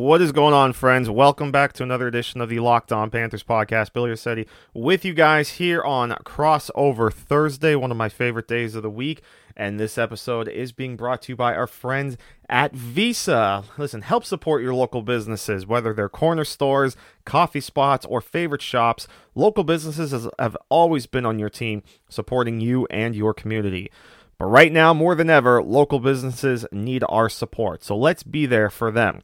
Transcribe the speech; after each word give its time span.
What 0.00 0.22
is 0.22 0.32
going 0.32 0.54
on, 0.54 0.72
friends? 0.72 1.10
Welcome 1.10 1.52
back 1.52 1.74
to 1.74 1.82
another 1.82 2.08
edition 2.08 2.40
of 2.40 2.48
the 2.48 2.60
Locked 2.60 2.90
On 2.90 3.10
Panthers 3.10 3.42
podcast. 3.42 3.92
Billy 3.92 4.08
Rossetti 4.08 4.48
with 4.72 5.04
you 5.04 5.12
guys 5.12 5.50
here 5.50 5.82
on 5.82 6.12
Crossover 6.24 7.12
Thursday, 7.12 7.74
one 7.74 7.90
of 7.90 7.98
my 7.98 8.08
favorite 8.08 8.48
days 8.48 8.74
of 8.74 8.82
the 8.82 8.88
week. 8.88 9.20
And 9.54 9.78
this 9.78 9.98
episode 9.98 10.48
is 10.48 10.72
being 10.72 10.96
brought 10.96 11.20
to 11.22 11.32
you 11.32 11.36
by 11.36 11.54
our 11.54 11.66
friends 11.66 12.16
at 12.48 12.72
Visa. 12.72 13.64
Listen, 13.76 14.00
help 14.00 14.24
support 14.24 14.62
your 14.62 14.72
local 14.72 15.02
businesses, 15.02 15.66
whether 15.66 15.92
they're 15.92 16.08
corner 16.08 16.46
stores, 16.46 16.96
coffee 17.26 17.60
spots, 17.60 18.06
or 18.06 18.22
favorite 18.22 18.62
shops. 18.62 19.06
Local 19.34 19.64
businesses 19.64 20.26
have 20.38 20.56
always 20.70 21.04
been 21.04 21.26
on 21.26 21.38
your 21.38 21.50
team, 21.50 21.82
supporting 22.08 22.58
you 22.58 22.86
and 22.86 23.14
your 23.14 23.34
community. 23.34 23.90
But 24.38 24.46
right 24.46 24.72
now, 24.72 24.94
more 24.94 25.14
than 25.14 25.28
ever, 25.28 25.62
local 25.62 26.00
businesses 26.00 26.64
need 26.72 27.04
our 27.10 27.28
support. 27.28 27.84
So 27.84 27.94
let's 27.98 28.22
be 28.22 28.46
there 28.46 28.70
for 28.70 28.90
them. 28.90 29.20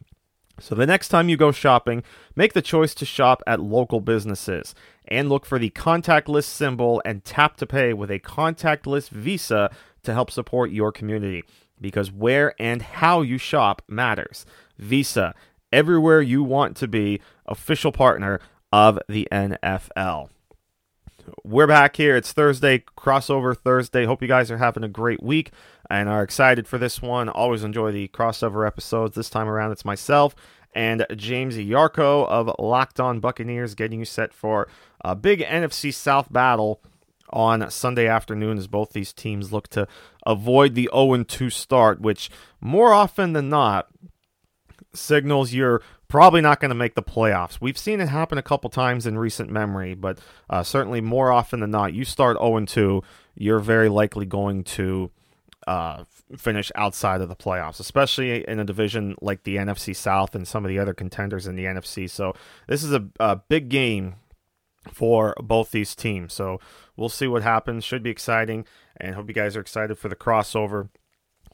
So 0.58 0.74
the 0.74 0.86
next 0.86 1.08
time 1.08 1.28
you 1.28 1.36
go 1.36 1.52
shopping, 1.52 2.02
make 2.34 2.54
the 2.54 2.62
choice 2.62 2.94
to 2.94 3.04
shop 3.04 3.42
at 3.46 3.60
local 3.60 4.00
businesses 4.00 4.74
and 5.06 5.28
look 5.28 5.44
for 5.44 5.58
the 5.58 5.70
contactless 5.70 6.44
symbol 6.44 7.02
and 7.04 7.24
tap 7.24 7.56
to 7.58 7.66
pay 7.66 7.92
with 7.92 8.10
a 8.10 8.18
contactless 8.20 9.08
Visa 9.10 9.70
to 10.02 10.14
help 10.14 10.30
support 10.30 10.70
your 10.70 10.92
community 10.92 11.44
because 11.80 12.10
where 12.10 12.54
and 12.58 12.80
how 12.80 13.20
you 13.20 13.38
shop 13.38 13.82
matters. 13.86 14.46
Visa, 14.78 15.34
everywhere 15.72 16.22
you 16.22 16.42
want 16.42 16.76
to 16.78 16.88
be, 16.88 17.20
official 17.46 17.92
partner 17.92 18.40
of 18.72 18.98
the 19.08 19.28
NFL. 19.30 20.30
We're 21.44 21.66
back 21.66 21.96
here. 21.96 22.16
It's 22.16 22.32
Thursday, 22.32 22.84
crossover 22.96 23.56
Thursday. 23.56 24.04
Hope 24.04 24.22
you 24.22 24.28
guys 24.28 24.50
are 24.50 24.58
having 24.58 24.84
a 24.84 24.88
great 24.88 25.22
week 25.22 25.50
and 25.90 26.08
are 26.08 26.22
excited 26.22 26.68
for 26.68 26.78
this 26.78 27.02
one. 27.02 27.28
Always 27.28 27.64
enjoy 27.64 27.90
the 27.90 28.08
crossover 28.08 28.66
episodes. 28.66 29.16
This 29.16 29.30
time 29.30 29.48
around, 29.48 29.72
it's 29.72 29.84
myself 29.84 30.36
and 30.76 31.06
James 31.16 31.56
Yarcho 31.56 32.28
of 32.28 32.54
Locked 32.58 33.00
On 33.00 33.18
Buccaneers 33.18 33.74
getting 33.74 33.98
you 33.98 34.04
set 34.04 34.34
for 34.34 34.68
a 35.02 35.16
big 35.16 35.40
NFC 35.40 35.92
South 35.92 36.30
battle 36.30 36.82
on 37.30 37.70
Sunday 37.70 38.06
afternoon 38.06 38.58
as 38.58 38.66
both 38.66 38.92
these 38.92 39.12
teams 39.12 39.52
look 39.52 39.68
to 39.68 39.88
avoid 40.26 40.74
the 40.74 40.88
0 40.94 41.24
2 41.24 41.50
start, 41.50 42.00
which 42.00 42.30
more 42.60 42.92
often 42.92 43.32
than 43.32 43.48
not 43.48 43.88
signals 44.92 45.52
you're 45.52 45.82
probably 46.08 46.40
not 46.40 46.60
going 46.60 46.68
to 46.70 46.74
make 46.74 46.94
the 46.94 47.02
playoffs. 47.02 47.58
We've 47.60 47.78
seen 47.78 48.00
it 48.00 48.08
happen 48.08 48.38
a 48.38 48.42
couple 48.42 48.70
times 48.70 49.06
in 49.06 49.18
recent 49.18 49.50
memory, 49.50 49.94
but 49.94 50.18
uh, 50.48 50.62
certainly 50.62 51.00
more 51.00 51.32
often 51.32 51.60
than 51.60 51.70
not, 51.70 51.94
you 51.94 52.04
start 52.04 52.36
0 52.38 52.64
2, 52.64 53.02
you're 53.34 53.58
very 53.58 53.88
likely 53.88 54.26
going 54.26 54.64
to 54.64 55.10
uh, 55.66 56.04
finish 56.36 56.70
outside 56.74 57.20
of 57.20 57.28
the 57.28 57.36
playoffs, 57.36 57.80
especially 57.80 58.46
in 58.48 58.60
a 58.60 58.64
division 58.64 59.16
like 59.20 59.42
the 59.42 59.56
NFC 59.56 59.94
South 59.94 60.34
and 60.34 60.46
some 60.46 60.64
of 60.64 60.68
the 60.68 60.78
other 60.78 60.94
contenders 60.94 61.46
in 61.46 61.56
the 61.56 61.64
NFC. 61.64 62.08
So 62.08 62.34
this 62.68 62.82
is 62.82 62.92
a, 62.92 63.04
a 63.18 63.36
big 63.36 63.68
game 63.68 64.14
for 64.92 65.34
both 65.42 65.72
these 65.72 65.94
teams. 65.94 66.32
So 66.32 66.60
we'll 66.96 67.08
see 67.08 67.26
what 67.26 67.42
happens. 67.42 67.84
Should 67.84 68.02
be 68.02 68.10
exciting, 68.10 68.64
and 68.96 69.14
hope 69.14 69.28
you 69.28 69.34
guys 69.34 69.56
are 69.56 69.60
excited 69.60 69.98
for 69.98 70.08
the 70.08 70.16
crossover 70.16 70.88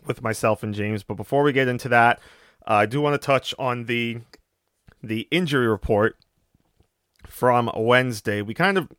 with 0.07 0.23
myself 0.23 0.63
and 0.63 0.75
James. 0.75 1.03
But 1.03 1.15
before 1.15 1.43
we 1.43 1.53
get 1.53 1.69
into 1.69 1.89
that, 1.89 2.21
uh, 2.67 2.75
I 2.75 2.87
do 2.87 3.01
want 3.01 3.15
to 3.15 3.25
touch 3.25 3.55
on 3.59 3.87
the 3.87 4.21
the 5.03 5.29
injury 5.31 5.67
report 5.67 6.17
from 7.27 7.71
Wednesday. 7.77 8.43
We 8.43 8.55
kind 8.55 8.79
of 8.79 8.91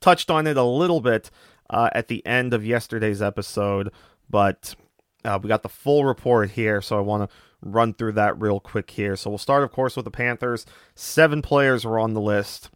touched 0.00 0.30
on 0.30 0.46
it 0.46 0.56
a 0.56 0.62
little 0.62 1.00
bit 1.00 1.30
uh, 1.70 1.90
at 1.92 2.08
the 2.08 2.24
end 2.26 2.54
of 2.54 2.64
yesterday's 2.64 3.22
episode 3.22 3.92
but 4.28 4.74
uh, 5.24 5.38
we 5.42 5.48
got 5.48 5.62
the 5.62 5.68
full 5.68 6.04
report 6.04 6.50
here, 6.50 6.80
so 6.80 6.98
I 6.98 7.00
want 7.00 7.28
to 7.28 7.36
run 7.62 7.94
through 7.94 8.12
that 8.12 8.40
real 8.40 8.60
quick 8.60 8.90
here. 8.90 9.16
So 9.16 9.30
we'll 9.30 9.38
start, 9.38 9.64
of 9.64 9.72
course, 9.72 9.96
with 9.96 10.04
the 10.04 10.10
Panthers. 10.10 10.66
Seven 10.94 11.42
players 11.42 11.84
were 11.84 11.98
on 11.98 12.14
the 12.14 12.20
list 12.20 12.70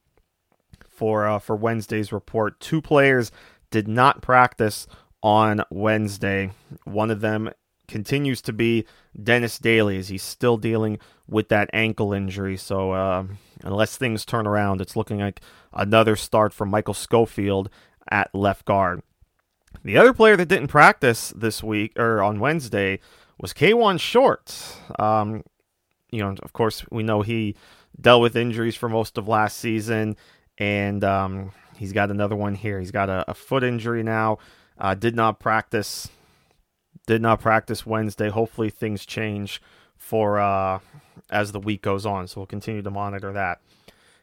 for 0.89 1.27
uh, 1.27 1.39
for 1.39 1.57
Wednesday's 1.57 2.13
report. 2.13 2.61
Two 2.61 2.81
players 2.81 3.31
did 3.71 3.89
not 3.89 4.23
practice 4.23 4.87
on 5.23 5.63
Wednesday. 5.71 6.51
One 6.85 7.11
of 7.11 7.21
them 7.21 7.51
continues 7.91 8.41
to 8.43 8.53
be 8.53 8.87
Dennis 9.21 9.59
Daly, 9.59 9.99
as 9.99 10.09
he's 10.09 10.23
still 10.23 10.57
dealing 10.57 10.99
with 11.29 11.49
that 11.49 11.69
ankle 11.73 12.13
injury. 12.13 12.57
So 12.57 12.93
uh, 12.93 13.25
unless 13.63 13.97
things 13.97 14.25
turn 14.25 14.47
around, 14.47 14.81
it's 14.81 14.97
looking 14.97 15.19
like 15.19 15.41
another 15.73 16.17
start 16.17 16.53
for 16.53 16.65
Michael 16.65 16.95
Schofield 16.95 17.69
at 18.11 18.35
left 18.35 18.65
guard. 18.65 19.03
The 19.85 19.97
other 19.97 20.13
player 20.13 20.37
that 20.37 20.49
didn't 20.49 20.69
practice 20.69 21.33
this 21.37 21.63
week 21.63 21.99
or 21.99 22.23
on 22.23 22.41
Wednesday 22.41 23.01
was 23.39 23.53
Kawann 23.53 23.99
Short. 23.99 24.55
Um, 24.99 25.45
you 26.11 26.21
know, 26.21 26.35
of 26.43 26.53
course, 26.53 26.85
we 26.91 27.03
know 27.03 27.23
he 27.23 27.57
dealt 28.01 28.23
with 28.23 28.37
injuries 28.37 28.77
for 28.77 28.89
most 28.89 29.17
of 29.17 29.29
last 29.29 29.59
season, 29.59 30.17
and 30.59 31.05
um, 31.05 31.53
he's 31.77 31.93
got 31.93 32.11
another 32.11 32.37
one 32.37 32.55
here. 32.55 32.81
He's 32.81 32.91
got 32.91 33.09
a, 33.09 33.25
a 33.31 33.35
foot 33.35 33.65
injury 33.65 34.03
now. 34.03 34.39
Uh, 34.79 34.95
did 34.95 35.15
not 35.15 35.39
practice. 35.41 36.09
Did 37.11 37.23
not 37.23 37.41
practice 37.41 37.85
Wednesday. 37.85 38.29
Hopefully, 38.29 38.71
things 38.71 39.05
change 39.05 39.61
for 39.97 40.39
uh, 40.39 40.79
as 41.29 41.51
the 41.51 41.59
week 41.59 41.83
goes 41.83 42.07
on. 42.07 42.29
So 42.29 42.39
we'll 42.39 42.47
continue 42.47 42.83
to 42.83 42.91
monitor 42.93 43.33
that. 43.33 43.61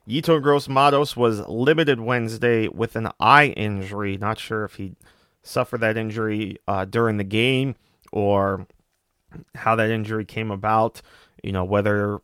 Yetur 0.07 0.41
Gross-Matos 0.41 1.17
was 1.17 1.45
limited 1.49 1.99
Wednesday 1.99 2.69
with 2.69 2.95
an 2.95 3.09
eye 3.19 3.47
injury. 3.47 4.15
Not 4.15 4.39
sure 4.39 4.63
if 4.63 4.75
he 4.75 4.95
suffered 5.43 5.81
that 5.81 5.97
injury 5.97 6.59
uh, 6.65 6.85
during 6.85 7.17
the 7.17 7.25
game 7.25 7.75
or 8.13 8.65
how 9.53 9.75
that 9.75 9.89
injury 9.89 10.23
came 10.23 10.49
about. 10.49 11.01
You 11.43 11.51
know, 11.51 11.65
whether 11.65 12.21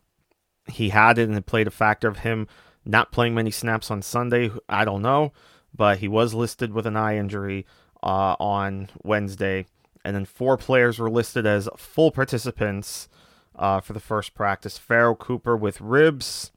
he 0.71 0.87
had 0.87 1.17
it 1.17 1.27
and 1.27 1.37
it 1.37 1.45
played 1.45 1.67
a 1.67 1.71
factor 1.71 2.07
of 2.07 2.19
him 2.19 2.47
not 2.85 3.11
playing 3.11 3.35
many 3.35 3.51
snaps 3.51 3.91
on 3.91 4.01
Sunday, 4.01 4.49
I 4.69 4.85
don't 4.85 5.01
know. 5.01 5.33
But 5.75 5.97
he 5.97 6.07
was 6.07 6.33
listed 6.33 6.71
with 6.71 6.85
an 6.85 6.95
eye 6.95 7.17
injury 7.17 7.65
uh, 8.01 8.37
on 8.39 8.87
Wednesday. 9.03 9.65
And 10.03 10.15
then 10.15 10.25
four 10.25 10.57
players 10.57 10.99
were 10.99 11.09
listed 11.09 11.45
as 11.45 11.69
full 11.77 12.11
participants 12.11 13.07
uh, 13.55 13.79
for 13.79 13.93
the 13.93 13.99
first 13.99 14.33
practice 14.33 14.77
Pharoh 14.77 15.15
Cooper 15.15 15.55
with 15.55 15.79
ribs, 15.79 16.51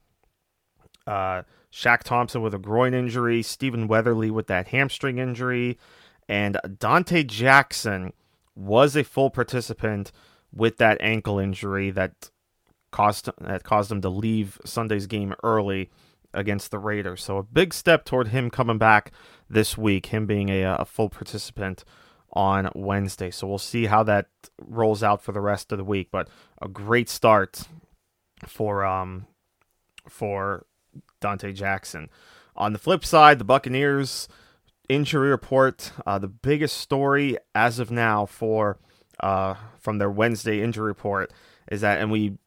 uh, 1.05 1.43
Shaq 1.71 2.03
Thompson 2.03 2.41
with 2.41 2.53
a 2.53 2.59
groin 2.59 2.93
injury, 2.93 3.41
Stephen 3.41 3.87
Weatherly 3.87 4.31
with 4.31 4.47
that 4.47 4.69
hamstring 4.69 5.17
injury, 5.17 5.77
and 6.27 6.57
Donte 6.65 7.27
Jackson 7.27 8.13
was 8.55 8.95
a 8.95 9.03
full 9.03 9.29
participant 9.29 10.11
with 10.51 10.77
that 10.77 10.97
ankle 10.99 11.39
injury 11.39 11.91
that 11.91 12.31
caused 12.91 13.29
that 13.39 13.63
caused 13.63 13.91
him 13.91 14.01
to 14.01 14.09
leave 14.09 14.59
Sunday's 14.65 15.07
game 15.07 15.35
early 15.43 15.91
against 16.33 16.71
the 16.71 16.79
Raiders. 16.79 17.23
So 17.23 17.37
a 17.37 17.43
big 17.43 17.73
step 17.73 18.05
toward 18.05 18.29
him 18.29 18.49
coming 18.49 18.77
back 18.77 19.11
this 19.49 19.77
week, 19.77 20.07
him 20.07 20.25
being 20.25 20.49
a, 20.49 20.63
a 20.63 20.85
full 20.85 21.09
participant 21.09 21.83
on 22.33 22.69
Wednesday. 22.75 23.31
So 23.31 23.47
we'll 23.47 23.57
see 23.57 23.85
how 23.85 24.03
that 24.03 24.27
rolls 24.59 25.03
out 25.03 25.21
for 25.21 25.31
the 25.31 25.41
rest 25.41 25.71
of 25.71 25.77
the 25.77 25.83
week. 25.83 26.09
But 26.11 26.29
a 26.61 26.67
great 26.67 27.09
start 27.09 27.63
for 28.45 28.85
um 28.85 29.27
for 30.07 30.65
Donte 31.21 31.53
Jackson. 31.53 32.09
On 32.55 32.73
the 32.73 32.79
flip 32.79 33.05
side, 33.05 33.39
the 33.39 33.43
Buccaneers 33.45 34.27
injury 34.89 35.29
report. 35.29 35.91
Uh, 36.05 36.17
the 36.17 36.27
biggest 36.27 36.77
story 36.77 37.37
as 37.53 37.79
of 37.79 37.91
now 37.91 38.25
for 38.25 38.79
uh, 39.19 39.55
from 39.79 39.97
their 39.97 40.09
Wednesday 40.09 40.61
injury 40.61 40.87
report 40.87 41.31
is 41.71 41.81
that, 41.81 41.99
and 41.99 42.11
we 42.11 42.37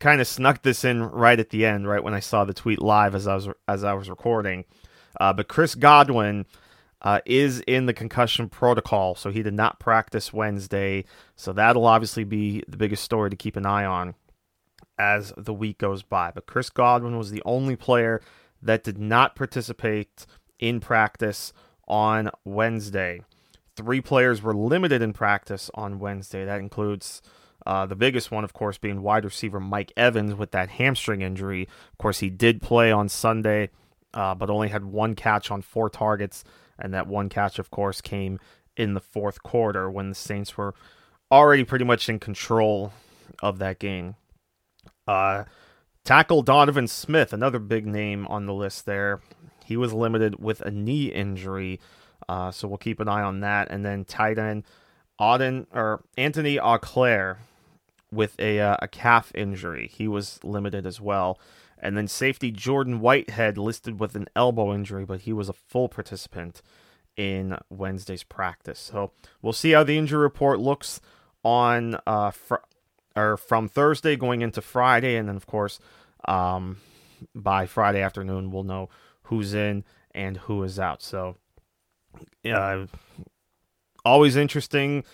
kind 0.00 0.20
of 0.20 0.26
snuck 0.26 0.62
this 0.62 0.84
in 0.84 1.02
right 1.02 1.38
at 1.38 1.50
the 1.50 1.64
end, 1.64 1.88
right 1.88 2.02
when 2.02 2.14
I 2.14 2.20
saw 2.20 2.44
the 2.44 2.54
tweet 2.54 2.80
live 2.80 3.14
as 3.14 3.26
I 3.26 3.34
was 3.34 3.48
as 3.68 3.84
I 3.84 3.94
was 3.94 4.10
recording. 4.10 4.64
Uh, 5.20 5.32
but 5.32 5.48
Chris 5.48 5.74
Godwin 5.74 6.46
uh, 7.04 7.20
is 7.26 7.60
in 7.60 7.86
the 7.86 7.92
concussion 7.92 8.48
protocol, 8.48 9.14
so 9.14 9.30
he 9.30 9.42
did 9.42 9.54
not 9.54 9.78
practice 9.78 10.32
Wednesday. 10.32 11.04
So 11.36 11.52
that'll 11.52 11.86
obviously 11.86 12.24
be 12.24 12.64
the 12.66 12.78
biggest 12.78 13.04
story 13.04 13.30
to 13.30 13.36
keep 13.36 13.56
an 13.56 13.66
eye 13.66 13.84
on 13.84 14.14
as 14.98 15.32
the 15.36 15.52
week 15.52 15.78
goes 15.78 16.02
by. 16.02 16.32
But 16.34 16.46
Chris 16.46 16.70
Godwin 16.70 17.18
was 17.18 17.30
the 17.30 17.42
only 17.44 17.76
player 17.76 18.22
that 18.62 18.82
did 18.82 18.98
not 18.98 19.36
participate 19.36 20.26
in 20.58 20.80
practice 20.80 21.52
on 21.86 22.30
Wednesday. 22.44 23.20
Three 23.76 24.00
players 24.00 24.40
were 24.40 24.54
limited 24.54 25.02
in 25.02 25.12
practice 25.12 25.70
on 25.74 25.98
Wednesday. 25.98 26.46
That 26.46 26.60
includes 26.60 27.20
uh, 27.66 27.84
the 27.84 27.96
biggest 27.96 28.30
one, 28.30 28.44
of 28.44 28.54
course, 28.54 28.78
being 28.78 29.02
wide 29.02 29.24
receiver 29.24 29.60
Mike 29.60 29.92
Evans 29.96 30.34
with 30.34 30.52
that 30.52 30.70
hamstring 30.70 31.20
injury. 31.20 31.68
Of 31.92 31.98
course, 31.98 32.20
he 32.20 32.30
did 32.30 32.62
play 32.62 32.90
on 32.90 33.10
Sunday, 33.10 33.70
uh, 34.14 34.34
but 34.34 34.48
only 34.48 34.68
had 34.68 34.84
one 34.84 35.14
catch 35.14 35.50
on 35.50 35.60
four 35.60 35.90
targets. 35.90 36.44
And 36.78 36.94
that 36.94 37.06
one 37.06 37.28
catch, 37.28 37.58
of 37.58 37.70
course, 37.70 38.00
came 38.00 38.40
in 38.76 38.94
the 38.94 39.00
fourth 39.00 39.42
quarter 39.42 39.90
when 39.90 40.08
the 40.08 40.14
Saints 40.14 40.56
were 40.56 40.74
already 41.30 41.64
pretty 41.64 41.84
much 41.84 42.08
in 42.08 42.18
control 42.18 42.92
of 43.42 43.58
that 43.58 43.78
game. 43.78 44.16
Uh, 45.06 45.44
tackle 46.04 46.42
Donovan 46.42 46.88
Smith, 46.88 47.32
another 47.32 47.58
big 47.58 47.86
name 47.86 48.26
on 48.26 48.46
the 48.46 48.54
list 48.54 48.86
there. 48.86 49.20
He 49.64 49.76
was 49.76 49.92
limited 49.92 50.40
with 50.40 50.60
a 50.60 50.70
knee 50.70 51.06
injury, 51.06 51.80
uh, 52.28 52.50
so 52.50 52.68
we'll 52.68 52.78
keep 52.78 53.00
an 53.00 53.08
eye 53.08 53.22
on 53.22 53.40
that. 53.40 53.68
And 53.70 53.84
then 53.84 54.04
tight 54.04 54.38
end 54.38 54.64
Auden 55.20 55.66
or 55.72 56.02
Antony 56.18 56.58
Auclair 56.58 57.38
with 58.10 58.38
a 58.38 58.60
uh, 58.60 58.76
a 58.82 58.88
calf 58.88 59.32
injury. 59.34 59.88
He 59.92 60.08
was 60.08 60.40
limited 60.42 60.86
as 60.86 61.00
well. 61.00 61.38
And 61.84 61.96
then 61.96 62.08
safety 62.08 62.50
Jordan 62.50 62.98
Whitehead 62.98 63.58
listed 63.58 64.00
with 64.00 64.16
an 64.16 64.26
elbow 64.34 64.74
injury, 64.74 65.04
but 65.04 65.20
he 65.20 65.32
was 65.34 65.50
a 65.50 65.52
full 65.52 65.88
participant 65.88 66.62
in 67.14 67.58
Wednesday's 67.68 68.24
practice. 68.24 68.80
So 68.80 69.12
we'll 69.42 69.52
see 69.52 69.72
how 69.72 69.84
the 69.84 69.98
injury 69.98 70.20
report 70.20 70.58
looks 70.58 71.00
on 71.44 71.98
uh 72.06 72.30
fr- 72.30 72.64
or 73.14 73.36
from 73.36 73.68
Thursday 73.68 74.16
going 74.16 74.42
into 74.42 74.60
Friday, 74.60 75.16
and 75.16 75.28
then 75.28 75.36
of 75.36 75.46
course 75.46 75.78
um, 76.26 76.78
by 77.34 77.66
Friday 77.66 78.00
afternoon 78.00 78.50
we'll 78.50 78.64
know 78.64 78.88
who's 79.24 79.54
in 79.54 79.84
and 80.14 80.38
who 80.38 80.62
is 80.62 80.80
out. 80.80 81.02
So 81.02 81.36
uh, 82.44 82.86
always 84.04 84.36
interesting 84.36 85.04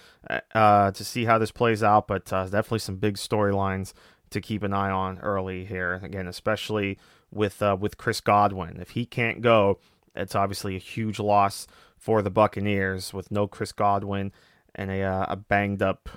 uh, 0.55 0.91
to 0.93 1.05
see 1.05 1.25
how 1.25 1.39
this 1.39 1.53
plays 1.53 1.83
out, 1.83 2.07
but 2.07 2.33
uh, 2.33 2.45
definitely 2.45 2.79
some 2.81 2.97
big 2.97 3.17
storylines 3.17 3.93
to 4.31 4.41
keep 4.41 4.63
an 4.63 4.73
eye 4.73 4.91
on 4.91 5.19
early 5.21 5.65
here. 5.65 6.01
Again, 6.03 6.27
especially 6.27 6.99
with 7.31 7.63
uh, 7.63 7.77
with 7.79 7.99
Chris 7.99 8.21
Godwin, 8.21 8.81
if 8.81 8.91
he 8.91 9.05
can't 9.05 9.41
go, 9.41 9.79
it's 10.15 10.35
obviously 10.35 10.77
a 10.77 10.81
huge 10.81 11.19
loss 11.19 11.67
for 11.97 12.23
the 12.23 12.31
Buccaneers 12.31 13.13
with 13.13 13.31
no 13.31 13.47
Chris 13.47 13.73
Godwin 13.73 14.33
and 14.75 14.91
a, 14.91 15.03
uh, 15.03 15.27
a 15.29 15.37
banged 15.37 15.83
up 15.83 16.09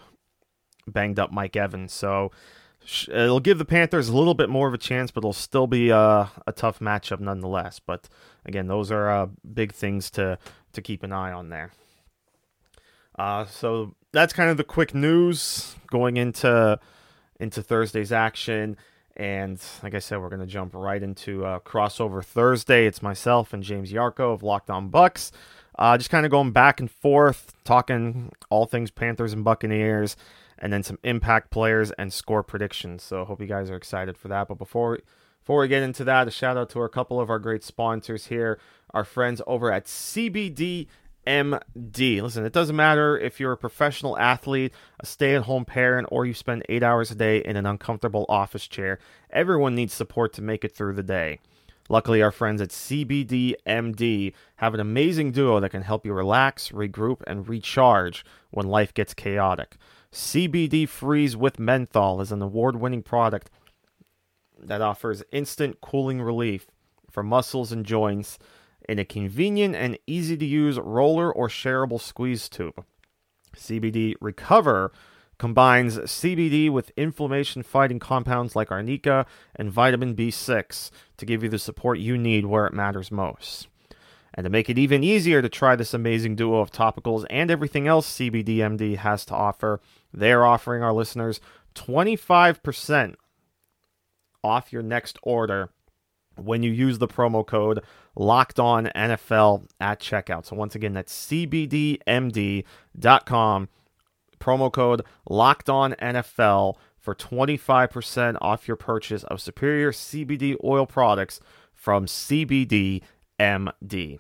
banged 0.88 1.20
up 1.20 1.32
Mike 1.32 1.56
Evans. 1.56 1.94
So 1.94 2.32
it'll 3.08 3.40
give 3.40 3.58
the 3.58 3.66
Panthers 3.66 4.10
a 4.10 4.16
little 4.16 4.34
bit 4.34 4.50
more 4.50 4.68
of 4.68 4.74
a 4.74 4.78
chance, 4.78 5.12
but 5.12 5.22
it'll 5.22 5.34
still 5.34 5.68
be 5.68 5.90
a, 5.90 6.32
a 6.48 6.52
tough 6.54 6.80
matchup 6.80 7.20
nonetheless. 7.20 7.80
But 7.80 8.10
again, 8.46 8.68
those 8.68 8.92
are 8.92 9.10
uh, 9.10 9.28
big 9.54 9.74
things 9.74 10.10
to 10.12 10.38
to 10.74 10.82
keep 10.82 11.04
an 11.04 11.12
eye 11.12 11.32
on 11.32 11.50
there. 11.50 11.72
Uh, 13.18 13.46
so 13.46 13.96
that's 14.12 14.34
kind 14.34 14.50
of 14.50 14.58
the 14.58 14.64
quick 14.64 14.94
news 14.94 15.76
going 15.88 16.18
into 16.18 16.80
into 17.44 17.62
Thursday's 17.62 18.12
action. 18.12 18.78
And 19.16 19.62
like 19.84 19.94
I 19.94 20.00
said, 20.00 20.20
we're 20.20 20.30
going 20.30 20.40
to 20.40 20.48
jump 20.48 20.74
right 20.74 21.04
into 21.04 21.46
uh, 21.46 21.60
crossover 21.60 22.26
Thursday. 22.26 22.88
It's 22.88 23.04
myself 23.04 23.54
and 23.54 23.62
James 23.62 23.92
Yarcho 23.92 24.34
of 24.34 24.42
Locked 24.42 24.72
On 24.72 24.88
Bucks. 24.88 25.32
Uh, 25.78 25.98
just 25.98 26.10
kind 26.10 26.26
of 26.26 26.32
going 26.32 26.52
back 26.52 26.80
and 26.80 26.90
forth, 26.90 27.54
talking 27.64 28.32
all 28.50 28.66
things 28.66 28.90
Panthers 28.90 29.34
and 29.34 29.44
Buccaneers, 29.44 30.16
and 30.58 30.72
then 30.72 30.84
some 30.84 30.98
impact 31.04 31.52
players 31.52 31.92
and 31.92 32.12
score 32.12 32.42
predictions. 32.42 33.04
So 33.04 33.26
hope 33.26 33.42
you 33.42 33.48
guys 33.48 33.70
are 33.70 33.76
excited 33.76 34.18
for 34.18 34.30
that. 34.30 34.48
But 34.48 34.58
before 34.58 35.00
before 35.42 35.60
we 35.60 35.68
get 35.68 35.84
into 35.84 36.04
that, 36.06 36.28
a 36.28 36.32
shout 36.32 36.58
out 36.58 36.70
to 36.70 36.82
a 36.82 36.90
couple 36.90 37.20
of 37.20 37.30
our 37.30 37.40
great 37.40 37.64
sponsors 37.64 38.28
here, 38.28 38.60
our 38.92 39.04
friends 39.04 39.42
over 39.46 39.72
at 39.72 39.86
CBD 39.86 40.88
MD. 41.26 42.22
Listen, 42.22 42.46
it 42.46 42.54
doesn't 42.54 42.76
matter 42.76 43.18
if 43.18 43.40
you're 43.40 43.52
a 43.52 43.58
professional 43.58 44.18
athlete, 44.18 44.74
a 45.00 45.06
stay 45.06 45.36
at 45.36 45.44
home 45.44 45.66
parent, 45.66 46.08
or 46.12 46.26
you 46.26 46.34
spend 46.34 46.64
eight 46.70 46.84
hours 46.84 47.12
a 47.12 47.16
day 47.16 47.40
in 47.40 47.56
an 47.56 47.66
uncomfortable 47.66 48.26
office 48.30 48.68
chair. 48.68 49.00
Everyone 49.30 49.76
needs 49.76 49.94
support 49.94 50.34
to 50.34 50.42
make 50.42 50.64
it 50.64 50.76
through 50.76 50.94
the 50.94 51.04
day. 51.04 51.40
Luckily, 51.90 52.22
our 52.22 52.32
friends 52.32 52.62
at 52.62 52.70
CBD 52.70 53.54
MD 53.68 54.34
have 54.58 54.74
an 54.74 54.80
amazing 54.80 55.32
duo 55.32 55.60
that 55.60 55.70
can 55.70 55.82
help 55.82 56.06
you 56.06 56.14
relax, 56.14 56.70
regroup, 56.70 57.22
and 57.28 57.48
recharge 57.48 58.26
when 58.52 58.68
life 58.68 58.94
gets 58.94 59.14
chaotic. 59.14 59.78
CBD 60.12 60.88
Freeze 60.88 61.36
with 61.36 61.60
Menthol 61.60 62.22
is 62.22 62.32
an 62.32 62.42
award 62.42 62.78
winning 62.78 63.04
product 63.04 63.50
that 64.58 64.82
offers 64.82 65.24
instant 65.32 65.82
cooling 65.82 66.22
relief 66.22 66.68
for 67.10 67.24
muscles 67.24 67.72
and 67.72 67.86
joints 67.86 68.40
in 68.88 69.00
a 69.00 69.06
convenient 69.06 69.76
and 69.76 69.98
easy 70.08 70.38
to 70.38 70.46
use 70.46 70.80
roller 70.80 71.32
or 71.32 71.48
shareable 71.48 72.02
squeeze 72.02 72.50
tube. 72.50 72.84
CBD 73.56 74.16
Recover 74.20 74.92
combines 75.38 75.98
CBD 75.98 76.70
with 76.70 76.92
inflammation 76.96 77.64
fighting 77.64 78.00
compounds 78.00 78.56
like 78.56 78.72
arnica 78.72 79.26
and 79.56 79.72
vitamin 79.72 80.16
B6 80.16 80.90
to 81.18 81.26
give 81.26 81.44
you 81.44 81.50
the 81.50 81.60
support 81.60 82.00
you 82.00 82.18
need 82.18 82.46
where 82.46 82.66
it 82.66 82.74
matters 82.74 83.12
most. 83.12 83.68
And 84.34 84.46
to 84.46 84.50
make 84.50 84.70
it 84.70 84.80
even 84.80 85.04
easier 85.04 85.42
to 85.42 85.50
try 85.50 85.76
this 85.76 85.94
amazing 85.94 86.36
duo 86.36 86.60
of 86.60 86.72
topicals 86.72 87.26
and 87.30 87.52
everything 87.52 87.88
else 87.88 88.18
CBDMD 88.18 88.98
has 88.98 89.26
to 89.26 89.36
offer, 89.36 89.80
they're 90.12 90.46
offering 90.46 90.82
our 90.82 90.94
listeners 90.94 91.40
25% 91.76 93.16
off 94.44 94.74
your 94.74 94.82
next 94.82 95.18
order 95.24 95.70
when 96.36 96.64
you 96.64 96.72
use 96.72 96.98
the 96.98 97.08
promo 97.08 97.46
code 97.46 97.84
locked 98.16 98.60
on 98.60 98.88
NFL 98.96 99.68
at 99.80 100.00
checkout. 100.00 100.46
So 100.46 100.56
once 100.56 100.76
again, 100.76 100.94
that's 100.94 101.28
cbdmd.com 101.28 101.98
promo 104.40 104.72
code 104.72 105.04
locked 105.30 105.70
on 105.70 105.94
NFL 105.94 106.76
for 107.00 107.16
25% 107.16 108.38
off 108.42 108.68
your 108.68 108.78
purchase 108.78 109.24
of 109.26 109.42
superior 109.42 109.92
CBD 109.92 110.56
oil 110.64 110.86
products 110.86 111.40
from 111.74 112.06
CBD 112.06 113.02
MD. 113.40 114.20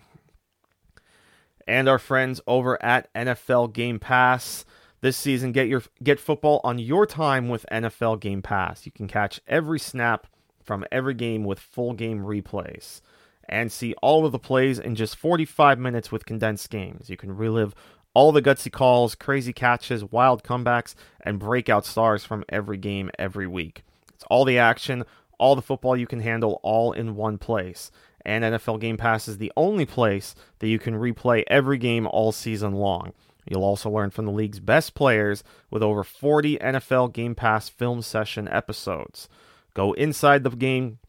And 1.66 1.88
our 1.88 2.00
friends 2.00 2.42
over 2.46 2.82
at 2.84 3.14
NFL 3.14 3.74
Game 3.74 4.00
Pass 4.00 4.66
this 5.02 5.18
season 5.18 5.52
get 5.52 5.68
your 5.68 5.84
get 6.02 6.20
football 6.20 6.62
on 6.64 6.80
your 6.80 7.06
time 7.06 7.50
with 7.50 7.66
NFL 7.72 8.22
Game 8.22 8.42
Pass. 8.42 8.86
You 8.86 8.92
can 8.92 9.08
catch 9.08 9.42
every 9.48 9.80
snap 9.80 10.28
from 10.64 10.86
every 10.92 11.14
game 11.14 11.44
with 11.44 11.60
full 11.60 11.94
game 11.94 12.20
replays 12.20 13.02
and 13.48 13.72
see 13.72 13.94
all 14.02 14.26
of 14.26 14.32
the 14.32 14.40
plays 14.40 14.80
in 14.80 14.96
just 14.96 15.16
45 15.16 15.78
minutes 15.80 16.12
with 16.12 16.26
condensed 16.26 16.70
games. 16.70 17.10
You 17.10 17.18
can 17.18 17.36
relive 17.36 17.76
all 18.14 18.32
the 18.32 18.42
gutsy 18.42 18.72
calls, 18.72 19.16
crazy 19.16 19.54
catches, 19.54 20.04
wild 20.04 20.44
comebacks, 20.44 20.96
and 21.22 21.40
breakout 21.40 21.86
stars 21.86 22.24
from 22.24 22.44
every 22.50 22.78
game 22.78 23.10
every 23.18 23.48
week. 23.48 23.84
It's 24.14 24.24
all 24.30 24.46
the 24.46 24.60
action, 24.60 25.04
all 25.40 25.56
the 25.56 25.62
football 25.62 25.98
you 25.98 26.08
can 26.08 26.20
handle, 26.20 26.60
all 26.64 26.92
in 26.92 27.16
one 27.16 27.38
place. 27.38 27.92
And 28.26 28.44
NFL 28.44 28.80
Game 28.80 28.98
Pass 28.98 29.28
is 29.28 29.38
the 29.38 29.52
only 29.58 29.86
place 29.86 30.36
that 30.60 30.70
you 30.70 30.80
can 30.80 30.94
replay 30.94 31.44
every 31.48 31.78
game 31.78 32.08
all 32.08 32.32
season 32.32 32.74
long. 32.74 33.14
You'll 33.46 33.66
also 33.66 33.90
learn 33.90 34.12
from 34.12 34.26
the 34.26 34.32
league's 34.32 34.62
best 34.62 34.94
players 34.94 35.44
with 35.70 35.84
over 35.84 36.04
40 36.04 36.58
NFL 36.60 37.12
Game 37.12 37.36
Pass 37.36 37.68
film 37.68 38.02
session 38.02 38.48
episodes. 38.48 39.28
Go 39.74 39.94
inside 39.94 40.44
the 40.44 40.50
game 40.52 41.00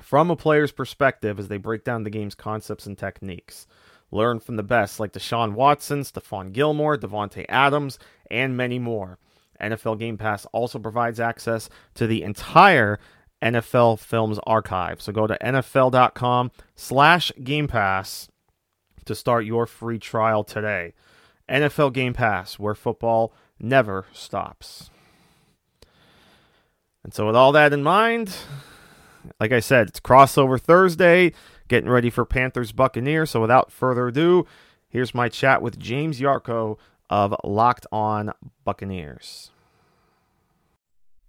from 0.00 0.30
a 0.30 0.36
player's 0.36 0.72
perspective 0.72 1.38
as 1.38 1.48
they 1.48 1.56
break 1.56 1.84
down 1.84 2.04
the 2.04 2.10
game's 2.10 2.34
concepts 2.34 2.86
and 2.86 2.96
techniques. 2.96 3.66
Learn 4.10 4.40
from 4.40 4.56
the 4.56 4.62
best 4.62 4.98
like 4.98 5.12
Deshaun 5.12 5.52
Watson, 5.52 6.00
Stephon 6.00 6.52
Gilmore, 6.52 6.96
Davante 6.96 7.44
Adams, 7.48 7.98
and 8.30 8.56
many 8.56 8.78
more. 8.78 9.18
NFL 9.60 9.98
Game 9.98 10.16
Pass 10.16 10.46
also 10.46 10.78
provides 10.78 11.20
access 11.20 11.68
to 11.94 12.06
the 12.06 12.22
entire 12.22 12.98
NFL 13.42 13.98
Films 13.98 14.38
archive. 14.46 15.02
So 15.02 15.12
go 15.12 15.26
to 15.26 15.36
nfl.com 15.42 16.50
slash 16.74 17.32
Game 17.42 17.68
Pass 17.68 18.28
to 19.04 19.14
start 19.14 19.44
your 19.44 19.66
free 19.66 19.98
trial 19.98 20.44
today. 20.44 20.94
NFL 21.48 21.92
Game 21.92 22.14
Pass, 22.14 22.58
where 22.58 22.74
football 22.74 23.34
never 23.58 24.06
stops. 24.12 24.90
And 27.04 27.14
so, 27.14 27.26
with 27.26 27.36
all 27.36 27.52
that 27.52 27.72
in 27.72 27.82
mind, 27.82 28.34
like 29.40 29.52
I 29.52 29.60
said, 29.60 29.88
it's 29.88 30.00
crossover 30.00 30.60
Thursday, 30.60 31.32
getting 31.68 31.88
ready 31.88 32.10
for 32.10 32.24
Panthers 32.24 32.72
Buccaneers. 32.72 33.30
So, 33.30 33.40
without 33.40 33.70
further 33.70 34.08
ado, 34.08 34.46
here's 34.88 35.14
my 35.14 35.28
chat 35.28 35.62
with 35.62 35.78
James 35.78 36.20
Yarcho 36.20 36.76
of 37.08 37.34
Locked 37.44 37.86
On 37.92 38.32
Buccaneers. 38.64 39.50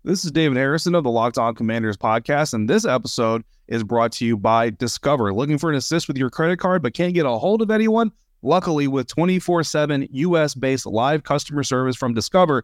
This 0.04 0.26
is 0.26 0.32
David 0.32 0.58
Harrison 0.58 0.96
of 0.96 1.04
the 1.04 1.12
Locked 1.12 1.38
On 1.38 1.54
Commanders 1.54 1.98
podcast, 1.98 2.54
and 2.54 2.70
this 2.70 2.86
episode 2.86 3.44
is 3.68 3.84
brought 3.84 4.12
to 4.14 4.26
you 4.26 4.38
by 4.38 4.72
Discover. 4.72 5.34
Looking 5.34 5.58
for 5.58 5.70
an 5.70 5.76
assist 5.76 6.08
with 6.08 6.18
your 6.18 6.30
credit 6.30 6.58
card 6.58 6.82
but 6.82 6.94
can't 6.94 7.14
get 7.14 7.26
a 7.26 7.32
hold 7.32 7.62
of 7.62 7.70
anyone? 7.70 8.12
Luckily, 8.42 8.88
with 8.88 9.08
24 9.08 9.64
7 9.64 10.08
US 10.10 10.56
based 10.56 10.86
live 10.86 11.24
customer 11.24 11.64
service 11.64 11.96
from 11.96 12.14
Discover, 12.14 12.64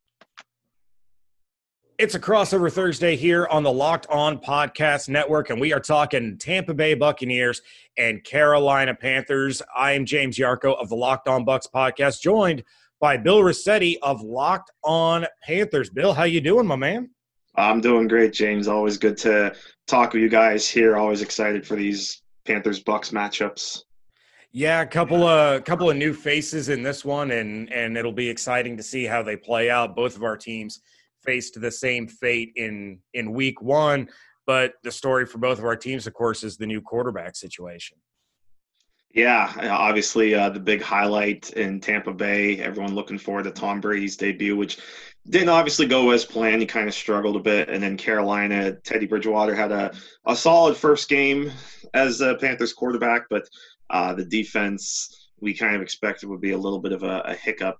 It's 2.01 2.15
a 2.15 2.19
crossover 2.19 2.73
Thursday 2.73 3.15
here 3.15 3.45
on 3.51 3.61
the 3.61 3.71
Locked 3.71 4.07
On 4.09 4.39
Podcast 4.39 5.07
Network, 5.07 5.51
and 5.51 5.61
we 5.61 5.71
are 5.71 5.79
talking 5.79 6.35
Tampa 6.39 6.73
Bay 6.73 6.95
Buccaneers 6.95 7.61
and 7.95 8.23
Carolina 8.23 8.95
Panthers. 8.95 9.61
I 9.77 9.91
am 9.91 10.07
James 10.07 10.35
Yarcho 10.35 10.75
of 10.81 10.89
the 10.89 10.95
Locked 10.95 11.27
On 11.27 11.45
Bucks 11.45 11.67
podcast, 11.67 12.19
joined 12.19 12.63
by 12.99 13.17
Bill 13.17 13.43
Rossetti 13.43 13.99
of 14.01 14.19
Locked 14.23 14.71
On 14.83 15.27
Panthers. 15.43 15.91
Bill, 15.91 16.11
how 16.11 16.23
you 16.23 16.41
doing, 16.41 16.65
my 16.65 16.75
man? 16.75 17.11
I'm 17.55 17.81
doing 17.81 18.07
great, 18.07 18.33
James. 18.33 18.67
Always 18.67 18.97
good 18.97 19.17
to 19.17 19.53
talk 19.85 20.13
with 20.13 20.23
you 20.23 20.29
guys 20.29 20.67
here. 20.67 20.97
Always 20.97 21.21
excited 21.21 21.67
for 21.67 21.75
these 21.75 22.23
Panthers 22.45 22.79
Bucks 22.79 23.11
matchups. 23.11 23.83
Yeah, 24.51 24.81
a 24.81 24.87
couple 24.87 25.23
of 25.23 25.63
couple 25.65 25.91
of 25.91 25.97
new 25.97 26.15
faces 26.15 26.69
in 26.69 26.81
this 26.81 27.05
one, 27.05 27.29
and 27.29 27.71
and 27.71 27.95
it'll 27.95 28.11
be 28.11 28.27
exciting 28.27 28.75
to 28.77 28.81
see 28.81 29.05
how 29.05 29.21
they 29.21 29.37
play 29.37 29.69
out. 29.69 29.95
Both 29.95 30.15
of 30.15 30.23
our 30.23 30.35
teams 30.35 30.81
faced 31.23 31.59
the 31.59 31.71
same 31.71 32.07
fate 32.07 32.51
in 32.55 32.99
in 33.13 33.33
week 33.33 33.61
one, 33.61 34.09
but 34.45 34.73
the 34.83 34.91
story 34.91 35.25
for 35.25 35.37
both 35.37 35.59
of 35.59 35.65
our 35.65 35.75
teams, 35.75 36.07
of 36.07 36.13
course, 36.13 36.43
is 36.43 36.57
the 36.57 36.67
new 36.67 36.81
quarterback 36.81 37.35
situation. 37.35 37.97
Yeah, 39.13 39.53
obviously 39.71 40.33
uh, 40.35 40.49
the 40.49 40.59
big 40.59 40.81
highlight 40.81 41.49
in 41.51 41.81
Tampa 41.81 42.13
Bay. 42.13 42.59
Everyone 42.59 42.95
looking 42.95 43.17
forward 43.17 43.43
to 43.43 43.51
Tom 43.51 43.81
Brady's 43.81 44.15
debut, 44.15 44.55
which 44.55 44.79
didn't 45.29 45.49
obviously 45.49 45.85
go 45.85 46.11
as 46.11 46.23
planned. 46.23 46.61
He 46.61 46.65
kind 46.65 46.87
of 46.87 46.93
struggled 46.93 47.35
a 47.35 47.39
bit, 47.39 47.69
and 47.69 47.83
then 47.83 47.97
Carolina, 47.97 48.73
Teddy 48.83 49.05
Bridgewater 49.05 49.53
had 49.53 49.71
a, 49.71 49.93
a 50.25 50.35
solid 50.35 50.77
first 50.77 51.09
game 51.09 51.51
as 51.93 52.21
a 52.21 52.35
Panthers 52.35 52.71
quarterback, 52.71 53.23
but 53.29 53.49
uh, 53.89 54.13
the 54.13 54.23
defense 54.23 55.29
we 55.41 55.53
kind 55.53 55.75
of 55.75 55.81
expected 55.81 56.29
would 56.29 56.41
be 56.41 56.51
a 56.51 56.57
little 56.57 56.79
bit 56.79 56.93
of 56.93 57.03
a, 57.03 57.21
a 57.25 57.33
hiccup 57.33 57.77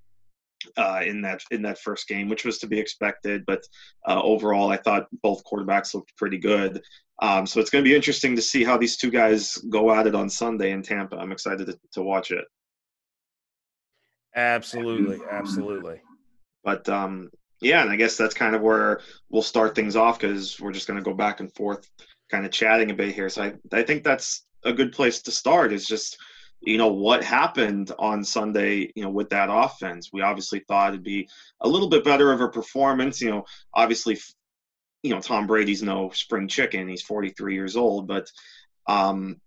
uh, 0.78 1.02
in 1.06 1.22
that 1.22 1.42
in 1.52 1.62
that 1.64 1.80
first 1.80 2.08
game, 2.08 2.30
which 2.30 2.46
was 2.46 2.60
to 2.60 2.68
be 2.68 2.80
expected. 2.80 3.44
But 3.46 3.64
uh, 4.08 4.22
overall, 4.22 4.70
I 4.70 4.78
thought 4.78 5.08
both 5.22 5.44
quarterbacks 5.44 5.94
looked 5.94 6.16
pretty 6.18 6.38
good. 6.38 6.82
Um, 7.22 7.46
so 7.46 7.60
it's 7.60 7.70
going 7.70 7.84
to 7.84 7.90
be 7.90 7.96
interesting 7.96 8.36
to 8.36 8.42
see 8.42 8.64
how 8.64 8.78
these 8.78 8.98
two 8.98 9.12
guys 9.12 9.56
go 9.70 9.94
at 9.94 10.08
it 10.08 10.16
on 10.16 10.30
Sunday 10.30 10.72
in 10.72 10.82
Tampa. 10.82 11.18
I'm 11.18 11.32
excited 11.32 11.68
to, 11.68 11.80
to 11.94 12.02
watch 12.02 12.32
it. 12.32 12.46
Absolutely, 14.36 15.20
absolutely. 15.30 16.02
But 16.64 16.88
um, 16.90 17.30
yeah, 17.62 17.82
and 17.82 17.92
I 17.92 17.96
guess 17.96 18.18
that's 18.18 18.34
kind 18.34 18.56
of 18.56 18.62
where 18.62 19.02
we'll 19.30 19.44
start 19.44 19.76
things 19.76 19.96
off 19.96 20.20
because 20.20 20.60
we're 20.60 20.72
just 20.72 20.88
going 20.88 20.98
to 20.98 21.04
go 21.04 21.14
back 21.14 21.40
and 21.40 21.54
forth, 21.54 21.88
kind 22.30 22.46
of 22.46 22.52
chatting 22.52 22.90
a 22.92 22.96
bit 22.96 23.14
here. 23.14 23.30
So 23.30 23.44
I, 23.44 23.54
I 23.72 23.84
think 23.84 24.04
that's 24.04 24.46
a 24.64 24.74
good 24.74 24.92
place 24.92 25.22
to 25.24 25.32
start. 25.32 25.74
Is 25.74 25.86
just 25.86 26.18
you 26.62 26.78
know 26.78 26.88
what 26.88 27.24
happened 27.24 27.92
on 27.98 28.24
Sunday, 28.24 28.92
you 28.96 29.04
know, 29.04 29.10
with 29.10 29.30
that 29.30 29.50
offense. 29.52 30.10
We 30.14 30.22
obviously 30.22 30.60
thought 30.68 30.90
it'd 30.90 31.04
be 31.04 31.28
a 31.62 31.68
little 31.68 31.90
bit 31.90 32.04
better 32.04 32.32
of 32.32 32.42
a 32.42 32.50
performance. 32.50 33.20
You 33.20 33.32
know, 33.32 33.46
obviously, 33.74 34.20
you 35.02 35.14
know, 35.14 35.22
Tom 35.22 35.48
Brady's 35.48 35.82
no 35.82 36.12
spring 36.12 36.48
chicken. 36.48 36.88
He's 36.88 37.02
43 37.02 37.56
years 37.56 37.76
old, 37.76 38.08
but 38.08 38.30
um, 38.88 39.42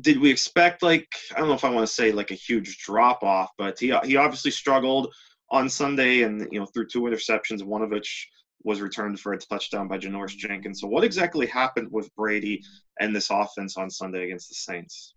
did 0.00 0.18
we 0.18 0.30
expect 0.30 0.82
like 0.82 1.08
I 1.34 1.38
don't 1.38 1.48
know 1.48 1.54
if 1.54 1.64
I 1.64 1.70
want 1.70 1.86
to 1.86 1.92
say 1.92 2.10
like 2.10 2.30
a 2.30 2.34
huge 2.34 2.78
drop 2.78 3.22
off, 3.22 3.50
but 3.58 3.78
he 3.78 3.94
he 4.04 4.16
obviously 4.16 4.50
struggled 4.50 5.12
on 5.50 5.68
Sunday 5.68 6.22
and 6.22 6.48
you 6.50 6.58
know 6.58 6.66
threw 6.66 6.86
two 6.86 7.02
interceptions, 7.02 7.62
one 7.62 7.82
of 7.82 7.90
which 7.90 8.28
was 8.64 8.80
returned 8.80 9.20
for 9.20 9.34
a 9.34 9.38
touchdown 9.38 9.88
by 9.88 9.98
Janoris 9.98 10.36
Jenkins. 10.36 10.80
So 10.80 10.86
what 10.86 11.04
exactly 11.04 11.46
happened 11.46 11.88
with 11.92 12.14
Brady 12.16 12.62
and 12.98 13.14
this 13.14 13.28
offense 13.30 13.76
on 13.76 13.90
Sunday 13.90 14.24
against 14.24 14.48
the 14.48 14.54
Saints? 14.54 15.14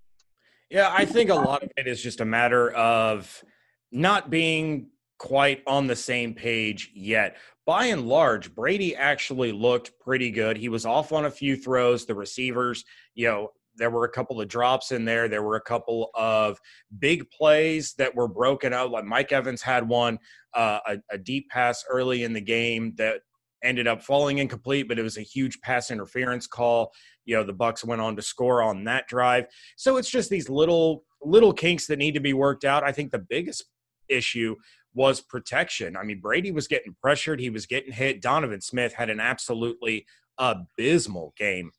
Yeah, 0.69 0.93
I 0.93 1.05
think 1.05 1.29
a 1.29 1.36
lot 1.36 1.63
of 1.63 1.71
it 1.77 1.88
is 1.88 2.01
just 2.01 2.19
a 2.19 2.25
matter 2.25 2.71
of 2.71 3.43
not 3.91 4.29
being 4.29 4.89
quite 5.17 5.63
on 5.65 5.88
the 5.88 5.95
same 5.95 6.33
page 6.33 6.91
yet. 6.93 7.38
By 7.65 7.86
and 7.88 8.07
large, 8.07 8.53
Brady 8.53 8.95
actually 8.95 9.51
looked 9.51 9.91
pretty 10.00 10.31
good. 10.31 10.57
He 10.57 10.69
was 10.69 10.86
off 10.86 11.12
on 11.12 11.25
a 11.25 11.31
few 11.31 11.55
throws. 11.55 12.05
The 12.05 12.15
receivers, 12.15 12.83
you 13.15 13.27
know, 13.27 13.50
there 13.77 13.89
were 13.89 14.05
a 14.05 14.09
couple 14.09 14.41
of 14.41 14.47
drops 14.47 14.91
in 14.91 15.05
there. 15.05 15.27
There 15.27 15.43
were 15.43 15.55
a 15.55 15.62
couple 15.62 16.09
of 16.15 16.59
big 17.00 17.29
plays 17.29 17.93
that 17.97 18.15
were 18.15 18.27
broken 18.27 18.74
out. 18.74 18.91
Like 18.91 19.05
Mike 19.05 19.31
Evans 19.31 19.62
had 19.62 19.88
one, 19.88 20.19
uh, 20.53 20.79
a, 20.88 20.97
a 21.12 21.17
deep 21.17 21.50
pass 21.50 21.86
early 21.89 22.24
in 22.24 22.33
the 22.33 22.41
game 22.41 22.93
that 22.97 23.21
ended 23.63 23.87
up 23.87 24.03
falling 24.03 24.37
incomplete, 24.37 24.87
but 24.87 24.99
it 24.99 25.03
was 25.03 25.17
a 25.17 25.21
huge 25.21 25.59
pass 25.61 25.91
interference 25.91 26.47
call. 26.47 26.91
You 27.25 27.35
know, 27.35 27.43
the 27.43 27.53
bucks 27.53 27.83
went 27.83 28.01
on 28.01 28.15
to 28.15 28.21
score 28.21 28.61
on 28.61 28.83
that 28.85 29.07
drive. 29.07 29.45
So 29.75 29.97
it's 29.97 30.09
just 30.09 30.29
these 30.29 30.49
little 30.49 31.03
little 31.21 31.53
kinks 31.53 31.87
that 31.87 31.97
need 31.97 32.13
to 32.13 32.19
be 32.19 32.33
worked 32.33 32.63
out. 32.63 32.83
I 32.83 32.91
think 32.91 33.11
the 33.11 33.25
biggest 33.29 33.63
issue 34.07 34.55
was 34.93 35.21
protection. 35.21 35.95
I 35.95 36.03
mean, 36.03 36.19
Brady 36.19 36.51
was 36.51 36.67
getting 36.67 36.95
pressured, 37.01 37.39
he 37.39 37.49
was 37.49 37.65
getting 37.65 37.93
hit. 37.93 38.21
Donovan 38.21 38.61
Smith 38.61 38.93
had 38.93 39.09
an 39.09 39.19
absolutely 39.19 40.05
abysmal 40.37 41.33
game. 41.37 41.71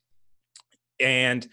And 0.99 1.47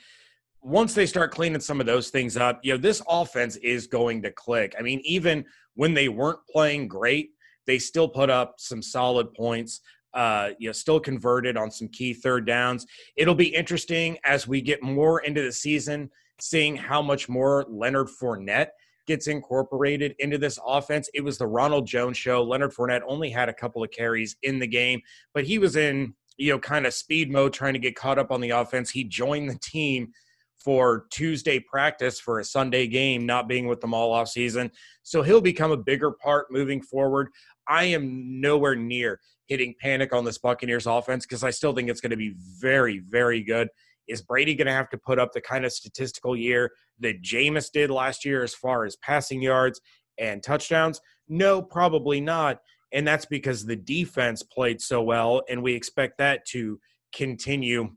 once 0.60 0.94
they 0.94 1.06
start 1.06 1.32
cleaning 1.32 1.60
some 1.60 1.80
of 1.80 1.86
those 1.86 2.10
things 2.10 2.36
up, 2.36 2.60
you 2.62 2.72
know, 2.72 2.78
this 2.78 3.02
offense 3.08 3.56
is 3.56 3.86
going 3.86 4.22
to 4.22 4.32
click. 4.32 4.74
I 4.78 4.82
mean, 4.82 5.00
even 5.04 5.44
when 5.74 5.94
they 5.94 6.08
weren't 6.08 6.40
playing 6.50 6.88
great, 6.88 7.30
they 7.66 7.78
still 7.78 8.08
put 8.08 8.30
up 8.30 8.54
some 8.58 8.82
solid 8.82 9.32
points 9.34 9.80
uh, 10.14 10.50
you 10.58 10.68
know, 10.68 10.72
still 10.72 11.00
converted 11.00 11.56
on 11.56 11.70
some 11.70 11.88
key 11.88 12.14
third 12.14 12.46
downs. 12.46 12.86
It'll 13.16 13.34
be 13.34 13.54
interesting 13.54 14.18
as 14.24 14.48
we 14.48 14.60
get 14.60 14.82
more 14.82 15.20
into 15.20 15.42
the 15.42 15.52
season, 15.52 16.10
seeing 16.40 16.76
how 16.76 17.02
much 17.02 17.28
more 17.28 17.66
Leonard 17.68 18.08
Fournette 18.08 18.68
gets 19.06 19.28
incorporated 19.28 20.14
into 20.18 20.38
this 20.38 20.58
offense. 20.66 21.08
It 21.14 21.22
was 21.22 21.38
the 21.38 21.46
Ronald 21.46 21.86
Jones 21.86 22.16
show. 22.16 22.42
Leonard 22.42 22.72
Fournette 22.72 23.02
only 23.06 23.30
had 23.30 23.48
a 23.48 23.54
couple 23.54 23.82
of 23.82 23.90
carries 23.90 24.36
in 24.42 24.58
the 24.58 24.66
game, 24.66 25.00
but 25.32 25.44
he 25.44 25.58
was 25.58 25.76
in, 25.76 26.14
you 26.36 26.52
know, 26.52 26.58
kind 26.58 26.86
of 26.86 26.94
speed 26.94 27.30
mode 27.30 27.52
trying 27.52 27.74
to 27.74 27.78
get 27.78 27.94
caught 27.94 28.18
up 28.18 28.32
on 28.32 28.40
the 28.40 28.50
offense. 28.50 28.90
He 28.90 29.04
joined 29.04 29.48
the 29.48 29.58
team 29.62 30.12
for 30.58 31.06
Tuesday 31.10 31.60
practice 31.60 32.18
for 32.18 32.40
a 32.40 32.44
Sunday 32.44 32.88
game, 32.88 33.24
not 33.24 33.46
being 33.46 33.68
with 33.68 33.80
them 33.80 33.94
all 33.94 34.12
off 34.12 34.28
season. 34.28 34.68
So 35.04 35.22
he'll 35.22 35.40
become 35.40 35.70
a 35.70 35.76
bigger 35.76 36.10
part 36.10 36.48
moving 36.50 36.82
forward. 36.82 37.28
I 37.68 37.84
am 37.84 38.40
nowhere 38.40 38.76
near 38.76 39.20
hitting 39.46 39.74
panic 39.80 40.12
on 40.12 40.24
this 40.24 40.38
Buccaneers 40.38 40.86
offense 40.86 41.24
because 41.24 41.44
I 41.44 41.50
still 41.50 41.72
think 41.72 41.88
it's 41.88 42.00
going 42.00 42.10
to 42.10 42.16
be 42.16 42.34
very, 42.60 43.00
very 43.00 43.42
good. 43.42 43.68
Is 44.08 44.22
Brady 44.22 44.54
going 44.54 44.66
to 44.66 44.72
have 44.72 44.90
to 44.90 44.98
put 44.98 45.18
up 45.18 45.32
the 45.32 45.40
kind 45.40 45.64
of 45.64 45.72
statistical 45.72 46.36
year 46.36 46.72
that 47.00 47.22
Jameis 47.22 47.70
did 47.72 47.90
last 47.90 48.24
year 48.24 48.42
as 48.42 48.54
far 48.54 48.84
as 48.84 48.96
passing 48.96 49.42
yards 49.42 49.80
and 50.18 50.42
touchdowns? 50.42 51.00
No, 51.28 51.60
probably 51.60 52.20
not. 52.20 52.60
And 52.92 53.06
that's 53.06 53.26
because 53.26 53.66
the 53.66 53.76
defense 53.76 54.42
played 54.42 54.80
so 54.80 55.02
well, 55.02 55.42
and 55.48 55.62
we 55.62 55.74
expect 55.74 56.18
that 56.18 56.46
to 56.46 56.78
continue. 57.14 57.90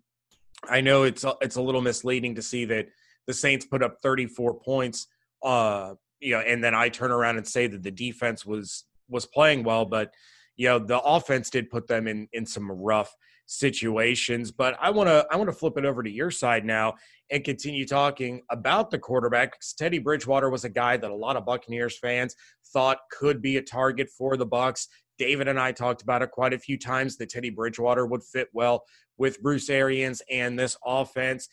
I 0.67 0.81
know 0.81 1.03
it's 1.03 1.23
a, 1.23 1.35
it's 1.41 1.57
a 1.57 1.61
little 1.61 1.81
misleading 1.81 2.35
to 2.35 2.41
see 2.41 2.65
that 2.65 2.87
the 3.27 3.33
Saints 3.33 3.65
put 3.65 3.83
up 3.83 3.97
34 4.01 4.59
points, 4.59 5.07
uh, 5.43 5.93
you 6.19 6.31
know, 6.31 6.41
and 6.41 6.63
then 6.63 6.73
I 6.73 6.89
turn 6.89 7.11
around 7.11 7.37
and 7.37 7.47
say 7.47 7.67
that 7.67 7.83
the 7.83 7.91
defense 7.91 8.45
was 8.45 8.85
was 9.09 9.25
playing 9.25 9.63
well, 9.63 9.85
but 9.85 10.13
you 10.55 10.67
know 10.67 10.77
the 10.77 10.99
offense 10.99 11.49
did 11.49 11.69
put 11.69 11.87
them 11.87 12.07
in 12.07 12.27
in 12.33 12.45
some 12.45 12.71
rough 12.71 13.15
situations. 13.45 14.51
But 14.51 14.77
i 14.79 14.91
want 14.91 15.09
to 15.09 15.25
i 15.31 15.35
want 15.35 15.49
to 15.49 15.55
flip 15.55 15.77
it 15.77 15.85
over 15.85 16.03
to 16.03 16.09
your 16.09 16.29
side 16.29 16.65
now 16.65 16.93
and 17.31 17.43
continue 17.43 17.87
talking 17.87 18.41
about 18.51 18.91
the 18.91 18.99
quarterback. 18.99 19.57
Teddy 19.77 19.97
bridgewater 19.97 20.49
was 20.49 20.65
a 20.65 20.69
guy 20.69 20.97
that 20.97 21.09
a 21.09 21.15
lot 21.15 21.35
of 21.35 21.45
buccaneers 21.45 21.97
fans 21.97 22.35
thought 22.73 22.99
could 23.11 23.41
be 23.41 23.57
a 23.57 23.61
target 23.61 24.09
for 24.15 24.37
the 24.37 24.45
Bucks. 24.45 24.87
david 25.17 25.47
and 25.47 25.59
i 25.59 25.71
talked 25.71 26.03
about 26.03 26.21
it 26.21 26.29
quite 26.31 26.53
a 26.53 26.59
few 26.59 26.77
times 26.77 27.17
that 27.17 27.29
teddy 27.29 27.49
bridgewater 27.49 28.05
would 28.05 28.23
fit 28.23 28.49
well 28.53 28.83
with 29.17 29.41
bruce 29.41 29.69
arians 29.69 30.21
and 30.29 30.59
this 30.59 30.77
offense. 30.85 31.49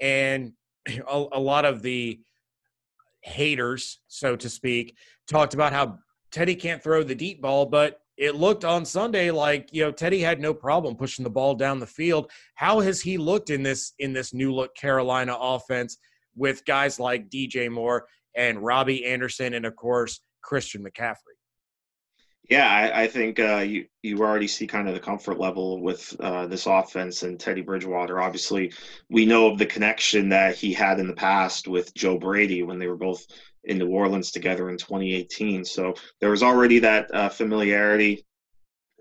And 0.00 0.52
a, 0.88 1.26
a 1.32 1.40
lot 1.40 1.64
of 1.64 1.82
the 1.82 2.20
haters 3.22 4.00
so 4.08 4.36
to 4.36 4.48
speak 4.48 4.96
talked 5.28 5.52
about 5.52 5.72
how 5.72 5.98
teddy 6.30 6.54
can't 6.54 6.82
throw 6.82 7.02
the 7.02 7.14
deep 7.14 7.40
ball 7.42 7.66
but 7.66 8.00
it 8.20 8.34
looked 8.34 8.66
on 8.66 8.84
Sunday 8.84 9.30
like 9.30 9.70
you 9.72 9.82
know 9.82 9.90
Teddy 9.90 10.20
had 10.20 10.40
no 10.40 10.52
problem 10.52 10.94
pushing 10.94 11.22
the 11.22 11.30
ball 11.30 11.54
down 11.54 11.80
the 11.80 11.86
field. 11.86 12.30
How 12.54 12.80
has 12.80 13.00
he 13.00 13.16
looked 13.16 13.48
in 13.48 13.62
this 13.62 13.94
in 13.98 14.12
this 14.12 14.34
new 14.34 14.52
look 14.52 14.76
Carolina 14.76 15.34
offense 15.40 15.96
with 16.36 16.64
guys 16.66 17.00
like 17.00 17.30
DJ 17.30 17.70
Moore 17.70 18.06
and 18.36 18.62
Robbie 18.62 19.06
Anderson 19.06 19.54
and 19.54 19.64
of 19.64 19.74
course 19.74 20.20
Christian 20.42 20.84
McCaffrey? 20.84 21.36
Yeah, 22.50 22.68
I, 22.68 23.02
I 23.02 23.06
think 23.06 23.40
uh, 23.40 23.58
you 23.66 23.86
you 24.02 24.18
already 24.18 24.48
see 24.48 24.66
kind 24.66 24.86
of 24.86 24.94
the 24.94 25.00
comfort 25.00 25.38
level 25.38 25.80
with 25.80 26.14
uh, 26.20 26.46
this 26.46 26.66
offense 26.66 27.22
and 27.22 27.40
Teddy 27.40 27.62
Bridgewater. 27.62 28.20
Obviously, 28.20 28.72
we 29.08 29.24
know 29.24 29.46
of 29.50 29.56
the 29.56 29.66
connection 29.66 30.28
that 30.30 30.56
he 30.56 30.74
had 30.74 30.98
in 30.98 31.06
the 31.06 31.14
past 31.14 31.68
with 31.68 31.94
Joe 31.94 32.18
Brady 32.18 32.62
when 32.64 32.78
they 32.78 32.88
were 32.88 32.96
both 32.96 33.24
in 33.64 33.78
New 33.78 33.88
Orleans 33.88 34.30
together 34.30 34.70
in 34.70 34.76
2018. 34.76 35.64
So 35.64 35.94
there 36.20 36.30
was 36.30 36.42
already 36.42 36.78
that 36.80 37.12
uh, 37.14 37.28
familiarity 37.28 38.24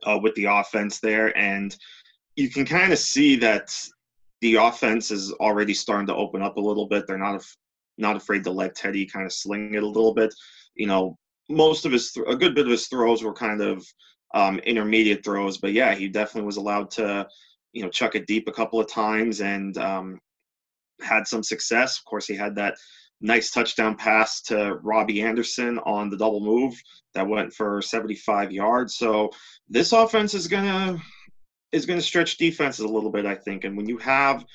uh, 0.04 0.20
with 0.22 0.36
the 0.36 0.46
offense 0.46 1.00
there, 1.00 1.36
and 1.38 1.76
you 2.36 2.50
can 2.50 2.66
kind 2.66 2.92
of 2.92 3.00
see 3.00 3.36
that 3.38 3.76
the 4.42 4.56
offense 4.56 5.12
is 5.12 5.32
already 5.34 5.74
starting 5.74 6.08
to 6.08 6.16
open 6.16 6.42
up 6.42 6.58
a 6.58 6.62
little 6.62 6.88
bit. 6.88 7.06
They're 7.08 7.18
not 7.18 7.36
af- 7.36 7.56
not 7.98 8.16
afraid 8.16 8.44
to 8.46 8.52
let 8.52 8.76
Teddy 8.76 9.06
kind 9.06 9.26
of 9.26 9.34
sling 9.34 9.74
it 9.74 9.84
a 9.84 9.88
little 9.88 10.14
bit. 10.14 10.34
You 10.76 10.88
know, 10.88 11.18
most 11.50 11.86
of 11.86 11.92
his 11.92 12.12
th- 12.12 12.26
a 12.30 12.36
good 12.36 12.56
bit 12.56 12.66
of 12.66 12.72
his 12.72 12.88
throws 12.88 13.24
were 13.24 13.34
kind 13.34 13.62
of 13.62 13.86
um, 14.34 14.60
intermediate 14.60 15.24
throws, 15.24 15.58
but 15.58 15.74
yeah, 15.74 15.96
he 15.96 16.08
definitely 16.08 16.46
was 16.46 16.58
allowed 16.58 16.92
to 16.92 17.28
you 17.74 17.84
know 17.84 17.90
chuck 17.90 18.16
it 18.16 18.28
deep 18.28 18.48
a 18.48 18.54
couple 18.54 18.80
of 18.80 18.88
times 18.88 19.42
and 19.42 19.78
um, 19.78 20.20
had 21.02 21.28
some 21.28 21.44
success. 21.44 21.98
Of 21.98 22.06
course, 22.06 22.28
he 22.28 22.36
had 22.36 22.56
that 22.56 22.76
nice 23.22 23.52
touchdown 23.52 23.96
pass 23.96 24.42
to 24.42 24.80
Robbie 24.82 25.22
Anderson 25.22 25.80
on 25.80 26.10
the 26.10 26.18
double 26.18 26.40
move 26.40 26.82
that 27.14 27.28
went 27.28 27.54
for 27.54 27.82
75 27.82 28.52
yards. 28.52 28.96
So 28.96 29.32
this 29.70 29.92
offense 29.92 30.34
is 30.34 30.48
gonna 30.48 31.02
is 31.72 31.86
gonna 31.86 32.02
stretch 32.02 32.38
defenses 32.38 32.86
a 32.86 32.88
little 32.88 33.12
bit, 33.12 33.26
I 33.26 33.36
think. 33.36 33.64
And 33.64 33.76
when 33.76 33.88
you 33.88 33.98
have 33.98 34.46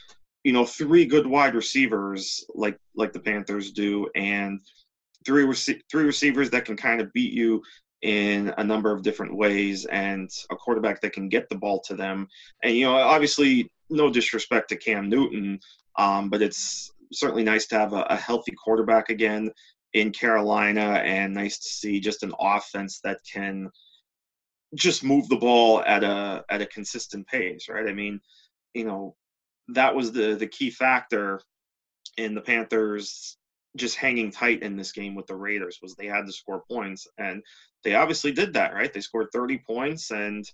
you 0.45 0.53
know 0.53 0.65
three 0.65 1.07
good 1.07 1.27
wide 1.27 1.55
receivers 1.55 2.45
like 2.55 2.79
like 2.95 3.13
the 3.13 3.21
Panthers 3.21 3.73
do, 3.73 4.09
and 4.15 4.61
three 5.25 5.45
rec- 5.45 5.83
three 5.91 6.05
receivers 6.05 6.51
that 6.51 6.65
can 6.65 6.77
kind 6.77 7.01
of 7.01 7.13
beat 7.13 7.33
you 7.33 7.63
in 8.05 8.53
a 8.59 8.65
number 8.65 8.93
of 8.93 9.03
different 9.03 9.35
ways 9.35 9.87
and 9.87 10.31
a 10.51 10.57
quarterback 10.57 11.01
that 11.01 11.15
can 11.15 11.29
get 11.29 11.49
the 11.49 11.57
ball 11.57 11.81
to 11.81 11.95
them. 11.95 12.29
And, 12.63 12.77
you 12.77 12.85
know, 12.85 12.95
obviously, 12.95 13.71
no 13.89 14.11
disrespect 14.11 14.69
to 14.69 14.77
Cam 14.77 15.09
Newton, 15.09 15.59
um, 15.97 16.29
but 16.29 16.43
it's 16.43 16.93
certainly 17.13 17.45
nice 17.45 17.67
to 17.67 17.79
have 17.79 17.93
a, 17.93 18.03
a, 18.11 18.17
healthy 18.17 18.53
quarterback 18.53 19.09
again 19.09 19.51
in 19.93 20.11
Carolina 20.11 21.03
and 21.05 21.35
nice 21.35 21.59
to 21.59 21.69
see 21.69 22.01
just 22.01 22.23
an 22.23 22.33
offense 22.41 23.01
that 23.05 23.19
can 23.31 23.71
just 24.75 25.05
move 25.05 25.29
the 25.29 25.37
ball 25.37 25.83
at 25.87 26.03
a 26.03 26.45
at 26.51 26.63
a 26.63 26.67
consistent 26.67 27.27
pace, 27.29 27.69
right? 27.69 27.89
I 27.89 27.93
mean, 27.93 28.21
you 28.75 28.85
know, 28.85 29.15
that 29.69 29.95
was 29.95 30.13
the 30.13 30.35
the 30.35 30.47
key 30.47 30.71
factor 30.71 31.41
in 32.17 32.35
the 32.35 32.41
Panthers 32.41 33.37
just 33.77 33.97
hanging 33.97 34.31
tight 34.31 34.63
in 34.63 34.77
this 34.77 34.93
game 34.93 35.15
with 35.15 35.27
the 35.27 35.35
Raiders 35.35 35.79
was 35.83 35.95
they 35.95 36.07
had 36.07 36.27
to 36.27 36.33
score 36.33 36.63
points, 36.71 37.07
and 37.19 37.43
they 37.83 37.95
obviously 37.95 38.33
did 38.33 38.53
that, 38.55 38.75
right? 38.75 38.93
They 38.93 39.01
scored 39.01 39.29
30 39.33 39.63
points, 39.67 40.11
and 40.11 40.45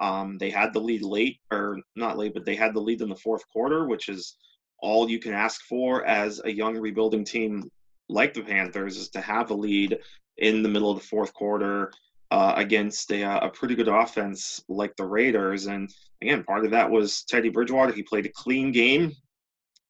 um, 0.00 0.38
they 0.38 0.50
had 0.50 0.72
the 0.72 0.80
lead 0.80 1.02
late, 1.02 1.40
or 1.50 1.78
not 1.96 2.18
late, 2.18 2.34
but 2.34 2.44
they 2.44 2.54
had 2.54 2.74
the 2.74 2.80
lead 2.80 3.00
in 3.00 3.08
the 3.08 3.16
fourth 3.16 3.42
quarter, 3.52 3.86
which 3.86 4.08
is 4.08 4.36
all 4.80 5.10
you 5.10 5.18
can 5.18 5.32
ask 5.32 5.62
for 5.62 6.04
as 6.06 6.40
a 6.44 6.50
young 6.50 6.76
rebuilding 6.78 7.24
team 7.24 7.70
like 8.08 8.34
the 8.34 8.42
Panthers 8.42 8.96
is 8.96 9.10
to 9.10 9.20
have 9.20 9.50
a 9.50 9.54
lead 9.54 9.98
in 10.36 10.62
the 10.62 10.68
middle 10.68 10.90
of 10.90 10.98
the 10.98 11.06
fourth 11.06 11.34
quarter 11.34 11.92
uh, 12.30 12.54
against 12.56 13.10
a, 13.10 13.44
a 13.44 13.48
pretty 13.50 13.74
good 13.74 13.88
offense 13.88 14.62
like 14.68 14.94
the 14.96 15.04
Raiders. 15.04 15.66
And 15.66 15.90
again, 16.22 16.44
part 16.44 16.64
of 16.64 16.70
that 16.72 16.90
was 16.90 17.24
Teddy 17.24 17.48
Bridgewater. 17.48 17.92
He 17.92 18.02
played 18.02 18.26
a 18.26 18.32
clean 18.34 18.72
game, 18.72 19.12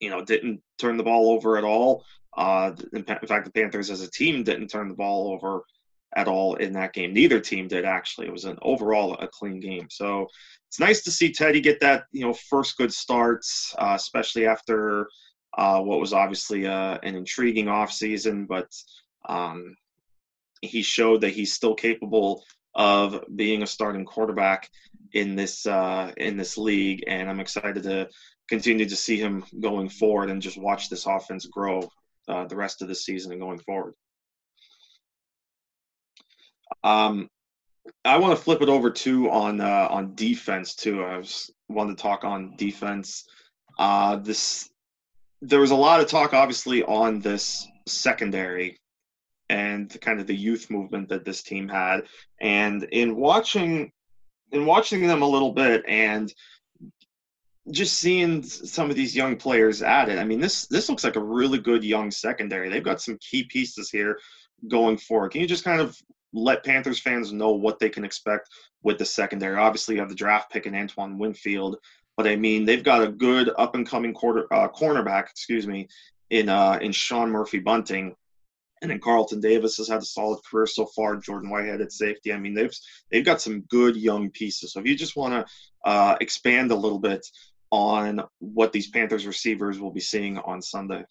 you 0.00 0.11
know, 0.11 0.25
didn't 0.25 0.61
turn 0.78 0.97
the 0.97 1.02
ball 1.02 1.30
over 1.30 1.59
at 1.59 1.64
all. 1.64 2.04
Uh, 2.37 2.73
in 2.92 3.04
fact, 3.04 3.45
the 3.45 3.52
Panthers 3.52 3.90
as 3.90 4.00
a 4.00 4.11
team 4.11 4.45
didn't 4.45 4.68
turn 4.68 4.88
the 4.88 4.95
ball 4.95 5.33
over 5.33 5.62
at 6.17 6.29
all 6.29 6.55
in 6.57 6.73
that 6.73 6.93
game. 6.93 7.12
Neither 7.12 7.41
team 7.41 7.69
did 7.69 7.85
actually. 7.85 8.27
It 8.27 8.33
was 8.33 8.45
an 8.45 8.59
overall 8.62 9.15
a 9.15 9.29
clean 9.29 9.61
game. 9.61 9.88
So 9.91 10.27
it's 10.69 10.81
nice 10.81 11.03
to 11.03 11.11
see 11.11 11.33
Teddy 11.33 11.61
get 11.61 11.81
that 11.81 12.05
you 12.12 12.23
know 12.25 12.33
first 12.33 12.77
good 12.77 12.93
starts, 12.93 13.75
uh, 13.79 13.95
especially 13.95 14.47
after 14.47 15.09
uh, 15.57 15.81
what 15.81 16.00
was 16.00 16.12
obviously 16.12 16.67
uh, 16.67 16.99
an 17.03 17.15
intriguing 17.15 17.67
offseason. 17.67 18.47
But 18.47 18.71
um, 19.29 19.75
he 20.62 20.83
showed 20.83 21.21
that 21.23 21.31
he's 21.31 21.53
still 21.53 21.75
capable 21.75 22.45
of 22.75 23.25
being 23.35 23.62
a 23.62 23.67
starting 23.67 24.05
quarterback 24.05 24.69
in 25.13 25.37
this 25.37 25.67
uh, 25.67 26.13
in 26.17 26.37
this 26.37 26.56
league, 26.59 27.04
and 27.06 27.28
I'm 27.28 27.41
excited 27.41 27.82
to 27.85 28.09
continue 28.49 28.89
to 28.89 28.97
see 28.97 29.19
him 29.19 29.45
going 29.61 29.89
forward 29.89 30.30
and 30.30 30.41
just 30.41 30.56
watch 30.56 30.89
this 30.89 31.06
offense 31.06 31.45
grow 31.47 31.89
uh, 32.28 32.47
the 32.47 32.56
rest 32.56 32.80
of 32.82 32.89
the 32.89 32.95
season 32.95 33.32
and 33.32 33.41
going 33.41 33.59
forward. 33.59 33.95
Um, 36.84 37.28
I 38.04 38.19
want 38.19 38.36
to 38.36 38.43
flip 38.43 38.62
it 38.62 38.69
over 38.69 38.91
too 38.91 39.30
on 39.30 39.60
uh, 39.60 39.88
on 39.91 40.14
defense 40.14 40.75
too. 40.75 41.02
I 41.02 41.19
was 41.19 41.50
wanted 41.69 41.97
to 41.97 42.02
talk 42.02 42.25
on 42.25 42.54
defense. 42.56 43.25
Uh, 43.78 44.17
this 44.17 44.71
there 45.41 45.60
was 45.60 45.71
a 45.71 45.76
lot 45.76 46.00
of 46.00 46.08
talk, 46.08 46.34
obviously, 46.34 46.82
on 46.82 47.21
this 47.21 47.67
secondary 47.86 48.78
and 49.49 49.99
kind 50.00 50.21
of 50.21 50.26
the 50.26 50.36
youth 50.36 50.71
movement 50.71 51.08
that 51.08 51.25
this 51.25 51.43
team 51.43 51.69
had. 51.69 52.02
And 52.41 52.84
in 52.84 53.17
watching 53.17 53.93
in 54.52 54.67
watching 54.67 55.06
them 55.06 55.23
a 55.23 55.28
little 55.28 55.52
bit 55.52 55.84
and 55.86 56.32
just 57.71 58.00
seeing 58.00 58.43
some 58.43 58.88
of 58.88 58.97
these 58.97 59.14
young 59.14 59.36
players 59.36 59.82
at 59.82 60.08
it, 60.08 60.19
I 60.19 60.25
mean, 60.25 60.41
this 60.41 60.67
this 60.67 60.88
looks 60.88 61.04
like 61.04 61.17
a 61.17 61.23
really 61.23 61.58
good 61.58 61.84
young 61.84 62.10
secondary. 62.10 62.69
They've 62.69 62.82
got 62.82 63.00
some 63.00 63.19
key 63.21 63.45
pieces 63.45 63.91
here 63.91 64.19
going 64.69 64.97
forward. 64.97 65.32
Can 65.32 65.41
you 65.41 65.47
just 65.47 65.64
kind 65.64 65.80
of 65.80 65.97
let 66.32 66.64
Panthers 66.64 67.00
fans 67.00 67.32
know 67.32 67.52
what 67.52 67.78
they 67.78 67.88
can 67.88 68.04
expect 68.04 68.49
with 68.82 68.99
the 68.99 69.04
secondary? 69.04 69.56
Obviously, 69.56 69.95
you 69.95 70.00
have 70.00 70.08
the 70.08 70.14
draft 70.14 70.52
pick 70.52 70.67
in 70.67 70.75
Antoine 70.75 71.19
Winfield, 71.19 71.76
but 72.17 72.26
I 72.26 72.36
mean, 72.36 72.64
they've 72.64 72.84
got 72.84 73.02
a 73.02 73.08
good 73.08 73.50
up 73.58 73.75
and 73.75 73.86
coming 73.86 74.12
quarter 74.12 74.52
uh, 74.52 74.69
cornerback, 74.69 75.30
excuse 75.30 75.67
me, 75.67 75.88
in 76.30 76.49
uh, 76.49 76.78
in 76.82 76.93
Sean 76.93 77.30
Murphy 77.30 77.58
Bunting. 77.58 78.14
And 78.80 78.93
then 78.93 79.00
Carlton 79.00 79.41
Davis 79.41 79.76
has 79.78 79.88
had 79.88 80.02
a 80.02 80.04
solid 80.04 80.38
career 80.49 80.67
so 80.67 80.86
far. 80.86 81.17
Jordan 81.17 81.50
Whitehead 81.50 81.80
at 81.80 81.91
safety. 81.91 82.32
I 82.32 82.38
mean, 82.38 82.54
they've 82.54 82.73
they've 83.10 83.25
got 83.25 83.41
some 83.41 83.62
good 83.62 83.97
young 83.97 84.30
pieces. 84.30 84.73
So 84.73 84.80
if 84.80 84.86
you 84.86 84.97
just 84.97 85.17
want 85.17 85.34
to 85.34 85.91
uh, 85.91 86.17
expand 86.21 86.71
a 86.71 86.76
little 86.76 87.00
bit 87.00 87.26
on 87.71 88.23
what 88.38 88.73
these 88.73 88.88
Panthers 88.88 89.26
receivers 89.26 89.78
will 89.78 89.91
be 89.91 90.00
seeing 90.00 90.38
on 90.38 90.62
Sunday. 90.62 91.04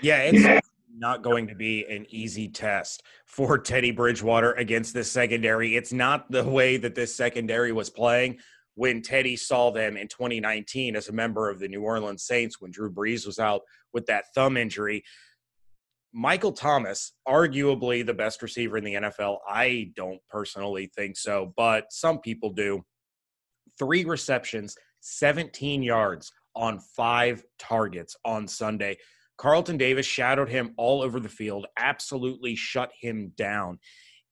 Yeah, 0.00 0.18
it's 0.18 0.70
not 0.96 1.22
going 1.22 1.46
to 1.48 1.54
be 1.54 1.84
an 1.86 2.06
easy 2.08 2.48
test 2.48 3.02
for 3.26 3.58
Teddy 3.58 3.90
Bridgewater 3.90 4.52
against 4.52 4.94
this 4.94 5.10
secondary. 5.10 5.76
It's 5.76 5.92
not 5.92 6.30
the 6.30 6.44
way 6.44 6.76
that 6.76 6.94
this 6.94 7.14
secondary 7.14 7.72
was 7.72 7.90
playing 7.90 8.38
when 8.74 9.02
Teddy 9.02 9.36
saw 9.36 9.70
them 9.70 9.96
in 9.96 10.08
2019 10.08 10.96
as 10.96 11.08
a 11.08 11.12
member 11.12 11.48
of 11.48 11.60
the 11.60 11.68
New 11.68 11.82
Orleans 11.82 12.24
Saints 12.24 12.60
when 12.60 12.70
Drew 12.70 12.92
Brees 12.92 13.26
was 13.26 13.38
out 13.38 13.62
with 13.92 14.06
that 14.06 14.26
thumb 14.34 14.56
injury. 14.56 15.04
Michael 16.12 16.52
Thomas, 16.52 17.12
arguably 17.26 18.06
the 18.06 18.14
best 18.14 18.42
receiver 18.42 18.76
in 18.76 18.84
the 18.84 18.94
NFL. 18.94 19.38
I 19.48 19.92
don't 19.96 20.20
personally 20.28 20.90
think 20.94 21.16
so, 21.16 21.52
but 21.56 21.92
some 21.92 22.20
people 22.20 22.50
do. 22.50 22.84
Three 23.78 24.04
receptions, 24.04 24.76
17 25.00 25.82
yards 25.82 26.32
on 26.54 26.78
five 26.78 27.42
targets 27.58 28.16
on 28.24 28.46
Sunday. 28.46 28.96
Carlton 29.36 29.76
Davis 29.76 30.06
shadowed 30.06 30.48
him 30.48 30.74
all 30.76 31.02
over 31.02 31.20
the 31.20 31.28
field, 31.28 31.66
absolutely 31.76 32.54
shut 32.54 32.90
him 32.98 33.32
down. 33.36 33.78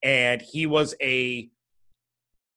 And 0.01 0.41
he 0.41 0.65
was 0.65 0.95
a 1.01 1.49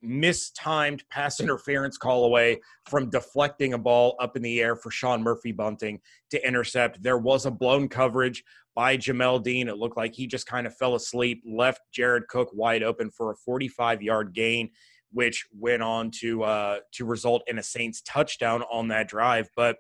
mistimed 0.03 1.03
pass 1.11 1.41
interference 1.41 1.97
call 1.97 2.25
away 2.25 2.61
from 2.89 3.11
deflecting 3.11 3.73
a 3.73 3.79
ball 3.79 4.17
up 4.21 4.37
in 4.37 4.43
the 4.43 4.61
air 4.61 4.77
for 4.77 4.91
Sean 4.91 5.23
Murphy 5.23 5.53
Bunting 5.53 6.01
to 6.31 6.47
intercept. 6.47 7.03
There 7.03 7.19
was 7.19 7.47
a 7.47 7.51
blown 7.51 7.89
coverage 7.89 8.45
by 8.75 8.97
Jamel 8.97 9.43
Dean. 9.43 9.69
It 9.69 9.79
looked 9.79 9.97
like 9.97 10.15
he 10.15 10.27
just 10.27 10.47
kind 10.47 10.67
of 10.67 10.77
fell 10.77 10.95
asleep, 10.95 11.43
left 11.47 11.81
Jared 11.93 12.29
Cook 12.29 12.51
wide 12.53 12.83
open 12.83 13.11
for 13.11 13.33
a 13.33 13.37
45 13.37 14.03
yard 14.03 14.35
gain 14.35 14.71
which 15.13 15.47
went 15.59 15.83
on 15.83 16.11
to 16.11 16.43
uh, 16.43 16.79
to 16.93 17.05
result 17.05 17.43
in 17.47 17.59
a 17.59 17.63
Saints 17.63 18.03
touchdown 18.03 18.63
on 18.71 18.89
that 18.89 19.09
drive. 19.09 19.49
But 19.57 19.79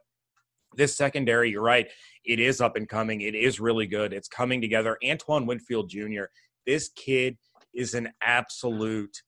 this 0.76 0.96
secondary, 0.96 1.50
you're 1.50 1.62
right, 1.62 1.88
it 2.24 2.40
is 2.40 2.60
up 2.60 2.76
and 2.76 2.88
coming. 2.88 3.20
It 3.20 3.34
is 3.34 3.60
really 3.60 3.86
good. 3.86 4.12
It's 4.12 4.28
coming 4.28 4.60
together. 4.60 4.98
Antoine 5.06 5.46
Winfield 5.46 5.88
Jr. 5.88 6.24
This 6.66 6.90
kid 6.96 7.36
is 7.74 7.94
an 7.94 8.12
absolute 8.22 9.22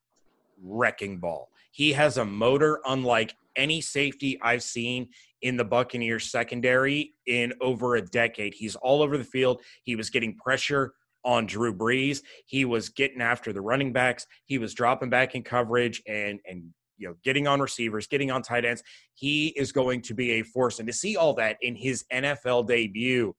wrecking 0.63 1.19
ball. 1.19 1.51
He 1.71 1.93
has 1.93 2.17
a 2.17 2.25
motor 2.25 2.81
unlike 2.87 3.35
any 3.57 3.81
safety 3.81 4.39
I've 4.43 4.63
seen 4.63 5.09
in 5.43 5.57
the 5.57 5.65
Buccaneers 5.65 6.31
secondary 6.31 7.15
in 7.27 7.53
over 7.61 7.97
a 7.97 8.03
decade. 8.03 8.55
He's 8.55 8.77
all 8.77 9.03
over 9.03 9.19
the 9.19 9.25
field. 9.25 9.61
He 9.85 9.97
was 9.97 10.11
getting 10.11 10.37
pressure 10.37 10.95
on 11.25 11.47
Drew 11.47 11.75
Brees. 11.75 12.23
He 12.47 12.65
was 12.65 12.89
getting 12.89 13.21
after 13.21 13.53
the 13.53 13.61
running 13.61 13.93
backs. 13.93 14.27
He 14.47 14.59
was 14.59 14.75
dropping 14.75 15.11
back 15.11 15.35
in 15.35 15.43
coverage 15.43 16.03
and 16.07 16.41
and 16.47 16.73
you 16.99 17.09
know 17.09 17.15
getting 17.25 17.47
on 17.47 17.61
receivers, 17.61 18.07
getting 18.07 18.31
on 18.31 18.43
tight 18.43 18.65
ends. 18.65 18.83
He 19.15 19.49
is 19.49 19.73
going 19.73 20.03
to 20.03 20.15
be 20.15 20.33
a 20.33 20.43
force, 20.43 20.79
and 20.79 20.87
to 20.89 20.93
see 20.93 21.17
all 21.17 21.35
that 21.35 21.57
in 21.63 21.75
his 21.77 22.05
NFL 22.13 22.67
debut 22.69 23.35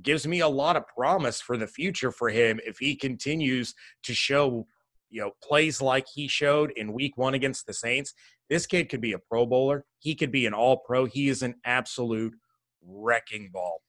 gives 0.00 0.26
me 0.26 0.40
a 0.40 0.48
lot 0.48 0.76
of 0.76 0.86
promise 0.86 1.40
for 1.40 1.56
the 1.56 1.66
future 1.66 2.10
for 2.10 2.30
him 2.30 2.58
if 2.64 2.78
he 2.78 2.96
continues 2.96 3.74
to 4.02 4.14
show 4.14 4.66
you 5.10 5.20
know 5.20 5.32
plays 5.42 5.82
like 5.82 6.06
he 6.12 6.28
showed 6.28 6.70
in 6.76 6.92
week 6.92 7.16
1 7.16 7.34
against 7.34 7.66
the 7.66 7.74
Saints. 7.74 8.14
This 8.48 8.66
kid 8.66 8.88
could 8.88 9.00
be 9.00 9.12
a 9.12 9.18
pro 9.18 9.46
bowler. 9.46 9.84
He 9.98 10.14
could 10.14 10.32
be 10.32 10.46
an 10.46 10.54
all 10.54 10.78
pro 10.78 11.04
he 11.04 11.28
is 11.28 11.42
an 11.42 11.54
absolute 11.64 12.34
wrecking 12.84 13.50
ball. 13.52 13.82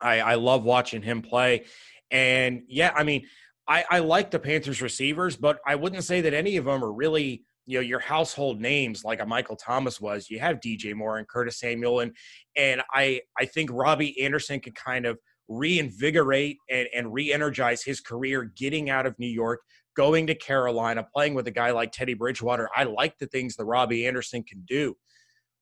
I, 0.00 0.20
I 0.20 0.34
love 0.34 0.64
watching 0.64 1.02
him 1.02 1.22
play. 1.22 1.64
And 2.10 2.62
yeah, 2.68 2.92
I 2.94 3.04
mean, 3.04 3.26
I, 3.68 3.84
I 3.90 3.98
like 4.00 4.30
the 4.30 4.38
Panthers 4.38 4.82
receivers, 4.82 5.36
but 5.36 5.60
I 5.66 5.76
wouldn't 5.76 6.04
say 6.04 6.20
that 6.22 6.34
any 6.34 6.56
of 6.56 6.64
them 6.64 6.84
are 6.84 6.92
really 6.92 7.44
you 7.66 7.78
know 7.78 7.82
your 7.82 8.00
household 8.00 8.60
names 8.60 9.04
like 9.04 9.20
a 9.20 9.26
Michael 9.26 9.56
Thomas 9.56 10.00
was. 10.00 10.28
You 10.30 10.40
have 10.40 10.60
DJ 10.60 10.94
Moore 10.94 11.18
and 11.18 11.28
Curtis 11.28 11.60
Samuel, 11.60 12.00
and 12.00 12.14
and 12.56 12.82
I 12.92 13.20
I 13.38 13.44
think 13.44 13.70
Robbie 13.72 14.20
Anderson 14.22 14.60
could 14.60 14.74
kind 14.74 15.06
of 15.06 15.18
reinvigorate 15.48 16.56
and, 16.70 16.88
and 16.94 17.12
re-energize 17.12 17.82
his 17.82 18.00
career 18.00 18.52
getting 18.56 18.90
out 18.90 19.06
of 19.06 19.18
New 19.18 19.26
York, 19.26 19.60
going 19.96 20.26
to 20.26 20.34
Carolina, 20.34 21.06
playing 21.14 21.34
with 21.34 21.46
a 21.46 21.50
guy 21.50 21.70
like 21.72 21.92
Teddy 21.92 22.14
Bridgewater. 22.14 22.68
I 22.74 22.84
like 22.84 23.18
the 23.18 23.26
things 23.26 23.56
that 23.56 23.64
Robbie 23.64 24.06
Anderson 24.06 24.42
can 24.44 24.62
do. 24.66 24.96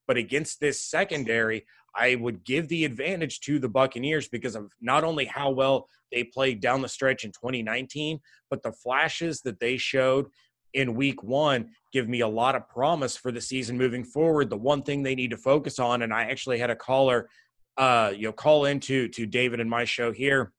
But 0.07 0.17
against 0.17 0.61
this 0.61 0.85
secondary, 0.85 1.65
I 1.97 2.15
would 2.17 2.45
give 2.45 2.69
the 2.69 2.85
advantage 2.85 3.41
to 3.41 3.59
the 3.59 3.69
Buccaneers 3.69 4.29
because 4.29 4.55
of 4.55 4.71
not 4.81 5.03
only 5.03 5.25
how 5.25 5.51
well 5.51 5.89
they 6.13 6.25
played 6.25 6.61
down 6.61 6.83
the 6.83 6.89
stretch 6.89 7.25
in 7.25 7.33
2019, 7.33 8.21
but 8.49 8.63
the 8.63 8.73
flashes 8.73 9.41
that 9.43 9.61
they 9.61 9.77
showed 9.77 10.27
in 10.75 10.95
week 10.95 11.23
one 11.23 11.71
give 11.93 12.09
me 12.09 12.21
a 12.21 12.29
lot 12.29 12.55
of 12.55 12.69
promise 12.69 13.17
for 13.17 13.33
the 13.33 13.41
season 13.41 13.77
moving 13.77 14.05
forward. 14.05 14.51
The 14.51 14.57
one 14.57 14.83
thing 14.83 15.03
they 15.03 15.15
need 15.15 15.31
to 15.31 15.37
focus 15.37 15.79
on, 15.79 16.03
and 16.03 16.13
I 16.13 16.25
actually 16.25 16.59
had 16.59 16.71
a 16.71 16.77
caller, 16.77 17.29
uh, 17.77 18.13
you 18.15 18.25
know, 18.25 18.33
call 18.33 18.67
into 18.67 19.09
to 19.09 19.27
David 19.27 19.61
and 19.61 19.69
my 19.69 19.85
show 19.85 20.13
here, 20.13 20.53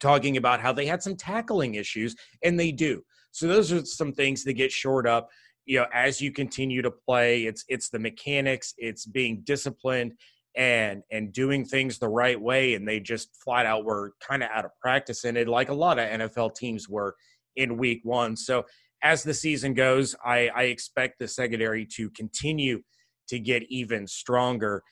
talking 0.00 0.36
about 0.36 0.60
how 0.60 0.72
they 0.72 0.86
had 0.86 1.02
some 1.02 1.16
tackling 1.16 1.74
issues, 1.74 2.14
and 2.42 2.58
they 2.58 2.72
do. 2.72 3.02
So 3.32 3.46
those 3.46 3.72
are 3.72 3.84
some 3.84 4.12
things 4.12 4.44
that 4.44 4.54
get 4.54 4.72
shored 4.72 5.06
up. 5.06 5.28
You 5.64 5.80
know, 5.80 5.86
as 5.94 6.20
you 6.20 6.32
continue 6.32 6.82
to 6.82 6.90
play, 6.90 7.44
it's 7.44 7.64
it's 7.68 7.90
the 7.90 7.98
mechanics, 7.98 8.74
it's 8.76 9.06
being 9.06 9.42
disciplined, 9.44 10.14
and 10.56 11.02
and 11.10 11.32
doing 11.32 11.64
things 11.64 11.98
the 11.98 12.08
right 12.08 12.40
way. 12.40 12.74
And 12.74 12.86
they 12.86 12.98
just 12.98 13.36
flat 13.42 13.66
out 13.66 13.84
were 13.84 14.14
kind 14.26 14.42
of 14.42 14.50
out 14.52 14.64
of 14.64 14.72
practice 14.80 15.24
in 15.24 15.36
it, 15.36 15.48
like 15.48 15.68
a 15.68 15.74
lot 15.74 15.98
of 15.98 16.08
NFL 16.08 16.56
teams 16.56 16.88
were 16.88 17.14
in 17.56 17.76
week 17.76 18.00
one. 18.02 18.36
So 18.36 18.64
as 19.02 19.22
the 19.22 19.34
season 19.34 19.74
goes, 19.74 20.14
I, 20.24 20.48
I 20.54 20.62
expect 20.64 21.18
the 21.18 21.28
secondary 21.28 21.86
to 21.96 22.10
continue 22.10 22.82
to 23.28 23.38
get 23.38 23.62
even 23.70 24.06
stronger. 24.06 24.82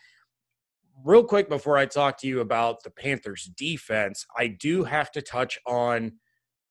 Real 1.05 1.25
quick 1.25 1.49
before 1.49 1.77
I 1.77 1.87
talk 1.87 2.19
to 2.19 2.27
you 2.27 2.41
about 2.41 2.83
the 2.83 2.91
Panthers 2.91 3.51
defense, 3.57 4.27
I 4.37 4.49
do 4.49 4.85
have 4.85 5.11
to 5.13 5.23
touch 5.23 5.59
on 5.67 6.13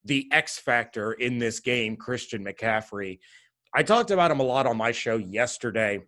the 0.03 0.27
X 0.31 0.57
factor 0.57 1.13
in 1.13 1.37
this 1.37 1.59
game, 1.59 1.95
Christian 1.95 2.43
McCaffrey. 2.43 3.19
I 3.73 3.83
talked 3.83 4.11
about 4.11 4.31
him 4.31 4.39
a 4.39 4.43
lot 4.43 4.65
on 4.65 4.77
my 4.77 4.91
show 4.91 5.17
yesterday. 5.17 5.99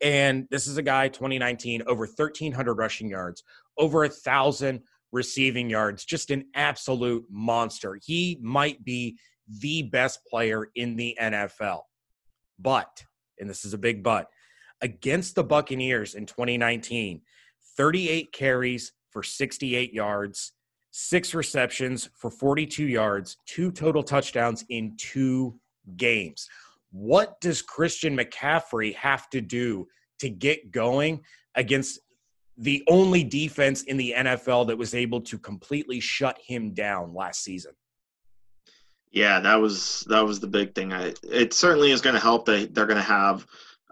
And 0.00 0.46
this 0.50 0.68
is 0.68 0.76
a 0.76 0.82
guy, 0.82 1.08
2019, 1.08 1.82
over 1.86 2.06
1,300 2.06 2.74
rushing 2.74 3.08
yards, 3.08 3.42
over 3.76 4.04
a 4.04 4.08
1,000 4.08 4.80
receiving 5.10 5.68
yards, 5.68 6.04
just 6.04 6.30
an 6.30 6.44
absolute 6.54 7.24
monster. 7.30 7.98
He 8.04 8.38
might 8.40 8.84
be 8.84 9.18
the 9.60 9.82
best 9.82 10.20
player 10.26 10.68
in 10.74 10.96
the 10.96 11.16
NFL. 11.20 11.82
But, 12.58 13.04
and 13.38 13.48
this 13.48 13.64
is 13.64 13.74
a 13.74 13.78
big 13.78 14.02
but, 14.02 14.28
against 14.80 15.34
the 15.34 15.44
Buccaneers 15.44 16.14
in 16.14 16.26
2019, 16.26 17.20
38 17.76 18.32
carries 18.32 18.92
for 19.10 19.22
68 19.22 19.92
yards, 19.92 20.52
six 20.90 21.34
receptions 21.34 22.08
for 22.14 22.30
42 22.30 22.84
yards, 22.84 23.36
two 23.46 23.70
total 23.70 24.02
touchdowns 24.02 24.64
in 24.68 24.96
two 24.96 25.58
games. 25.96 26.48
What 26.90 27.40
does 27.40 27.62
Christian 27.62 28.16
McCaffrey 28.16 28.94
have 28.96 29.28
to 29.30 29.40
do 29.40 29.88
to 30.20 30.28
get 30.28 30.70
going 30.70 31.20
against 31.54 32.00
the 32.56 32.82
only 32.88 33.22
defense 33.22 33.82
in 33.82 33.96
the 33.96 34.14
NFL 34.16 34.66
that 34.66 34.78
was 34.78 34.94
able 34.94 35.20
to 35.22 35.38
completely 35.38 36.00
shut 36.00 36.38
him 36.44 36.74
down 36.74 37.14
last 37.14 37.44
season? 37.44 37.72
Yeah, 39.10 39.40
that 39.40 39.56
was 39.56 40.04
that 40.08 40.24
was 40.24 40.40
the 40.40 40.46
big 40.46 40.74
thing. 40.74 40.92
I, 40.92 41.14
it 41.22 41.54
certainly 41.54 41.90
is 41.90 42.00
going 42.00 42.14
to 42.14 42.20
help. 42.20 42.44
They 42.44 42.66
they're 42.66 42.86
going 42.86 42.96
to 42.96 43.02
have 43.02 43.46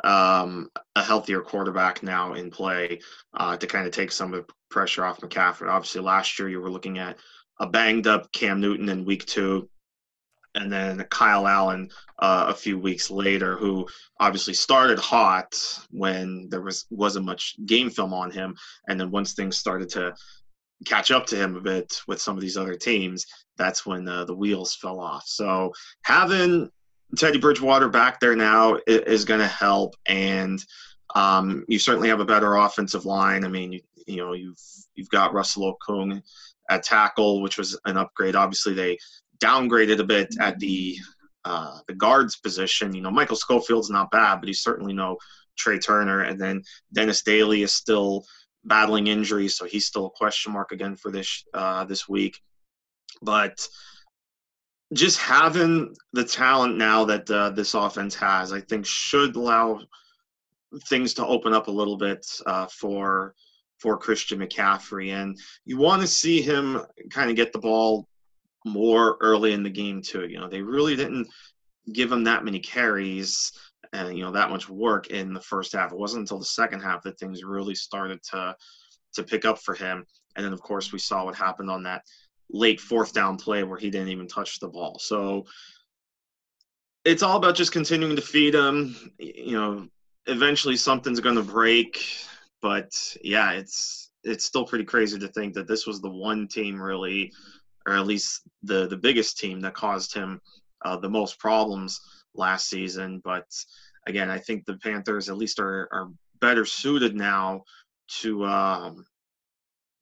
um, 0.05 0.71
a 0.95 1.03
healthier 1.03 1.41
quarterback 1.41 2.03
now 2.03 2.35
in 2.35 2.51
play 2.51 3.01
uh, 3.35 3.57
to 3.57 3.67
kind 3.67 3.87
of 3.87 3.93
take 3.93 4.13
some 4.13 4.35
of 4.35 4.47
the 4.47 4.53
pressure 4.71 5.05
off 5.05 5.21
McCaffrey. 5.21 5.69
Obviously, 5.69 6.03
last 6.03 6.39
year 6.39 6.49
you 6.49 6.61
were 6.61 6.71
looking 6.71 6.99
at 6.99 7.17
a 7.61 7.67
banged 7.67 8.07
up 8.07 8.31
Cam 8.33 8.61
Newton 8.61 8.89
in 8.91 9.07
week 9.07 9.25
two, 9.25 9.69
and 10.55 10.71
then 10.71 11.05
Kyle 11.11 11.47
Allen 11.47 11.91
uh, 12.19 12.47
a 12.49 12.55
few 12.55 12.79
weeks 12.79 13.11
later, 13.11 13.57
who 13.57 13.87
obviously 14.21 14.55
started 14.55 14.99
hot 14.99 15.55
when 15.91 16.49
there 16.51 16.61
was 16.61 16.87
wasn't 16.91 17.25
much 17.25 17.57
game 17.65 17.89
film 17.89 18.13
on 18.13 18.31
him, 18.31 18.55
and 18.89 19.01
then 19.01 19.11
once 19.11 19.33
things 19.33 19.57
started 19.57 19.89
to 19.91 20.15
catch 20.85 21.11
up 21.11 21.27
to 21.27 21.37
him 21.37 21.57
a 21.57 21.61
bit 21.61 22.01
with 22.07 22.21
some 22.21 22.37
of 22.37 22.43
these 22.43 22.57
other 22.57 22.75
teams, 22.75 23.27
that's 23.57 23.87
when 23.87 24.07
uh, 24.09 24.25
the 24.25 24.35
wheels 24.35 24.75
fell 24.75 25.01
off. 25.01 25.25
So 25.27 25.73
having 26.03 26.71
Teddy 27.17 27.39
Bridgewater 27.39 27.89
back 27.89 28.21
there 28.21 28.37
now 28.37 28.79
is, 28.87 29.25
going 29.25 29.41
to 29.41 29.47
help, 29.47 29.95
and 30.07 30.63
um, 31.15 31.65
you 31.69 31.79
certainly 31.79 32.09
have 32.09 32.21
a 32.21 32.25
better 32.25 32.57
offensive 32.57 33.07
line. 33.07 33.45
I 33.45 33.49
mean, 33.49 33.73
you, 33.73 33.81
you 34.07 34.17
know, 34.17 34.33
you've 34.33 34.59
you've 34.95 35.09
got 35.11 35.33
Russell 35.33 35.77
Okung 35.89 36.21
at 36.69 36.83
tackle, 36.83 37.43
which 37.43 37.59
was 37.59 37.79
an 37.85 37.97
upgrade. 37.97 38.35
Obviously, 38.35 38.75
they 38.75 38.99
downgraded 39.39 40.01
a 40.01 40.05
bit 40.05 40.35
at 40.41 40.59
the 40.59 40.97
uh, 41.45 41.79
the 41.87 41.95
guards 41.95 42.37
position. 42.37 42.95
You 42.95 43.03
know, 43.03 43.11
Michael 43.11 43.37
Schofield's 43.37 43.91
not 43.91 44.11
bad, 44.11 44.41
but 44.41 44.49
he's 44.49 44.63
certainly 44.63 44.93
no 44.93 45.17
Trai 45.57 45.83
Turner. 45.83 46.23
And 46.23 46.41
then 46.41 46.63
Dennis 46.93 47.23
Daly 47.23 47.63
is 47.63 47.73
still 47.73 48.27
battling 48.67 49.07
injuries, 49.07 49.57
so 49.57 49.65
he's 49.65 49.87
still 49.87 50.07
a 50.07 50.11
question 50.11 50.53
mark 50.53 50.73
again 50.73 50.97
for 50.97 51.11
this 51.11 51.45
uh, 51.55 51.85
this 51.85 52.09
week. 52.09 52.41
But 53.23 53.67
just 54.93 55.19
having 55.19 55.95
the 56.13 56.25
talent 56.25 56.77
now 56.77 57.05
that 57.05 57.31
uh, 57.31 57.51
this 57.51 57.75
offense 57.75 58.15
has, 58.17 58.53
I 58.53 58.61
think, 58.61 58.87
should 58.87 59.37
allow 59.37 59.81
things 60.89 61.15
to 61.15 61.27
open 61.27 61.53
up 61.53 61.69
a 61.69 61.73
little 61.73 61.97
bit 61.97 62.27
uh, 62.47 62.67
for 62.67 63.35
for 63.79 63.99
Christian 63.99 64.39
McCaffrey, 64.39 65.13
and 65.13 65.39
you 65.65 65.77
want 65.77 66.03
to 66.03 66.09
see 66.09 66.41
him 66.41 66.81
kind 67.11 67.31
of 67.31 67.37
get 67.37 67.53
the 67.53 67.59
ball 67.59 68.09
more 68.65 69.17
early 69.21 69.53
in 69.53 69.63
the 69.63 69.71
game 69.71 70.03
too. 70.03 70.27
You 70.27 70.41
know, 70.41 70.49
they 70.49 70.63
really 70.63 70.97
didn't 70.97 71.29
give 71.93 72.11
him 72.11 72.25
that 72.25 72.45
many 72.45 72.59
carries 72.59 73.53
and 73.93 74.17
you 74.17 74.25
know 74.25 74.33
that 74.33 74.51
much 74.51 74.69
work 74.69 75.09
in 75.09 75.33
the 75.33 75.41
first 75.41 75.73
half. 75.73 75.93
It 75.93 75.99
wasn't 75.99 76.23
until 76.23 76.39
the 76.39 76.45
second 76.45 76.81
half 76.81 77.03
that 77.03 77.19
things 77.19 77.45
really 77.45 77.75
started 77.75 78.23
to 78.31 78.57
to 79.15 79.23
pick 79.23 79.45
up 79.45 79.59
for 79.59 79.75
him. 79.75 80.05
And 80.37 80.45
then 80.45 80.53
of 80.53 80.61
course 80.61 80.93
we 80.93 80.99
saw 80.99 81.25
what 81.25 81.35
happened 81.35 81.71
on 81.71 81.83
that 81.85 82.03
late 82.51 82.81
fourth 82.81 83.13
down 83.13 83.37
play 83.37 83.65
where 83.65 83.79
he 83.79 83.91
didn't 83.91 84.09
even 84.09 84.29
touch 84.29 84.61
the 84.61 84.69
ball. 84.69 84.99
So 84.99 85.45
it's 87.05 87.23
all 87.23 87.37
about 87.37 87.57
just 87.57 87.73
continuing 87.73 88.17
to 88.17 88.23
feed 88.23 88.55
him. 88.55 89.13
You 89.19 89.53
know, 89.53 89.89
eventually 90.27 90.77
something's 90.77 91.21
going 91.21 91.37
to 91.37 91.43
break, 91.43 92.05
but 92.61 92.93
yeah, 93.23 93.53
it's 93.53 94.11
it's 94.25 94.45
still 94.45 94.67
pretty 94.67 94.85
crazy 94.85 95.19
to 95.19 95.29
think 95.29 95.55
that 95.55 95.69
this 95.69 95.87
was 95.87 96.01
the 96.01 96.11
one 96.11 96.49
team 96.49 96.81
really, 96.81 97.33
or 97.87 97.95
at 97.95 98.07
least 98.07 98.43
the 98.63 98.87
the 98.87 98.97
biggest 98.97 99.39
team 99.39 99.61
that 99.61 99.75
caused 99.75 100.15
him 100.15 100.41
uh, 100.85 100.97
the 100.97 101.09
most 101.09 101.39
problems 101.39 102.01
last 102.39 102.69
season. 102.69 103.21
But 103.25 103.47
again, 104.07 104.31
I 104.31 104.39
think 104.39 104.65
the 104.65 104.77
Panthers 104.79 105.29
at 105.29 105.37
least 105.37 105.59
are, 105.61 105.89
are 105.93 106.11
better 106.41 106.65
suited 106.65 107.15
now 107.15 107.63
to 108.21 108.45
um, 108.47 109.07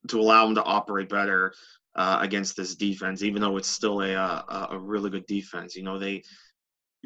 to 0.07 0.19
allow 0.19 0.45
them 0.45 0.55
to 0.55 0.63
operate 0.63 1.09
better 1.09 1.53
uh, 1.95 2.19
against 2.21 2.55
this 2.55 2.75
defense, 2.75 3.23
even 3.23 3.41
though 3.41 3.57
it's 3.57 3.69
still 3.69 4.01
a 4.01 4.13
a, 4.13 4.67
a 4.71 4.79
really 4.79 5.09
good 5.09 5.25
defense. 5.25 5.75
You 5.75 5.83
know, 5.83 5.99
they 5.99 6.23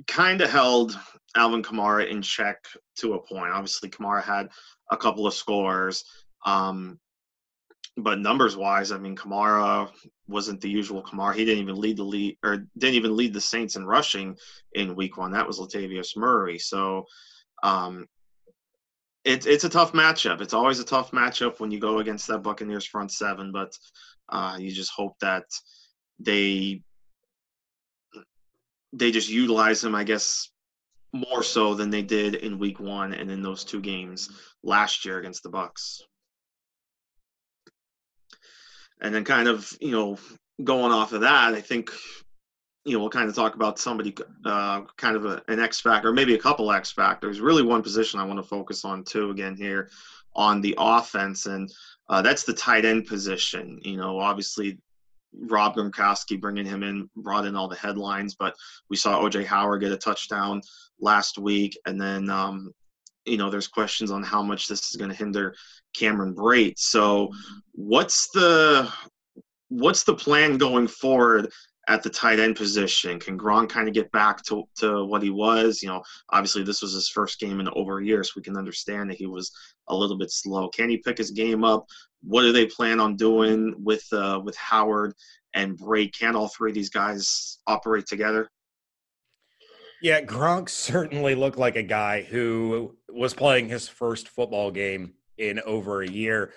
kind 0.07 0.41
of 0.41 0.49
held 0.49 0.97
Alvin 1.35 1.63
Kamara 1.63 2.09
in 2.09 2.21
check 2.21 2.65
to 2.97 3.13
a 3.13 3.21
point. 3.21 3.51
Obviously, 3.51 3.89
Kamara 3.89 4.23
had 4.23 4.49
a 4.91 4.97
couple 4.97 5.27
of 5.27 5.33
scores. 5.33 6.03
Um, 6.45 6.99
but 7.97 8.19
numbers 8.19 8.55
wise, 8.55 8.91
I 8.91 8.97
mean, 8.97 9.15
Kamara 9.15 9.89
wasn't 10.27 10.61
the 10.61 10.69
usual 10.69 11.03
Kamara. 11.03 11.35
He 11.35 11.45
didn't 11.45 11.63
even 11.63 11.79
lead 11.79 11.97
the 11.97 12.03
lead 12.03 12.37
or 12.43 12.65
didn't 12.77 12.95
even 12.95 13.15
lead 13.15 13.33
the 13.33 13.41
Saints 13.41 13.75
in 13.75 13.85
rushing 13.85 14.37
in 14.73 14.95
week 14.95 15.17
one. 15.17 15.31
That 15.31 15.47
was 15.47 15.59
Latavius 15.59 16.15
Murray. 16.15 16.59
So 16.59 17.05
um, 17.63 18.07
it's 19.25 19.45
it's 19.45 19.63
a 19.63 19.69
tough 19.69 19.93
matchup. 19.93 20.41
It's 20.41 20.53
always 20.53 20.79
a 20.79 20.85
tough 20.85 21.11
matchup 21.11 21.59
when 21.59 21.71
you 21.71 21.79
go 21.79 21.99
against 21.99 22.27
that 22.27 22.39
Buccaneers 22.39 22.85
front 22.85 23.11
seven, 23.11 23.51
but 23.51 23.73
uh, 24.29 24.57
you 24.59 24.71
just 24.71 24.91
hope 24.91 25.17
that 25.21 25.43
they 26.19 26.81
they 28.93 29.11
just 29.11 29.29
utilize 29.29 29.83
him, 29.83 29.93
I 29.93 30.03
guess, 30.03 30.49
more 31.13 31.43
so 31.43 31.73
than 31.73 31.89
they 31.89 32.01
did 32.01 32.35
in 32.35 32.59
week 32.59 32.79
one 32.79 33.13
and 33.13 33.29
in 33.29 33.41
those 33.41 33.63
two 33.63 33.81
games 33.81 34.29
last 34.63 35.05
year 35.05 35.19
against 35.19 35.43
the 35.43 35.49
Bucks 35.49 36.01
and 39.01 39.13
then 39.13 39.23
kind 39.23 39.47
of 39.47 39.71
you 39.81 39.91
know 39.91 40.17
going 40.63 40.91
off 40.91 41.13
of 41.13 41.21
that, 41.21 41.53
I 41.53 41.61
think 41.61 41.91
you 42.85 42.93
know 42.93 42.99
we'll 42.99 43.09
kind 43.09 43.29
of 43.29 43.35
talk 43.35 43.55
about 43.55 43.79
somebody 43.79 44.15
uh, 44.45 44.81
kind 44.97 45.15
of 45.15 45.25
a, 45.25 45.41
an 45.47 45.59
X 45.59 45.79
factor, 45.79 46.11
maybe 46.11 46.35
a 46.35 46.39
couple 46.39 46.71
X 46.71 46.91
factors. 46.91 47.39
Really, 47.39 47.63
one 47.63 47.83
position 47.83 48.19
I 48.19 48.25
want 48.25 48.39
to 48.39 48.43
focus 48.43 48.85
on 48.85 49.03
too. 49.03 49.31
Again, 49.31 49.55
here 49.55 49.89
on 50.35 50.61
the 50.61 50.75
offense, 50.77 51.45
and 51.45 51.71
uh, 52.09 52.21
that's 52.21 52.43
the 52.43 52.53
tight 52.53 52.85
end 52.85 53.07
position. 53.07 53.79
You 53.83 53.97
know, 53.97 54.19
obviously 54.19 54.79
Rob 55.33 55.75
Gronkowski 55.75 56.39
bringing 56.39 56.65
him 56.65 56.83
in 56.83 57.09
brought 57.15 57.45
in 57.45 57.55
all 57.55 57.67
the 57.67 57.75
headlines, 57.75 58.35
but 58.35 58.55
we 58.89 58.97
saw 58.97 59.21
OJ 59.21 59.45
Howard 59.45 59.81
get 59.81 59.91
a 59.91 59.97
touchdown 59.97 60.61
last 60.99 61.37
week, 61.37 61.77
and 61.85 62.01
then 62.01 62.29
um, 62.29 62.73
you 63.25 63.37
know 63.37 63.49
there's 63.49 63.67
questions 63.67 64.11
on 64.11 64.23
how 64.23 64.41
much 64.41 64.67
this 64.67 64.89
is 64.89 64.95
going 64.95 65.09
to 65.09 65.15
hinder 65.15 65.55
Cameron 65.95 66.35
Brate. 66.35 66.77
So, 66.77 67.31
what's 67.73 68.29
the 68.31 68.91
what's 69.69 70.03
the 70.03 70.15
plan 70.15 70.57
going 70.57 70.87
forward 70.87 71.51
at 71.87 72.03
the 72.03 72.09
tight 72.09 72.39
end 72.39 72.55
position? 72.55 73.19
Can 73.19 73.37
Gronk 73.37 73.69
kind 73.69 73.87
of 73.87 73.93
get 73.93 74.11
back 74.11 74.43
to, 74.43 74.63
to 74.77 75.05
what 75.05 75.23
he 75.23 75.29
was? 75.31 75.81
You 75.81 75.89
know, 75.89 76.03
obviously 76.31 76.63
this 76.63 76.81
was 76.81 76.93
his 76.93 77.09
first 77.09 77.39
game 77.39 77.59
in 77.59 77.69
over 77.69 77.99
a 77.99 78.05
year, 78.05 78.23
so 78.23 78.33
we 78.35 78.43
can 78.43 78.57
understand 78.57 79.09
that 79.09 79.17
he 79.17 79.25
was 79.25 79.51
a 79.87 79.95
little 79.95 80.17
bit 80.17 80.31
slow. 80.31 80.69
Can 80.69 80.89
he 80.89 80.97
pick 80.97 81.17
his 81.17 81.31
game 81.31 81.63
up? 81.63 81.85
What 82.21 82.43
do 82.43 82.51
they 82.51 82.65
plan 82.65 82.99
on 82.99 83.15
doing 83.15 83.73
with 83.77 84.05
uh, 84.11 84.39
with 84.43 84.55
Howard 84.57 85.13
and 85.53 85.77
Brate? 85.77 86.17
Can 86.17 86.35
all 86.35 86.49
three 86.49 86.71
of 86.71 86.75
these 86.75 86.89
guys 86.89 87.59
operate 87.65 88.05
together? 88.05 88.49
Yeah, 90.01 90.21
Gronk 90.21 90.69
certainly 90.69 91.35
looked 91.35 91.57
like 91.57 91.75
a 91.75 91.83
guy 91.83 92.21
who 92.21 92.95
was 93.13 93.33
playing 93.33 93.69
his 93.69 93.87
first 93.87 94.27
football 94.29 94.71
game 94.71 95.13
in 95.37 95.59
over 95.61 96.01
a 96.01 96.09
year. 96.09 96.51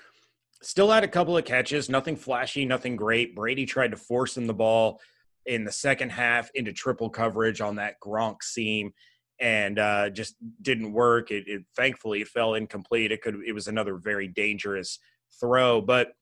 Still 0.63 0.91
had 0.91 1.05
a 1.05 1.09
couple 1.09 1.37
of 1.37 1.45
catches, 1.45 1.89
nothing 1.89 2.17
flashy, 2.17 2.65
nothing 2.65 2.97
great. 2.97 3.35
Brady 3.35 3.67
tried 3.67 3.91
to 3.91 3.97
force 3.97 4.37
him 4.37 4.47
the 4.47 4.55
ball 4.55 5.01
in 5.47 5.65
the 5.65 5.73
second 5.73 6.11
half 6.11 6.51
into 6.55 6.73
triple 6.73 7.11
coverage 7.11 7.61
on 7.61 7.77
that 7.77 8.01
Gronk 8.01 8.43
seam 8.43 8.93
and 9.41 9.79
uh, 9.79 10.11
just 10.11 10.37
didn't 10.61 10.93
work. 10.93 11.31
It, 11.31 11.49
it, 11.49 11.63
thankfully 11.77 12.21
it 12.21 12.29
fell 12.29 12.55
incomplete. 12.55 13.11
It 13.11 13.23
could 13.23 13.41
it 13.47 13.53
was 13.53 13.67
another 13.67 13.97
very 13.97 14.29
dangerous 14.29 15.01
throw, 15.41 15.81
but 15.81 16.13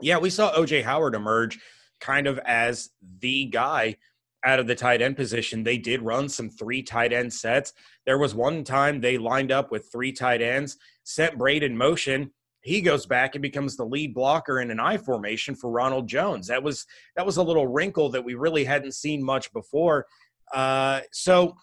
yeah, 0.00 0.18
we 0.18 0.30
saw 0.30 0.52
OJ 0.52 0.82
Howard 0.84 1.14
emerge 1.14 1.58
kind 2.00 2.26
of 2.26 2.38
as 2.40 2.90
the 3.20 3.46
guy 3.46 3.96
out 4.44 4.58
of 4.58 4.66
the 4.66 4.74
tight 4.74 5.02
end 5.02 5.16
position. 5.16 5.62
They 5.62 5.78
did 5.78 6.02
run 6.02 6.28
some 6.28 6.50
three 6.50 6.82
tight 6.82 7.12
end 7.12 7.32
sets. 7.32 7.72
There 8.06 8.18
was 8.18 8.34
one 8.34 8.64
time 8.64 9.00
they 9.00 9.18
lined 9.18 9.52
up 9.52 9.70
with 9.70 9.90
three 9.92 10.12
tight 10.12 10.42
ends, 10.42 10.76
set 11.04 11.38
Brate 11.38 11.62
in 11.62 11.76
motion, 11.76 12.32
he 12.62 12.80
goes 12.80 13.06
back 13.06 13.34
and 13.34 13.42
becomes 13.42 13.76
the 13.76 13.84
lead 13.84 14.14
blocker 14.14 14.60
in 14.60 14.70
an 14.70 14.80
I 14.80 14.96
formation 14.96 15.54
for 15.54 15.70
Ronald 15.70 16.08
Jones. 16.08 16.46
That 16.46 16.62
was 16.62 16.86
that 17.16 17.26
was 17.26 17.36
a 17.36 17.42
little 17.42 17.66
wrinkle 17.66 18.08
that 18.10 18.24
we 18.24 18.34
really 18.34 18.64
hadn't 18.64 18.92
seen 18.92 19.22
much 19.22 19.52
before. 19.52 20.06
Uh, 20.54 21.00
so 21.10 21.56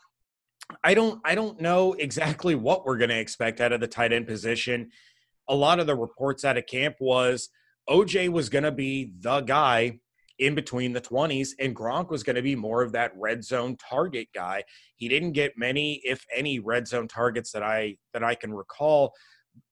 I 0.83 0.93
don't 0.93 1.21
I 1.23 1.35
don't 1.35 1.59
know 1.61 1.93
exactly 1.93 2.53
what 2.53 2.85
we're 2.85 2.97
going 2.97 3.09
to 3.09 3.19
expect 3.19 3.61
out 3.61 3.71
of 3.71 3.79
the 3.79 3.87
tight 3.87 4.11
end 4.11 4.27
position. 4.27 4.91
A 5.47 5.55
lot 5.55 5.79
of 5.79 5.87
the 5.87 5.95
reports 5.95 6.43
out 6.43 6.57
of 6.57 6.65
camp 6.65 6.97
was 6.99 7.49
OJ 7.89 8.29
was 8.29 8.49
going 8.49 8.65
to 8.65 8.71
be 8.71 9.13
the 9.19 9.39
guy 9.41 9.99
in 10.39 10.55
between 10.55 10.93
the 10.93 11.01
20s 11.01 11.49
and 11.59 11.75
Gronk 11.75 12.09
was 12.09 12.23
going 12.23 12.37
to 12.37 12.41
be 12.41 12.55
more 12.55 12.81
of 12.81 12.93
that 12.93 13.11
red 13.15 13.43
zone 13.43 13.77
target 13.77 14.29
guy. 14.33 14.63
He 14.95 15.07
didn't 15.07 15.33
get 15.33 15.53
many 15.57 16.01
if 16.03 16.25
any 16.35 16.59
red 16.59 16.87
zone 16.87 17.07
targets 17.07 17.51
that 17.51 17.63
I 17.63 17.97
that 18.13 18.23
I 18.23 18.35
can 18.35 18.53
recall 18.53 19.13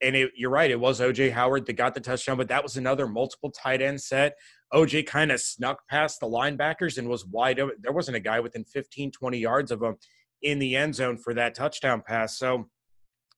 and 0.01 0.15
it, 0.15 0.32
you're 0.36 0.49
right, 0.49 0.69
it 0.69 0.80
was 0.80 0.99
OJ 0.99 1.32
Howard 1.32 1.65
that 1.65 1.73
got 1.73 1.93
the 1.93 1.99
touchdown, 1.99 2.38
but 2.38 2.49
that 2.49 2.63
was 2.63 2.77
another 2.77 3.08
multiple 3.08 3.51
tight 3.51 3.82
end 3.82 4.01
set. 4.01 4.36
OJ 4.73 5.06
kind 5.06 5.32
of 5.32 5.39
snuck 5.39 5.88
past 5.89 6.19
the 6.19 6.27
linebackers 6.27 6.97
and 6.97 7.08
was 7.08 7.25
wide 7.25 7.60
open. 7.60 7.77
There 7.80 7.93
wasn't 7.93 8.17
a 8.17 8.21
guy 8.21 8.39
within 8.39 8.65
15, 8.65 9.12
20 9.12 9.38
yards 9.38 9.71
of 9.71 9.82
him 9.82 9.95
in 10.41 10.60
the 10.60 10.75
end 10.75 10.95
zone 10.95 11.17
for 11.17 11.34
that 11.34 11.56
touchdown 11.56 12.03
pass. 12.06 12.38
So 12.38 12.69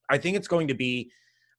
I 0.10 0.18
think 0.18 0.38
it's 0.38 0.48
going 0.48 0.68
to 0.70 0.74
be 0.74 1.12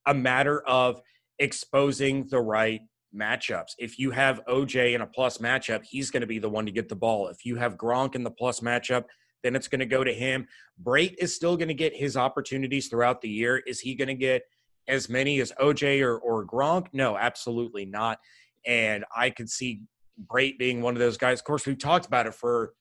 a 0.06 0.14
matter 0.14 0.61
of 0.66 1.00
exposing 1.38 2.26
the 2.28 2.40
right 2.40 2.80
matchups. 3.14 3.73
If 3.79 3.99
you 3.99 4.11
have 4.11 4.40
OJ 4.49 4.94
in 4.94 5.01
a 5.01 5.07
plus 5.07 5.38
matchup, 5.38 5.85
he's 5.85 6.11
going 6.11 6.20
to 6.20 6.27
be 6.27 6.38
the 6.38 6.49
one 6.49 6.66
to 6.66 6.73
get 6.73 6.88
the 6.88 6.96
ball. 6.96 7.29
If 7.29 7.44
you 7.44 7.57
have 7.57 7.77
Gronk 7.77 8.14
in 8.14 8.23
the 8.23 8.31
plus 8.31 8.61
matchup, 8.61 9.05
then 9.42 9.57
it's 9.57 9.68
going 9.68 9.81
to 9.81 9.87
go 9.87 10.05
to 10.05 10.12
him. 10.12 10.46
Brate 10.83 11.14
is 11.18 11.35
still 11.35 11.57
going 11.57 11.68
to 11.68 11.75
get 11.75 11.96
his 11.96 12.16
opportunities 12.16 12.88
throughout 12.88 13.20
the 13.20 13.29
year. 13.29 13.59
Is 13.66 13.81
he 13.81 13.94
going 13.94 14.09
to 14.09 14.14
get– 14.14 14.42
as 14.90 15.09
many 15.09 15.40
as 15.40 15.53
OJ 15.61 16.03
or, 16.03 16.18
or 16.18 16.44
Gronk? 16.44 16.88
No, 16.92 17.16
absolutely 17.16 17.87
not. 17.87 18.18
And 18.66 19.05
I 19.16 19.31
could 19.31 19.49
see 19.49 19.83
Brate 20.27 20.59
being 20.59 20.83
one 20.83 20.94
of 20.94 21.01
those 21.01 21.16
guys. 21.16 21.40
Of 21.40 21.44
course, 21.44 21.66
we've 21.66 21.79
talked 21.79 22.07
about 22.07 22.27
it 22.27 22.35
for 22.35 22.75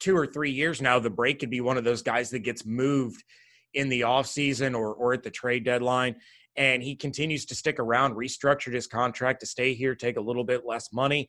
two 0.00 0.16
or 0.16 0.26
three 0.26 0.50
years 0.50 0.80
now. 0.80 0.98
The 0.98 1.10
Brate 1.10 1.40
could 1.40 1.50
be 1.50 1.60
one 1.60 1.76
of 1.76 1.84
those 1.84 2.02
guys 2.02 2.30
that 2.30 2.40
gets 2.40 2.64
moved 2.64 3.22
in 3.74 3.88
the 3.88 4.02
offseason 4.02 4.74
or, 4.74 4.94
or 4.94 5.12
at 5.12 5.22
the 5.22 5.30
trade 5.30 5.64
deadline. 5.64 6.16
And 6.56 6.82
he 6.82 6.96
continues 6.96 7.44
to 7.46 7.54
stick 7.54 7.78
around, 7.78 8.14
restructured 8.14 8.72
his 8.72 8.86
contract 8.86 9.40
to 9.40 9.46
stay 9.46 9.74
here, 9.74 9.94
take 9.94 10.16
a 10.16 10.20
little 10.20 10.44
bit 10.44 10.62
less 10.66 10.92
money. 10.92 11.28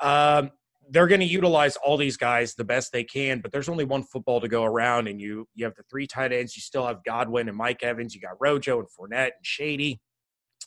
Um, 0.00 0.50
they're 0.88 1.06
going 1.06 1.20
to 1.20 1.26
utilize 1.26 1.76
all 1.76 1.96
these 1.96 2.16
guys 2.16 2.54
the 2.54 2.64
best 2.64 2.92
they 2.92 3.04
can, 3.04 3.40
but 3.40 3.50
there's 3.50 3.68
only 3.68 3.84
one 3.84 4.02
football 4.04 4.40
to 4.40 4.48
go 4.48 4.64
around, 4.64 5.08
and 5.08 5.20
you 5.20 5.48
you 5.54 5.64
have 5.64 5.74
the 5.74 5.82
three 5.90 6.06
tight 6.06 6.32
ends. 6.32 6.56
You 6.56 6.62
still 6.62 6.86
have 6.86 7.02
Godwin 7.04 7.48
and 7.48 7.56
Mike 7.56 7.82
Evans. 7.82 8.14
You 8.14 8.20
got 8.20 8.36
Rojo 8.40 8.78
and 8.78 8.88
Fournette 8.88 9.32
and 9.36 9.44
Shady. 9.44 10.00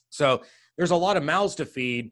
So 0.10 0.41
there's 0.78 0.91
a 0.91 0.95
lot 0.95 1.17
of 1.17 1.23
mouths 1.23 1.56
to 1.56 1.65
feed, 1.65 2.12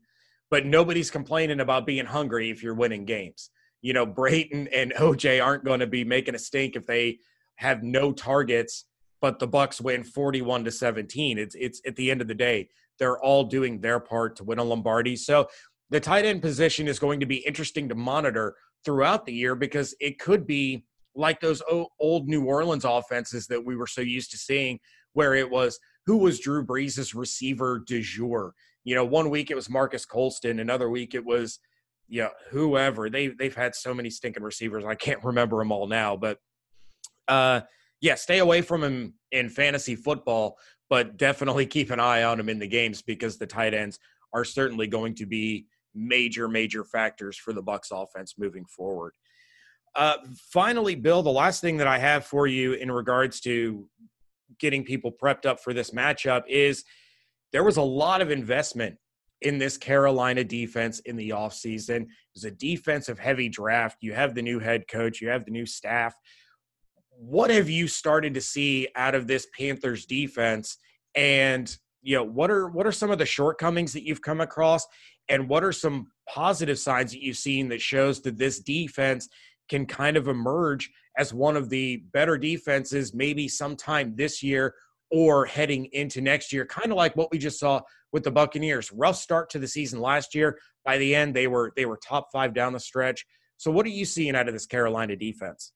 but 0.49 0.65
nobody's 0.65 1.11
complaining 1.11 1.59
about 1.59 1.85
being 1.85 2.05
hungry 2.05 2.49
if 2.49 2.63
you're 2.63 2.75
winning 2.75 3.05
games. 3.05 3.49
You 3.81 3.93
know, 3.93 4.05
Brayton 4.05 4.67
and 4.73 4.93
OJ 4.93 5.43
aren't 5.43 5.65
going 5.65 5.79
to 5.81 5.87
be 5.87 6.03
making 6.03 6.35
a 6.35 6.39
stink 6.39 6.75
if 6.75 6.85
they 6.85 7.19
have 7.55 7.83
no 7.83 8.11
targets, 8.11 8.85
but 9.21 9.39
the 9.39 9.47
Bucks 9.47 9.81
win 9.81 10.03
41 10.03 10.65
to 10.65 10.71
17. 10.71 11.37
It's 11.37 11.55
it's 11.55 11.81
at 11.85 11.95
the 11.95 12.11
end 12.11 12.21
of 12.21 12.27
the 12.27 12.35
day, 12.35 12.69
they're 12.99 13.19
all 13.19 13.43
doing 13.43 13.79
their 13.79 13.99
part 13.99 14.35
to 14.37 14.43
win 14.43 14.59
a 14.59 14.63
Lombardi. 14.63 15.15
So 15.15 15.47
the 15.89 15.99
tight 15.99 16.25
end 16.25 16.41
position 16.41 16.87
is 16.87 16.99
going 16.99 17.19
to 17.19 17.25
be 17.25 17.37
interesting 17.37 17.87
to 17.89 17.95
monitor 17.95 18.55
throughout 18.83 19.25
the 19.25 19.33
year 19.33 19.55
because 19.55 19.95
it 19.99 20.19
could 20.19 20.45
be 20.45 20.85
like 21.15 21.39
those 21.39 21.61
old 21.99 22.27
New 22.27 22.45
Orleans 22.45 22.85
offenses 22.85 23.47
that 23.47 23.65
we 23.65 23.75
were 23.75 23.87
so 23.87 24.01
used 24.01 24.31
to 24.31 24.37
seeing, 24.37 24.79
where 25.13 25.33
it 25.33 25.49
was 25.49 25.79
who 26.05 26.17
was 26.17 26.39
Drew 26.39 26.65
Brees' 26.65 27.15
receiver 27.15 27.83
du 27.85 28.01
jour. 28.01 28.53
You 28.83 28.95
know, 28.95 29.05
one 29.05 29.29
week 29.29 29.51
it 29.51 29.55
was 29.55 29.69
Marques 29.69 30.05
Colston, 30.05 30.59
another 30.59 30.89
week 30.89 31.15
it 31.15 31.25
was, 31.25 31.59
you 32.07 32.21
know, 32.21 32.29
whoever. 32.51 33.09
They 33.09 33.27
they've 33.27 33.55
had 33.55 33.75
so 33.75 33.93
many 33.93 34.09
stinking 34.09 34.43
receivers, 34.43 34.85
I 34.85 34.95
can't 34.95 35.23
remember 35.23 35.57
them 35.57 35.71
all 35.71 35.87
now. 35.87 36.15
But 36.15 36.39
uh, 37.27 37.61
yeah, 38.01 38.15
stay 38.15 38.39
away 38.39 38.61
from 38.61 38.83
him 38.83 39.13
in 39.31 39.49
fantasy 39.49 39.95
football, 39.95 40.57
but 40.89 41.17
definitely 41.17 41.65
keep 41.67 41.91
an 41.91 41.99
eye 41.99 42.23
on 42.23 42.39
him 42.39 42.49
in 42.49 42.59
the 42.59 42.67
games 42.67 43.01
because 43.01 43.37
the 43.37 43.47
tight 43.47 43.73
ends 43.73 43.99
are 44.33 44.43
certainly 44.43 44.87
going 44.87 45.15
to 45.15 45.25
be 45.25 45.67
major, 45.95 46.47
major 46.47 46.83
factors 46.83 47.37
for 47.37 47.53
the 47.53 47.61
Bucks 47.61 47.89
offense 47.91 48.35
moving 48.37 48.65
forward. 48.65 49.13
Uh, 49.95 50.17
finally, 50.51 50.93
Bill, 50.93 51.23
the 51.23 51.29
last 51.29 51.59
thing 51.59 51.77
that 51.77 51.87
I 51.87 51.97
have 51.97 52.25
for 52.25 52.45
you 52.45 52.73
in 52.73 52.91
regards 52.91 53.39
to 53.41 53.89
getting 54.59 54.83
people 54.83 55.11
prepped 55.11 55.45
up 55.45 55.59
for 55.59 55.73
this 55.73 55.91
matchup 55.91 56.43
is 56.47 56.83
there 57.51 57.63
was 57.63 57.77
a 57.77 57.81
lot 57.81 58.21
of 58.21 58.29
investment 58.29 58.97
in 59.41 59.57
this 59.57 59.77
Carolina 59.77 60.43
defense 60.43 60.99
in 60.99 61.15
the 61.15 61.29
offseason. 61.29 62.01
It 62.01 62.07
was 62.35 62.43
a 62.43 62.51
defensive 62.51 63.19
heavy 63.19 63.49
draft. 63.49 63.97
You 64.01 64.13
have 64.13 64.35
the 64.35 64.41
new 64.41 64.59
head 64.59 64.87
coach, 64.87 65.21
you 65.21 65.29
have 65.29 65.45
the 65.45 65.51
new 65.51 65.65
staff. 65.65 66.15
What 67.19 67.49
have 67.49 67.69
you 67.69 67.87
started 67.87 68.33
to 68.35 68.41
see 68.41 68.87
out 68.95 69.15
of 69.15 69.27
this 69.27 69.47
Panthers 69.57 70.05
defense? 70.05 70.77
And 71.15 71.75
you 72.01 72.15
know, 72.15 72.23
what 72.23 72.51
are 72.51 72.69
what 72.69 72.85
are 72.85 72.91
some 72.91 73.11
of 73.11 73.17
the 73.17 73.25
shortcomings 73.25 73.93
that 73.93 74.03
you've 74.03 74.21
come 74.21 74.39
across? 74.39 74.85
and 75.29 75.49
what 75.49 75.63
are 75.63 75.71
some 75.71 76.07
positive 76.29 76.79
signs 76.79 77.11
that 77.11 77.21
you've 77.21 77.37
seen 77.37 77.69
that 77.69 77.81
shows 77.81 78.21
that 78.21 78.37
this 78.37 78.59
defense 78.59 79.27
can 79.69 79.85
kind 79.85 80.15
of 80.17 80.27
emerge 80.27 80.89
as 81.17 81.33
one 81.33 81.57
of 81.57 81.69
the 81.69 81.97
better 82.13 82.37
defenses 82.37 83.13
maybe 83.13 83.47
sometime 83.47 84.15
this 84.15 84.41
year 84.41 84.73
or 85.11 85.45
heading 85.45 85.85
into 85.91 86.21
next 86.21 86.53
year? 86.53 86.65
Kind 86.65 86.91
of 86.91 86.97
like 86.97 87.15
what 87.15 87.31
we 87.31 87.37
just 87.37 87.59
saw 87.59 87.81
with 88.13 88.23
the 88.23 88.31
buccaneers. 88.31 88.91
Rough 88.91 89.17
start 89.17 89.49
to 89.51 89.59
the 89.59 89.67
season 89.67 89.99
last 89.99 90.33
year. 90.33 90.57
By 90.85 90.97
the 90.97 91.13
end 91.13 91.35
they 91.35 91.47
were 91.47 91.73
they 91.75 91.85
were 91.85 91.99
top 92.07 92.27
5 92.31 92.53
down 92.53 92.73
the 92.73 92.79
stretch. 92.79 93.25
So 93.57 93.71
what 93.71 93.85
are 93.85 93.89
you 93.89 94.05
seeing 94.05 94.35
out 94.35 94.47
of 94.47 94.53
this 94.53 94.65
carolina 94.65 95.15
defense 95.15 95.73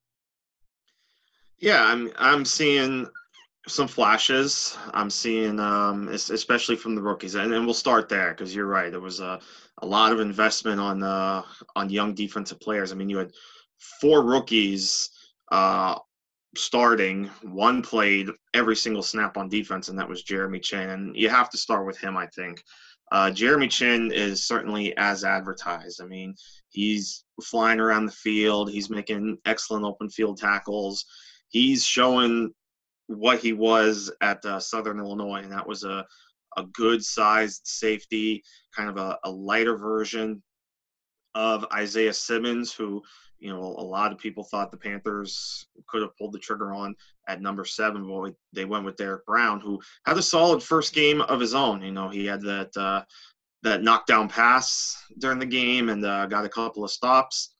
yeah 1.61 1.85
i'm 1.85 2.11
i'm 2.17 2.43
seeing 2.43 3.07
some 3.67 3.87
flashes. 3.87 4.77
I'm 4.93 5.09
seeing, 5.09 5.59
um, 5.59 6.07
especially 6.09 6.75
from 6.75 6.95
the 6.95 7.01
rookies, 7.01 7.35
and, 7.35 7.53
and 7.53 7.65
we'll 7.65 7.73
start 7.73 8.09
there 8.09 8.31
because 8.31 8.55
you're 8.55 8.65
right. 8.65 8.91
There 8.91 8.99
was 8.99 9.19
a, 9.19 9.39
a 9.81 9.85
lot 9.85 10.11
of 10.11 10.19
investment 10.19 10.79
on 10.79 11.03
uh, 11.03 11.43
on 11.75 11.89
young 11.89 12.13
defensive 12.13 12.59
players. 12.59 12.91
I 12.91 12.95
mean, 12.95 13.09
you 13.09 13.17
had 13.17 13.31
four 13.99 14.23
rookies 14.23 15.09
uh, 15.51 15.97
starting. 16.55 17.25
One 17.43 17.81
played 17.81 18.29
every 18.53 18.75
single 18.75 19.03
snap 19.03 19.37
on 19.37 19.49
defense, 19.49 19.89
and 19.89 19.99
that 19.99 20.09
was 20.09 20.23
Jeremy 20.23 20.59
Chinn. 20.59 20.89
And 20.89 21.15
you 21.15 21.29
have 21.29 21.49
to 21.51 21.57
start 21.57 21.85
with 21.85 21.97
him, 21.97 22.17
I 22.17 22.27
think. 22.27 22.63
Uh, 23.11 23.29
Jeremy 23.29 23.67
Chinn 23.67 24.11
is 24.11 24.47
certainly 24.47 24.95
as 24.97 25.23
advertised. 25.23 26.01
I 26.01 26.05
mean, 26.05 26.33
he's 26.69 27.25
flying 27.43 27.79
around 27.79 28.05
the 28.05 28.11
field. 28.13 28.71
He's 28.71 28.89
making 28.89 29.37
excellent 29.45 29.85
open 29.85 30.09
field 30.09 30.37
tackles. 30.37 31.05
He's 31.51 31.85
showing 31.85 32.53
what 33.07 33.39
he 33.39 33.53
was 33.53 34.11
at 34.21 34.43
uh, 34.45 34.59
Southern 34.59 34.99
Illinois, 34.99 35.41
and 35.43 35.51
that 35.51 35.67
was 35.67 35.83
a 35.83 36.05
a 36.57 36.63
good 36.63 37.03
sized 37.03 37.61
safety, 37.65 38.43
kind 38.75 38.89
of 38.89 38.97
a, 38.97 39.17
a 39.23 39.31
lighter 39.31 39.77
version 39.77 40.41
of 41.33 41.65
Isaiah 41.73 42.13
Simmons, 42.13 42.73
who 42.73 43.01
you 43.39 43.49
know 43.49 43.61
a 43.61 43.83
lot 43.83 44.11
of 44.11 44.17
people 44.17 44.43
thought 44.43 44.71
the 44.71 44.77
Panthers 44.77 45.67
could 45.87 46.01
have 46.01 46.15
pulled 46.17 46.33
the 46.33 46.39
trigger 46.39 46.73
on 46.73 46.95
at 47.27 47.41
number 47.41 47.65
seven, 47.65 48.07
but 48.07 48.33
they 48.53 48.65
went 48.65 48.85
with 48.85 48.97
Derrick 48.97 49.25
Brown, 49.25 49.59
who 49.59 49.79
had 50.05 50.17
a 50.17 50.21
solid 50.21 50.61
first 50.61 50.93
game 50.93 51.21
of 51.21 51.39
his 51.39 51.53
own. 51.53 51.81
You 51.81 51.91
know, 51.91 52.09
he 52.09 52.25
had 52.25 52.41
that 52.41 52.75
uh, 52.75 53.03
that 53.63 53.83
knockdown 53.83 54.27
pass 54.27 54.97
during 55.19 55.39
the 55.39 55.45
game 55.45 55.89
and 55.89 56.03
uh, 56.05 56.25
got 56.25 56.45
a 56.45 56.49
couple 56.49 56.83
of 56.83 56.91
stops. 56.91 57.53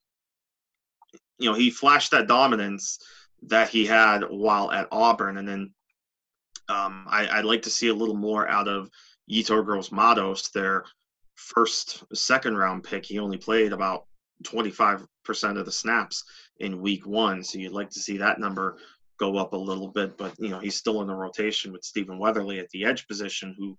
You 1.40 1.50
know, 1.50 1.56
he 1.56 1.72
flashed 1.72 2.12
that 2.12 2.28
dominance 2.28 3.00
that 3.44 3.70
he 3.70 3.86
had 3.86 4.24
while 4.30 4.72
at 4.72 4.88
Auburn, 4.92 5.38
and 5.38 5.48
then 5.48 5.74
um, 6.70 7.06
I, 7.10 7.38
would 7.38 7.46
like 7.46 7.64
to 7.64 7.70
see 7.70 7.90
a 7.90 7.94
little 7.94 8.16
more 8.16 8.48
out 8.48 8.68
of 8.68 8.90
Yetur 9.30 9.66
Gross 9.66 9.92
Matos, 9.92 10.50
their 10.50 10.86
first 11.36 12.04
second 12.14 12.58
round 12.58 12.84
pick. 12.84 13.06
He 13.06 13.20
only 13.20 13.38
played 13.38 13.74
about 13.74 14.06
25% 14.44 15.06
of 15.58 15.66
the 15.66 15.72
snaps 15.72 16.24
in 16.60 16.82
week 16.82 17.06
one. 17.06 17.44
So 17.44 17.60
you'd 17.60 17.72
like 17.72 17.90
to 17.92 18.00
see 18.00 18.18
that 18.18 18.40
number 18.40 18.78
go 19.20 19.38
up 19.38 19.54
a 19.54 19.58
little 19.58 19.88
bit. 19.88 20.18
But, 20.18 20.34
you 20.40 20.50
know, 20.50 20.60
he's 20.60 20.76
still 20.76 21.02
in 21.02 21.08
the 21.08 21.16
rotation 21.16 21.72
with 21.72 21.84
Stephen 21.84 22.20
Weatherly 22.20 22.60
at 22.60 22.70
the 22.70 22.86
edge 22.86 23.08
position, 23.08 23.56
who 23.58 23.78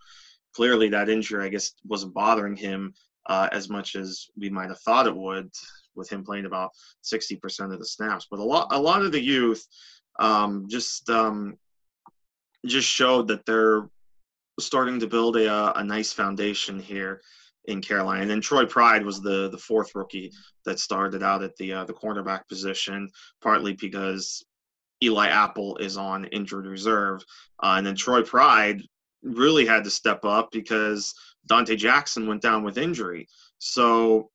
clearly 0.55 0.89
that 0.91 1.09
injury, 1.09 1.45
I 1.45 1.49
guess, 1.49 1.73
wasn't 1.85 2.15
bothering 2.15 2.57
him 2.57 2.95
uh, 3.27 3.49
as 3.53 3.69
much 3.69 3.97
as 3.97 4.29
we 4.37 4.51
might 4.51 4.69
have 4.69 4.81
thought 4.81 5.07
it 5.07 5.17
would 5.17 5.51
with 5.95 6.11
him 6.11 6.25
playing 6.25 6.47
about 6.47 6.71
60% 7.05 7.73
of 7.73 7.79
the 7.79 7.87
snaps. 7.87 8.27
But 8.31 8.41
a 8.41 8.45
lot, 8.45 8.69
a 8.71 8.81
lot 8.81 9.03
of 9.03 9.13
the 9.13 9.23
youth 9.23 9.67
um, 10.19 10.67
just 10.69 11.09
um, 11.11 11.57
just 12.67 12.89
showed 12.89 13.29
that 13.29 13.45
they're 13.47 13.89
starting 14.61 15.01
to 15.01 15.07
build 15.07 15.37
a, 15.37 15.53
uh, 15.53 15.73
a 15.77 15.85
nice 15.85 16.13
foundation 16.13 16.79
here 16.79 17.21
in 17.67 17.81
Carolina. 17.81 18.23
And 18.23 18.31
then 18.31 18.41
Troy 18.41 18.67
Pride 18.67 19.05
was 19.05 19.21
the 19.21 19.49
the 19.51 19.59
fourth 19.59 19.95
rookie 19.95 20.33
that 20.65 20.79
started 20.79 21.23
out 21.23 21.43
at 21.43 21.57
the 21.57 21.73
uh, 21.73 21.85
the 21.85 21.93
cornerback 21.93 22.49
position, 22.49 23.09
partly 23.41 23.75
because 23.75 24.45
Eli 25.03 25.29
Apple 25.29 25.77
is 25.79 25.97
on 25.97 26.27
injured 26.27 26.67
reserve, 26.67 27.25
uh, 27.63 27.75
and 27.77 27.87
then 27.87 27.97
Troy 27.97 28.23
Pride 28.23 28.83
really 29.23 29.65
had 29.65 29.85
to 29.85 29.91
step 29.91 30.25
up 30.25 30.51
because 30.51 31.15
Donte 31.49 31.77
Jackson 31.77 32.27
went 32.27 32.43
down 32.43 32.65
with 32.65 32.79
injury. 32.79 33.29
So 33.59 34.31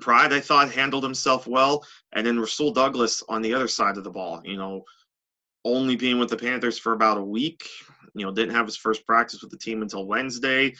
Pride, 0.00 0.32
I 0.32 0.40
thought, 0.40 0.72
handled 0.72 1.04
himself 1.04 1.46
well, 1.46 1.84
and 2.12 2.26
then 2.26 2.40
Rasul 2.40 2.72
Douglas 2.72 3.22
on 3.28 3.42
the 3.42 3.52
other 3.52 3.68
side 3.68 3.96
of 3.96 4.04
the 4.04 4.10
ball. 4.10 4.40
You 4.44 4.56
know, 4.56 4.84
only 5.64 5.96
being 5.96 6.18
with 6.18 6.30
the 6.30 6.36
Panthers 6.36 6.78
for 6.78 6.92
about 6.92 7.18
a 7.18 7.24
week. 7.24 7.68
You 8.14 8.24
know, 8.24 8.32
didn't 8.32 8.54
have 8.54 8.66
his 8.66 8.76
first 8.76 9.06
practice 9.06 9.42
with 9.42 9.50
the 9.50 9.58
team 9.58 9.82
until 9.82 10.06
Wednesday. 10.06 10.74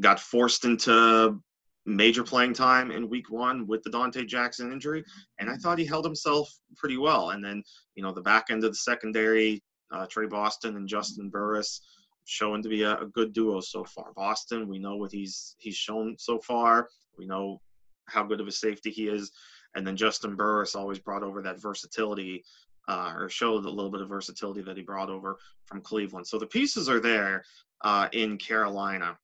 Got 0.00 0.20
forced 0.20 0.64
into 0.64 1.40
major 1.86 2.24
playing 2.24 2.54
time 2.54 2.90
in 2.90 3.08
week 3.08 3.30
one 3.30 3.66
with 3.66 3.82
the 3.82 3.90
Donte 3.90 4.26
Jackson 4.26 4.72
injury, 4.72 5.04
and 5.38 5.50
I 5.50 5.56
thought 5.56 5.78
he 5.78 5.84
held 5.84 6.04
himself 6.04 6.52
pretty 6.76 6.96
well. 6.96 7.30
And 7.30 7.44
then, 7.44 7.62
you 7.94 8.02
know, 8.02 8.12
the 8.12 8.22
back 8.22 8.46
end 8.50 8.64
of 8.64 8.72
the 8.72 8.76
secondary, 8.76 9.62
uh, 9.92 10.06
Tre 10.06 10.26
Boston 10.26 10.76
and 10.76 10.88
Juston 10.88 11.30
Burris 11.30 11.80
showing 12.24 12.62
to 12.62 12.68
be 12.68 12.82
a, 12.82 12.96
a, 12.96 13.06
good 13.06 13.32
duo 13.32 13.60
so 13.60 13.84
far. 13.84 14.12
Boston, 14.16 14.66
we 14.66 14.78
know 14.78 14.96
what 14.96 15.12
he's 15.12 15.56
he's 15.58 15.76
shown 15.76 16.16
so 16.18 16.38
far. 16.38 16.88
We 17.18 17.26
know 17.26 17.60
how 18.06 18.22
good 18.22 18.40
of 18.40 18.48
a 18.48 18.52
safety 18.52 18.90
he 18.90 19.08
is, 19.08 19.30
and 19.74 19.86
then 19.86 19.96
Juston 19.96 20.36
Burris 20.36 20.74
always 20.74 20.98
brought 20.98 21.22
over 21.22 21.42
that 21.42 21.60
versatility 21.60 22.44
uh, 22.88 23.12
or 23.16 23.28
showed 23.28 23.64
a 23.64 23.70
little 23.70 23.90
bit 23.90 24.00
of 24.00 24.08
versatility 24.08 24.62
that 24.62 24.76
he 24.76 24.82
brought 24.82 25.10
over 25.10 25.38
from 25.66 25.80
Cleveland. 25.80 26.26
So 26.26 26.38
the 26.38 26.46
pieces 26.46 26.88
are 26.88 27.00
there 27.00 27.44
uh, 27.82 28.08
in 28.12 28.36
Carolina. 28.36 29.16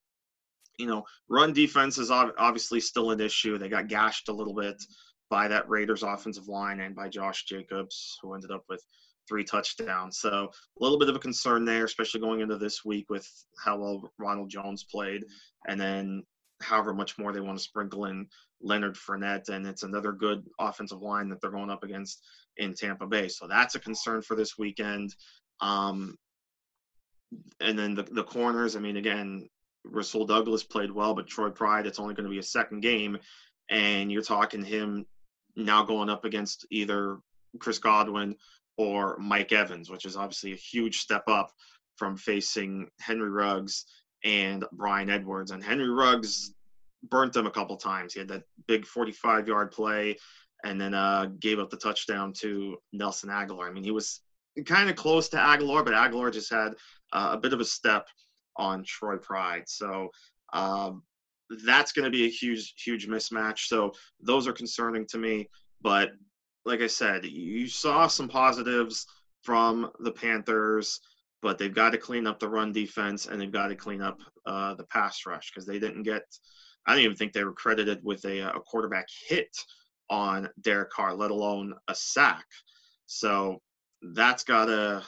You 0.78 0.86
know, 0.86 1.04
run 1.28 1.52
defense 1.52 1.98
is 1.98 2.10
obviously 2.10 2.80
still 2.80 3.10
an 3.10 3.20
issue. 3.20 3.58
They 3.58 3.68
got 3.68 3.88
gashed 3.88 4.28
a 4.28 4.32
little 4.32 4.54
bit 4.54 4.82
by 5.28 5.46
that 5.48 5.68
Raiders 5.68 6.02
offensive 6.02 6.48
line 6.48 6.80
and 6.80 6.96
by 6.96 7.08
Josh 7.08 7.44
Jacobs, 7.44 8.18
who 8.22 8.34
ended 8.34 8.50
up 8.50 8.64
with 8.68 8.82
three 9.28 9.44
touchdowns. 9.44 10.18
So 10.18 10.50
a 10.50 10.82
little 10.82 10.98
bit 10.98 11.08
of 11.08 11.16
a 11.16 11.20
concern 11.20 11.64
there, 11.64 11.84
especially 11.84 12.20
going 12.20 12.40
into 12.40 12.56
this 12.56 12.84
week 12.84 13.10
with 13.10 13.28
how 13.62 13.78
well 13.78 14.10
Ronald 14.18 14.48
Jones 14.50 14.84
played, 14.84 15.24
and 15.68 15.78
then 15.78 16.24
however 16.60 16.92
much 16.92 17.18
more 17.18 17.32
they 17.32 17.40
want 17.40 17.58
to 17.58 17.64
sprinkle 17.64 18.06
in 18.06 18.26
Leonard 18.60 18.94
Fournette, 18.94 19.48
and 19.48 19.66
it's 19.66 19.82
another 19.82 20.12
good 20.12 20.44
offensive 20.58 21.00
line 21.00 21.28
that 21.28 21.40
they're 21.40 21.50
going 21.50 21.70
up 21.70 21.82
against 21.82 22.22
in 22.56 22.74
Tampa 22.74 23.06
Bay. 23.06 23.28
So 23.28 23.46
that's 23.46 23.74
a 23.74 23.80
concern 23.80 24.22
for 24.22 24.34
this 24.36 24.58
weekend. 24.58 25.14
Um, 25.60 26.16
and 27.60 27.78
then 27.78 27.94
the, 27.94 28.02
the 28.02 28.24
corners, 28.24 28.76
I 28.76 28.80
mean, 28.80 28.96
again, 28.96 29.48
Rasul 29.84 30.26
Douglas 30.26 30.62
played 30.62 30.90
well, 30.90 31.14
but 31.14 31.26
Troy 31.26 31.50
Pride, 31.50 31.86
it's 31.86 31.98
only 31.98 32.14
going 32.14 32.24
to 32.24 32.30
be 32.30 32.38
a 32.38 32.42
second 32.42 32.80
game. 32.80 33.18
And 33.70 34.10
you're 34.10 34.22
talking 34.22 34.64
him 34.64 35.06
now 35.56 35.84
going 35.84 36.10
up 36.10 36.24
against 36.24 36.66
either 36.70 37.18
Chris 37.58 37.78
Godwin 37.78 38.36
or 38.76 39.16
Mike 39.18 39.52
Evans, 39.52 39.90
which 39.90 40.04
is 40.04 40.16
obviously 40.16 40.52
a 40.52 40.56
huge 40.56 40.98
step 40.98 41.22
up 41.28 41.50
from 41.96 42.16
facing 42.16 42.88
Henry 43.00 43.30
Ruggs 43.30 43.84
and 44.24 44.64
Bryan 44.72 45.10
Edwards. 45.10 45.50
And 45.50 45.62
Henry 45.62 45.88
Ruggs 45.88 46.54
burnt 47.08 47.32
them 47.32 47.46
a 47.46 47.50
couple 47.50 47.76
times. 47.76 48.12
He 48.12 48.20
had 48.20 48.28
that 48.28 48.42
big 48.66 48.86
45 48.86 49.48
yard 49.48 49.70
play 49.70 50.16
and 50.64 50.80
then 50.80 50.94
uh, 50.94 51.26
gave 51.38 51.58
up 51.58 51.70
the 51.70 51.76
touchdown 51.76 52.32
to 52.34 52.76
Nelson 52.92 53.30
Agholor. 53.30 53.68
I 53.68 53.72
mean, 53.72 53.84
he 53.84 53.90
was 53.90 54.20
kind 54.66 54.90
of 54.90 54.96
close 54.96 55.28
to 55.30 55.36
Agholor, 55.36 55.84
but 55.84 55.94
Agholor 55.94 56.32
just 56.32 56.52
had 56.52 56.74
uh, 57.12 57.30
a 57.32 57.38
bit 57.38 57.52
of 57.52 57.60
a 57.60 57.64
step 57.64 58.06
on 58.56 58.84
Troy 58.84 59.16
Pride. 59.16 59.64
So 59.66 60.10
um, 60.52 61.02
that's 61.64 61.92
going 61.92 62.04
to 62.04 62.10
be 62.10 62.26
a 62.26 62.30
huge, 62.30 62.74
huge 62.82 63.08
mismatch. 63.08 63.66
So 63.66 63.92
those 64.20 64.46
are 64.46 64.52
concerning 64.52 65.06
to 65.08 65.18
me. 65.18 65.48
But 65.80 66.10
like 66.64 66.80
I 66.80 66.86
said, 66.86 67.24
you 67.24 67.66
saw 67.68 68.06
some 68.06 68.28
positives 68.28 69.06
from 69.42 69.90
the 70.00 70.12
Panthers, 70.12 71.00
but 71.42 71.58
they've 71.58 71.74
got 71.74 71.90
to 71.90 71.98
clean 71.98 72.26
up 72.26 72.38
the 72.38 72.48
run 72.48 72.72
defense 72.72 73.26
and 73.26 73.40
they've 73.40 73.52
got 73.52 73.68
to 73.68 73.76
clean 73.76 74.02
up 74.02 74.20
uh, 74.46 74.74
the 74.74 74.84
pass 74.84 75.26
rush 75.26 75.50
because 75.50 75.66
they 75.66 75.78
didn't 75.78 76.02
get. 76.02 76.22
I 76.86 76.92
don't 76.94 77.04
even 77.04 77.16
think 77.16 77.32
they 77.32 77.44
were 77.44 77.52
credited 77.52 78.00
with 78.02 78.24
a, 78.24 78.40
a 78.40 78.60
quarterback 78.60 79.06
hit 79.28 79.54
on 80.08 80.48
Derek 80.60 80.90
Carr, 80.90 81.14
let 81.14 81.30
alone 81.30 81.74
a 81.88 81.94
sack. 81.94 82.46
So 83.06 83.60
that's 84.02 84.44
gotta 84.44 85.02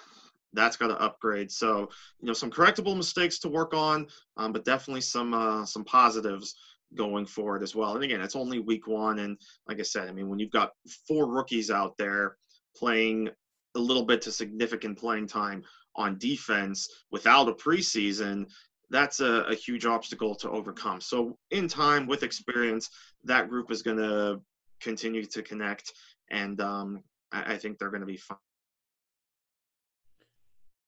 that's 0.53 0.77
got 0.77 0.89
to 0.89 1.01
upgrade. 1.01 1.51
So 1.51 1.89
you 2.21 2.27
know 2.27 2.33
some 2.33 2.51
correctable 2.51 2.97
mistakes 2.97 3.39
to 3.41 3.49
work 3.49 3.75
on, 3.75 4.07
um, 4.37 4.53
but 4.53 4.65
definitely 4.65 5.01
some 5.01 5.35
uh, 5.35 5.65
some 5.65 5.85
positives 5.85 6.55
going 6.95 7.25
forward 7.25 7.63
as 7.63 7.75
well. 7.75 7.95
And 7.95 8.05
again, 8.05 8.21
it's 8.21 8.37
only 8.37 8.59
week 8.59 8.87
one, 8.87 9.19
and 9.21 9.39
like 9.67 9.81
I 9.81 9.83
said, 9.83 10.09
I 10.09 10.13
mean 10.13 10.29
when 10.29 10.39
you've 10.39 10.51
got 10.51 10.73
four 11.09 11.27
rookies 11.27 11.71
out 11.71 11.97
there 11.99 12.37
playing 12.77 13.31
a 13.75 13.79
little 13.79 14.05
bit 14.05 14.21
to 14.23 14.33
significant 14.33 14.99
playing 14.99 15.27
time 15.27 15.65
on 15.97 16.19
defense 16.19 16.89
without 17.11 17.49
a 17.49 17.53
preseason, 17.53 18.47
that's 18.91 19.21
a, 19.21 19.43
a 19.49 19.55
huge 19.55 19.87
obstacle 19.87 20.35
to 20.37 20.51
overcome. 20.51 21.01
So 21.01 21.39
in 21.51 21.67
time, 21.67 22.07
with 22.07 22.23
experience, 22.23 22.91
that 23.25 23.49
group 23.49 23.71
is 23.71 23.83
going 23.83 23.97
to 23.97 24.41
continue 24.81 25.25
to 25.25 25.43
connect, 25.43 25.93
and 26.31 26.61
um, 26.61 27.03
I, 27.33 27.55
I, 27.55 27.57
think 27.57 27.79
they're 27.79 27.91
going 27.91 28.01
to 28.01 28.07
be 28.07 28.19
fine. 28.19 28.37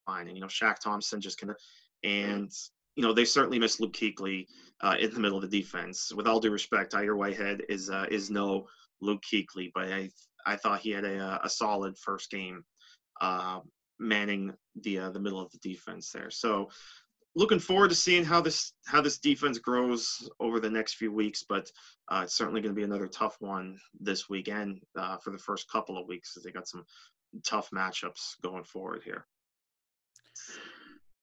Fine, 0.06 0.28
and 0.28 0.36
you 0.36 0.40
know, 0.42 0.48
Shaq 0.48 0.80
Thompson 0.80 1.20
just 1.20 1.38
kind 1.38 1.50
of, 1.50 1.56
and 2.02 2.50
you 2.96 3.02
know, 3.02 3.12
they 3.12 3.24
certainly 3.24 3.58
miss 3.58 3.80
Luke 3.80 3.94
Kuechly 3.94 4.46
uh, 4.82 4.96
in 5.00 5.12
the 5.12 5.20
middle 5.20 5.42
of 5.42 5.50
the 5.50 5.60
defense. 5.60 6.12
With 6.14 6.26
all 6.26 6.40
due 6.40 6.50
respect, 6.50 6.92
Tahir 6.92 7.16
Whitehead 7.16 7.62
is 7.68 7.88
uh, 7.88 8.06
is 8.10 8.30
no 8.30 8.66
Luke 9.00 9.22
Kuechly, 9.22 9.70
but 9.74 9.90
I 9.90 10.10
I 10.44 10.56
thought 10.56 10.80
he 10.80 10.90
had 10.90 11.04
a 11.04 11.40
a 11.42 11.48
solid 11.48 11.96
first 11.96 12.30
game, 12.30 12.64
uh, 13.22 13.60
manning 13.98 14.52
the 14.82 14.98
uh, 14.98 15.10
the 15.10 15.20
middle 15.20 15.40
of 15.40 15.50
the 15.52 15.58
defense 15.58 16.10
there. 16.12 16.30
So 16.30 16.68
looking 17.36 17.58
forward 17.58 17.88
to 17.88 17.94
seeing 17.94 18.24
how 18.24 18.40
this 18.40 18.72
how 18.86 19.00
this 19.00 19.18
defense 19.18 19.58
grows 19.58 20.28
over 20.40 20.60
the 20.60 20.70
next 20.70 20.94
few 20.94 21.12
weeks. 21.12 21.44
But 21.48 21.70
uh, 22.08 22.22
it's 22.24 22.36
certainly 22.36 22.60
going 22.60 22.74
to 22.74 22.78
be 22.78 22.84
another 22.84 23.08
tough 23.08 23.36
one 23.40 23.78
this 24.00 24.28
weekend 24.28 24.80
uh, 24.98 25.16
for 25.18 25.30
the 25.30 25.38
first 25.38 25.70
couple 25.70 25.98
of 25.98 26.06
weeks 26.06 26.32
because 26.32 26.44
they 26.44 26.52
got 26.52 26.68
some 26.68 26.84
tough 27.44 27.70
matchups 27.70 28.40
going 28.42 28.64
forward 28.64 29.02
here. 29.04 29.26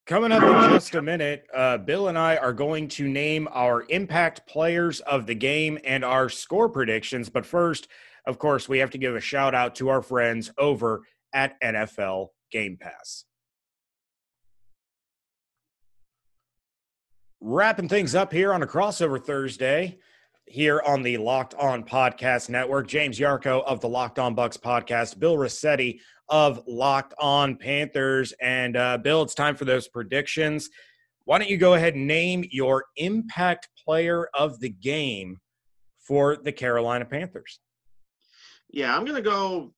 Coming 0.07 0.31
up 0.31 0.43
in 0.43 0.73
just 0.73 0.95
a 0.95 1.01
minute, 1.01 1.45
uh, 1.55 1.77
Bill 1.77 2.07
and 2.07 2.17
I 2.17 2.35
are 2.35 2.53
going 2.53 2.87
to 2.89 3.07
name 3.07 3.47
our 3.51 3.85
impact 3.87 4.47
players 4.47 4.99
of 5.01 5.27
the 5.27 5.35
game 5.35 5.77
and 5.85 6.03
our 6.03 6.27
score 6.27 6.67
predictions. 6.67 7.29
But 7.29 7.45
first, 7.45 7.87
of 8.25 8.39
course, 8.39 8.67
we 8.67 8.79
have 8.79 8.89
to 8.91 8.97
give 8.97 9.15
a 9.15 9.21
shout 9.21 9.55
out 9.55 9.75
to 9.75 9.89
our 9.89 10.01
friends 10.01 10.51
over 10.57 11.03
at 11.33 11.61
NFL 11.61 12.29
Game 12.51 12.77
Pass. 12.79 13.25
Wrapping 17.39 17.89
things 17.89 18.13
up 18.13 18.31
here 18.31 18.53
on 18.53 18.61
a 18.61 18.67
crossover 18.67 19.23
Thursday 19.23 19.97
here 20.45 20.81
on 20.85 21.01
the 21.01 21.17
Locked 21.17 21.53
On 21.55 21.83
Podcast 21.83 22.49
Network. 22.49 22.87
James 22.87 23.17
Yarcho 23.17 23.63
of 23.63 23.81
the 23.81 23.89
Locked 23.89 24.19
On 24.19 24.35
Bucks 24.35 24.57
podcast, 24.57 25.17
Bill 25.17 25.37
Rossetti 25.37 26.01
of 26.29 26.61
Locked 26.67 27.13
On 27.19 27.55
Panthers. 27.55 28.33
And 28.41 28.77
uh, 28.77 28.97
Bill, 28.97 29.23
it's 29.23 29.33
time 29.33 29.55
for 29.55 29.65
those 29.65 29.87
predictions. 29.87 30.69
Why 31.25 31.39
don't 31.39 31.49
you 31.49 31.57
go 31.57 31.75
ahead 31.75 31.95
and 31.95 32.07
name 32.07 32.43
your 32.51 32.85
impact 32.97 33.69
player 33.83 34.27
of 34.33 34.59
the 34.59 34.69
game 34.69 35.39
for 35.99 36.35
the 36.35 36.51
Carolina 36.51 37.05
Panthers. 37.05 37.59
Yeah, 38.69 38.95
I'm 38.95 39.05
going 39.05 39.15
to 39.15 39.21
go, 39.21 39.73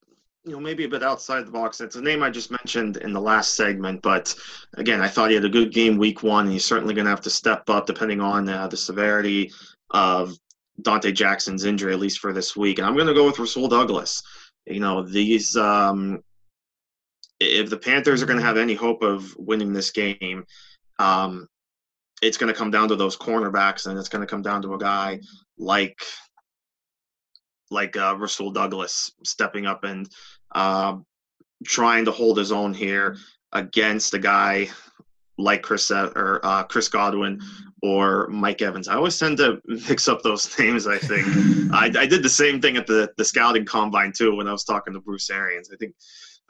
you 0.45 0.51
know, 0.51 0.59
maybe 0.59 0.83
a 0.83 0.89
bit 0.89 1.03
outside 1.03 1.45
the 1.45 1.51
box. 1.51 1.79
It's 1.79 1.95
a 1.95 2.01
name 2.01 2.21
I 2.21 2.29
just 2.29 2.51
mentioned 2.51 2.97
in 2.97 3.13
the 3.13 3.21
last 3.21 3.55
segment, 3.55 4.01
but 4.01 4.35
again, 4.73 5.01
I 5.01 5.07
thought 5.07 5.29
he 5.29 5.35
had 5.35 5.45
a 5.45 5.49
good 5.49 5.71
game 5.71 5.97
week 5.97 6.21
one, 6.21 6.45
and 6.45 6.53
he's 6.53 6.65
certainly 6.65 6.93
going 6.93 7.05
to 7.05 7.11
have 7.11 7.21
to 7.21 7.29
step 7.29 7.69
up 7.69 7.85
depending 7.85 8.19
on 8.19 8.49
uh, 8.49 8.67
the 8.67 8.75
severity 8.75 9.51
of 9.91 10.37
Donte 10.81 11.13
Jackson's 11.13 11.63
injury, 11.63 11.93
at 11.93 11.99
least 11.99 12.19
for 12.19 12.33
this 12.33 12.57
week. 12.57 12.77
And 12.77 12.87
I'm 12.87 12.95
going 12.95 13.07
to 13.07 13.13
go 13.13 13.25
with 13.25 13.39
Rasul 13.39 13.69
Douglas. 13.69 14.21
You 14.65 14.81
know, 14.81 15.01
these, 15.01 15.55
um, 15.55 16.21
if 17.39 17.69
the 17.69 17.77
Panthers 17.77 18.21
are 18.21 18.25
going 18.25 18.39
to 18.39 18.45
have 18.45 18.57
any 18.57 18.73
hope 18.73 19.01
of 19.01 19.33
winning 19.37 19.71
this 19.71 19.91
game, 19.91 20.45
um, 20.99 21.47
it's 22.21 22.37
going 22.37 22.51
to 22.51 22.57
come 22.57 22.71
down 22.71 22.89
to 22.89 22.95
those 22.95 23.17
cornerbacks, 23.17 23.85
and 23.87 23.97
it's 23.97 24.09
going 24.09 24.25
to 24.25 24.29
come 24.29 24.41
down 24.41 24.61
to 24.63 24.73
a 24.73 24.79
guy 24.79 25.19
like 25.57 26.01
like 27.73 27.97
uh, 27.97 28.15
Rasul 28.17 28.51
Douglas 28.51 29.11
stepping 29.23 29.65
up 29.65 29.83
and 29.83 30.09
uh, 30.53 30.97
trying 31.65 32.05
to 32.05 32.11
hold 32.11 32.37
his 32.37 32.51
own 32.51 32.73
here 32.73 33.17
against 33.51 34.13
a 34.13 34.19
guy 34.19 34.69
like 35.37 35.63
Chris 35.63 35.89
or 35.91 36.39
uh, 36.43 36.63
Chris 36.63 36.87
Godwin 36.87 37.41
or 37.81 38.27
Mike 38.27 38.61
Evans. 38.61 38.87
I 38.87 38.95
always 38.95 39.17
tend 39.17 39.37
to 39.37 39.59
mix 39.65 40.07
up 40.07 40.21
those 40.21 40.57
names. 40.59 40.87
I 40.87 40.97
think 40.97 41.25
I, 41.73 41.91
I, 41.97 42.05
did 42.05 42.23
the 42.23 42.29
same 42.29 42.61
thing 42.61 42.77
at 42.77 42.87
the 42.87 43.11
the 43.17 43.25
scouting 43.25 43.65
combine 43.65 44.13
too 44.15 44.35
when 44.35 44.47
I 44.47 44.51
was 44.51 44.63
talking 44.63 44.93
to 44.93 45.01
Bruce 45.01 45.29
Arians. 45.29 45.69
I 45.73 45.77
think 45.77 45.95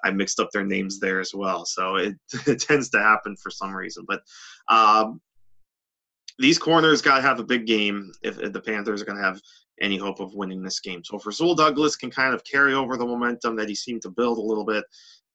I 0.03 0.11
mixed 0.11 0.39
up 0.39 0.49
their 0.51 0.65
names 0.65 0.99
there 0.99 1.19
as 1.19 1.33
well. 1.33 1.65
So 1.65 1.95
it, 1.95 2.15
it 2.45 2.61
tends 2.61 2.89
to 2.89 2.99
happen 2.99 3.35
for 3.37 3.49
some 3.49 3.73
reason. 3.73 4.05
But 4.07 4.21
um, 4.67 5.21
these 6.39 6.59
corners 6.59 7.01
got 7.01 7.17
to 7.17 7.21
have 7.21 7.39
a 7.39 7.43
big 7.43 7.65
game 7.65 8.11
if, 8.21 8.39
if 8.39 8.53
the 8.53 8.61
Panthers 8.61 9.01
are 9.01 9.05
going 9.05 9.17
to 9.17 9.23
have 9.23 9.39
any 9.81 9.97
hope 9.97 10.19
of 10.19 10.33
winning 10.33 10.61
this 10.61 10.79
game. 10.79 11.03
So 11.03 11.17
if 11.17 11.25
Rasul 11.25 11.55
Douglas 11.55 11.95
can 11.95 12.11
kind 12.11 12.33
of 12.33 12.43
carry 12.43 12.73
over 12.73 12.97
the 12.97 13.05
momentum 13.05 13.55
that 13.57 13.69
he 13.69 13.75
seemed 13.75 14.01
to 14.03 14.09
build 14.09 14.37
a 14.37 14.41
little 14.41 14.65
bit 14.65 14.83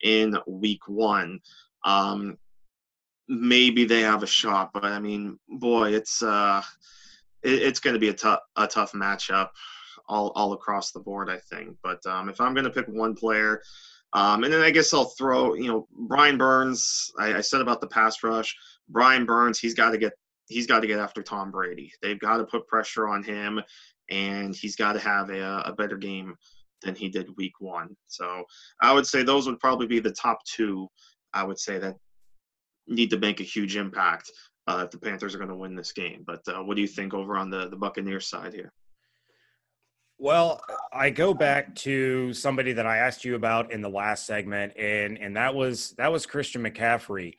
in 0.01 0.37
week 0.47 0.87
one, 0.87 1.39
um, 1.85 2.37
maybe 3.27 3.85
they 3.85 4.01
have 4.01 4.23
a 4.23 4.27
shot. 4.27 4.71
But 4.73 4.85
I 4.85 4.99
mean, 4.99 5.37
boy, 5.47 5.93
it's 5.93 6.21
uh, 6.21 6.61
it, 7.43 7.61
it's 7.61 7.79
going 7.79 7.93
to 7.93 7.99
be 7.99 8.09
a 8.09 8.13
tough 8.13 8.39
a 8.55 8.67
tough 8.67 8.93
matchup 8.93 9.49
all 10.07 10.31
all 10.35 10.53
across 10.53 10.91
the 10.91 10.99
board. 10.99 11.29
I 11.29 11.37
think. 11.37 11.77
But 11.83 12.05
um, 12.05 12.29
if 12.29 12.39
I'm 12.41 12.53
going 12.53 12.65
to 12.65 12.71
pick 12.71 12.87
one 12.87 13.15
player. 13.15 13.61
Um, 14.11 14.43
and 14.43 14.51
then 14.51 14.61
I 14.61 14.71
guess 14.71 14.91
I'll 14.91 15.05
throw, 15.05 15.53
you 15.53 15.67
know, 15.67 15.87
Brian 16.07 16.35
Burns. 16.35 17.11
I, 17.19 17.35
I 17.35 17.41
said 17.41 17.61
about 17.61 17.79
the 17.79 17.85
pass 17.85 18.23
rush. 18.23 18.55
Brian 18.87 19.23
Burns, 19.23 19.59
he's 19.59 19.75
got 19.75 19.91
to 19.91 19.99
get 19.99 20.13
he's 20.49 20.67
got 20.67 20.81
to 20.81 20.87
get 20.87 20.99
after 20.99 21.23
Tom 21.23 21.51
Brady. 21.51 21.93
They've 22.01 22.19
got 22.19 22.37
to 22.37 22.43
put 22.43 22.67
pressure 22.67 23.07
on 23.07 23.23
him 23.23 23.61
and 24.09 24.55
he's 24.55 24.75
got 24.75 24.93
to 24.93 24.99
have 24.99 25.29
a, 25.29 25.63
a 25.65 25.73
better 25.73 25.97
game 25.97 26.35
than 26.81 26.95
he 26.95 27.09
did 27.09 27.35
week 27.37 27.53
one. 27.59 27.95
So 28.07 28.43
I 28.81 28.93
would 28.93 29.05
say 29.05 29.23
those 29.23 29.47
would 29.47 29.59
probably 29.59 29.87
be 29.87 29.99
the 29.99 30.11
top 30.11 30.39
two. 30.45 30.87
I 31.33 31.43
would 31.43 31.59
say 31.59 31.77
that 31.79 31.95
need 32.87 33.09
to 33.11 33.19
make 33.19 33.39
a 33.39 33.43
huge 33.43 33.75
impact 33.75 34.31
uh, 34.67 34.83
if 34.85 34.91
the 34.91 34.99
Panthers 34.99 35.35
are 35.35 35.39
going 35.39 35.49
to 35.49 35.55
win 35.55 35.75
this 35.75 35.91
game. 35.91 36.23
But 36.25 36.41
uh, 36.47 36.63
what 36.63 36.75
do 36.75 36.81
you 36.81 36.87
think 36.87 37.13
over 37.13 37.37
on 37.37 37.49
the 37.49 37.69
the 37.69 37.75
Buccaneers 37.75 38.27
side 38.27 38.53
here? 38.53 38.71
Well, 40.17 40.61
I 40.91 41.11
go 41.11 41.33
back 41.33 41.75
to 41.75 42.33
somebody 42.33 42.73
that 42.73 42.85
I 42.85 42.97
asked 42.97 43.23
you 43.23 43.35
about 43.35 43.71
in 43.71 43.81
the 43.81 43.89
last 43.89 44.25
segment, 44.25 44.73
and 44.77 45.17
and 45.17 45.35
that 45.37 45.55
was 45.55 45.91
that 45.97 46.11
was 46.11 46.25
Christian 46.25 46.63
McCaffrey. 46.63 47.35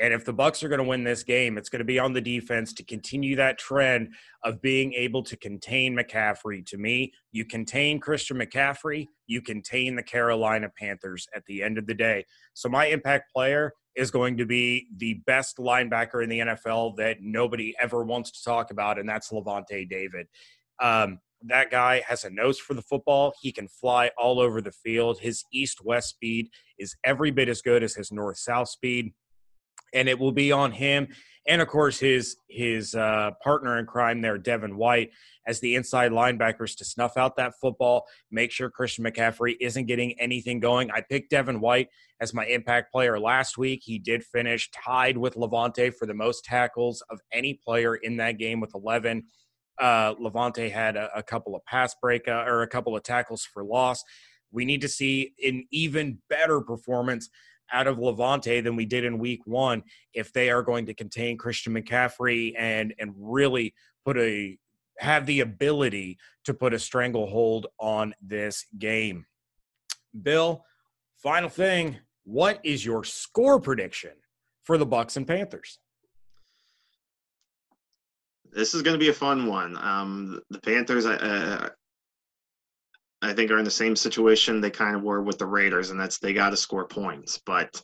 And 0.00 0.14
if 0.14 0.24
the 0.24 0.32
Bucks 0.32 0.62
are 0.62 0.68
going 0.68 0.80
to 0.80 0.84
win 0.84 1.04
this 1.04 1.22
game, 1.22 1.58
it's 1.58 1.68
going 1.68 1.80
to 1.80 1.84
be 1.84 1.98
on 1.98 2.14
the 2.14 2.22
defense 2.22 2.72
to 2.72 2.82
continue 2.82 3.36
that 3.36 3.58
trend 3.58 4.14
of 4.42 4.62
being 4.62 4.94
able 4.94 5.22
to 5.24 5.36
contain 5.36 5.94
McCaffrey. 5.94 6.64
To 6.66 6.78
me, 6.78 7.12
you 7.32 7.44
contain 7.44 8.00
Christian 8.00 8.38
McCaffrey, 8.38 9.06
you 9.26 9.42
contain 9.42 9.96
the 9.96 10.02
Carolina 10.02 10.70
Panthers 10.74 11.28
at 11.36 11.44
the 11.44 11.62
end 11.62 11.76
of 11.76 11.86
the 11.86 11.94
day. 11.94 12.24
So 12.54 12.70
my 12.70 12.86
impact 12.86 13.30
player 13.30 13.74
is 13.94 14.10
going 14.10 14.38
to 14.38 14.46
be 14.46 14.86
the 14.96 15.20
best 15.26 15.58
linebacker 15.58 16.24
in 16.24 16.30
the 16.30 16.38
NFL 16.38 16.96
that 16.96 17.18
nobody 17.20 17.74
ever 17.78 18.02
wants 18.02 18.30
to 18.30 18.42
talk 18.42 18.70
about, 18.70 18.98
and 18.98 19.06
that's 19.06 19.30
Lavonte 19.30 19.86
David. 19.86 20.28
Um, 20.80 21.18
that 21.42 21.70
guy 21.70 22.02
has 22.06 22.24
a 22.24 22.30
nose 22.30 22.58
for 22.58 22.72
the 22.72 22.82
football. 22.82 23.34
He 23.40 23.52
can 23.52 23.68
fly 23.68 24.10
all 24.16 24.40
over 24.40 24.62
the 24.62 24.72
field. 24.72 25.20
His 25.20 25.44
east 25.52 25.84
west 25.84 26.10
speed 26.10 26.48
is 26.78 26.96
every 27.04 27.30
bit 27.30 27.48
as 27.50 27.60
good 27.60 27.82
as 27.82 27.94
his 27.94 28.10
north 28.10 28.38
south 28.38 28.68
speed 28.68 29.12
and 29.92 30.08
it 30.08 30.18
will 30.18 30.32
be 30.32 30.52
on 30.52 30.72
him 30.72 31.08
and 31.46 31.60
of 31.60 31.68
course 31.68 31.98
his 31.98 32.36
his 32.48 32.94
uh, 32.94 33.30
partner 33.42 33.78
in 33.78 33.86
crime 33.86 34.20
there, 34.20 34.38
Devin 34.38 34.76
White, 34.76 35.10
as 35.46 35.60
the 35.60 35.74
inside 35.74 36.12
linebackers 36.12 36.76
to 36.76 36.84
snuff 36.84 37.16
out 37.16 37.36
that 37.36 37.54
football, 37.60 38.06
make 38.30 38.50
sure 38.50 38.70
Christian 38.70 39.04
McCaffrey 39.04 39.56
isn't 39.60 39.86
getting 39.86 40.18
anything 40.20 40.60
going. 40.60 40.90
I 40.90 41.00
picked 41.00 41.30
Devin 41.30 41.60
White 41.60 41.88
as 42.20 42.34
my 42.34 42.46
impact 42.46 42.92
player 42.92 43.18
last 43.18 43.58
week. 43.58 43.82
He 43.84 43.98
did 43.98 44.22
finish 44.22 44.70
tied 44.70 45.16
with 45.16 45.34
Lavonte 45.34 45.94
for 45.94 46.06
the 46.06 46.14
most 46.14 46.44
tackles 46.44 47.02
of 47.10 47.20
any 47.32 47.54
player 47.54 47.96
in 47.96 48.16
that 48.18 48.38
game 48.38 48.60
with 48.60 48.74
11. 48.74 49.24
Uh, 49.80 50.14
Lavonte 50.16 50.70
had 50.70 50.96
a, 50.96 51.10
a, 51.16 51.22
couple 51.22 51.56
of 51.56 51.64
pass 51.64 51.94
break 52.02 52.28
uh, 52.28 52.44
or 52.46 52.60
a 52.60 52.68
couple 52.68 52.94
of 52.94 53.02
tackles 53.02 53.48
for 53.50 53.64
loss. 53.64 54.04
We 54.52 54.66
need 54.66 54.82
to 54.82 54.88
see 54.88 55.32
an 55.42 55.66
even 55.70 56.18
better 56.28 56.60
performance 56.60 57.30
out 57.72 57.86
of 57.86 57.98
Lavonte 57.98 58.62
than 58.62 58.76
we 58.76 58.84
did 58.84 59.04
in 59.04 59.18
week 59.18 59.40
one 59.46 59.82
if 60.14 60.32
they 60.32 60.50
are 60.50 60.62
going 60.62 60.86
to 60.86 60.94
contain 60.94 61.38
Christian 61.38 61.74
McCaffrey 61.74 62.54
and 62.58 62.94
and 62.98 63.14
really 63.16 63.74
put 64.04 64.16
a 64.18 64.58
have 64.98 65.26
the 65.26 65.40
ability 65.40 66.18
to 66.44 66.54
put 66.54 66.74
a 66.74 66.78
stranglehold 66.78 67.66
on 67.78 68.14
this 68.20 68.66
game. 68.78 69.24
Bill, 70.22 70.64
final 71.16 71.48
thing, 71.48 71.98
what 72.24 72.60
is 72.62 72.84
your 72.84 73.04
score 73.04 73.60
prediction 73.60 74.12
for 74.64 74.76
the 74.76 74.86
Bucks 74.86 75.16
and 75.16 75.26
Panthers? 75.26 75.78
This 78.52 78.74
is 78.74 78.82
going 78.82 78.94
to 78.94 78.98
be 78.98 79.08
a 79.08 79.14
fun 79.14 79.46
one. 79.46 79.76
Um, 79.76 80.40
the 80.50 80.60
Panthers, 80.60 81.06
uh, 81.06 81.70
I 83.22 83.32
think 83.32 83.50
are 83.50 83.58
in 83.58 83.64
the 83.64 83.70
same 83.70 83.96
situation 83.96 84.60
they 84.60 84.70
kind 84.70 84.96
of 84.96 85.02
were 85.02 85.22
with 85.22 85.38
the 85.38 85.46
Raiders, 85.46 85.90
and 85.90 86.00
that's 86.00 86.18
they 86.18 86.32
got 86.32 86.50
to 86.50 86.56
score 86.56 86.86
points. 86.86 87.40
But 87.44 87.80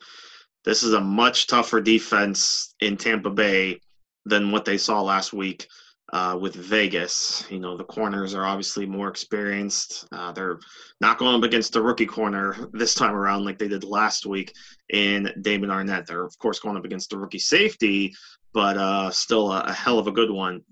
this 0.65 0.83
is 0.83 0.95
a 0.95 1.01
much 1.01 1.47
tougher 1.47 1.81
defense 1.81 2.75
in 2.81 2.97
Tampa 2.97 3.31
Bay 3.31 3.81
than 4.25 4.51
what 4.51 4.65
they 4.65 4.79
saw 4.79 5.03
last 5.03 5.33
week 5.33 5.69
uh, 6.13 6.39
with 6.41 6.55
Vegas. 6.55 7.45
You 7.51 7.59
know, 7.59 7.77
the 7.77 7.85
corners 7.85 8.35
are 8.35 8.45
obviously 8.45 8.87
more 8.87 9.09
experienced. 9.09 10.07
Uh, 10.13 10.33
they're 10.33 10.59
not 11.01 11.19
going 11.19 11.37
up 11.37 11.43
against 11.43 11.73
the 11.73 11.83
rookie 11.83 12.07
corner 12.07 12.57
this 12.73 12.95
time 12.95 13.15
around 13.15 13.45
like 13.45 13.59
they 13.59 13.69
did 13.69 13.85
last 13.85 14.27
week 14.27 14.53
in 14.89 15.33
Damon 15.41 15.71
Arnette. 15.71 16.07
They're, 16.07 16.25
of 16.25 16.37
course, 16.39 16.61
going 16.61 16.77
up 16.77 16.85
against 16.85 17.11
the 17.11 17.19
rookie 17.19 17.39
safety, 17.39 18.15
but 18.53 18.77
uh, 18.77 19.11
still 19.11 19.53
a, 19.53 19.61
a 19.63 19.73
hell 19.73 19.99
of 19.99 20.07
a 20.07 20.13
good 20.13 20.31
one 20.31 20.63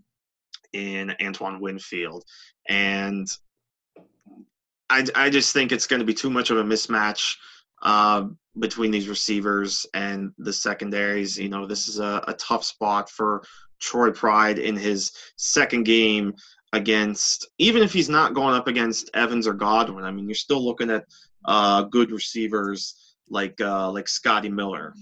in 0.72 1.14
Antoine 1.22 1.60
Winfield. 1.60 2.24
And 2.68 3.28
I, 4.90 5.04
I 5.14 5.30
just 5.30 5.52
think 5.52 5.72
it's 5.72 5.86
going 5.86 6.00
to 6.00 6.06
be 6.06 6.14
too 6.14 6.30
much 6.30 6.50
of 6.50 6.58
a 6.58 6.64
mismatch 6.64 7.36
uh, 7.82 8.26
between 8.58 8.90
these 8.90 9.08
receivers 9.08 9.86
and 9.94 10.32
the 10.38 10.52
secondaries. 10.52 11.38
You 11.38 11.48
know, 11.48 11.66
this 11.66 11.88
is 11.88 11.98
a, 11.98 12.22
a 12.28 12.34
tough 12.34 12.64
spot 12.64 13.10
for 13.10 13.42
Troy 13.80 14.10
Pride 14.10 14.58
in 14.58 14.76
his 14.76 15.12
second 15.36 15.84
game 15.84 16.34
against, 16.72 17.48
even 17.58 17.82
if 17.82 17.92
he's 17.92 18.08
not 18.08 18.34
going 18.34 18.54
up 18.54 18.68
against 18.68 19.10
Evans 19.14 19.46
or 19.46 19.54
Godwin. 19.54 20.04
I 20.04 20.10
mean, 20.10 20.28
you're 20.28 20.34
still 20.34 20.64
looking 20.64 20.90
at 20.90 21.04
uh, 21.44 21.82
good 21.82 22.10
receivers 22.10 23.14
like 23.28 23.60
uh, 23.60 23.90
like 23.90 24.08
Scotty 24.08 24.48
Miller, 24.48 24.94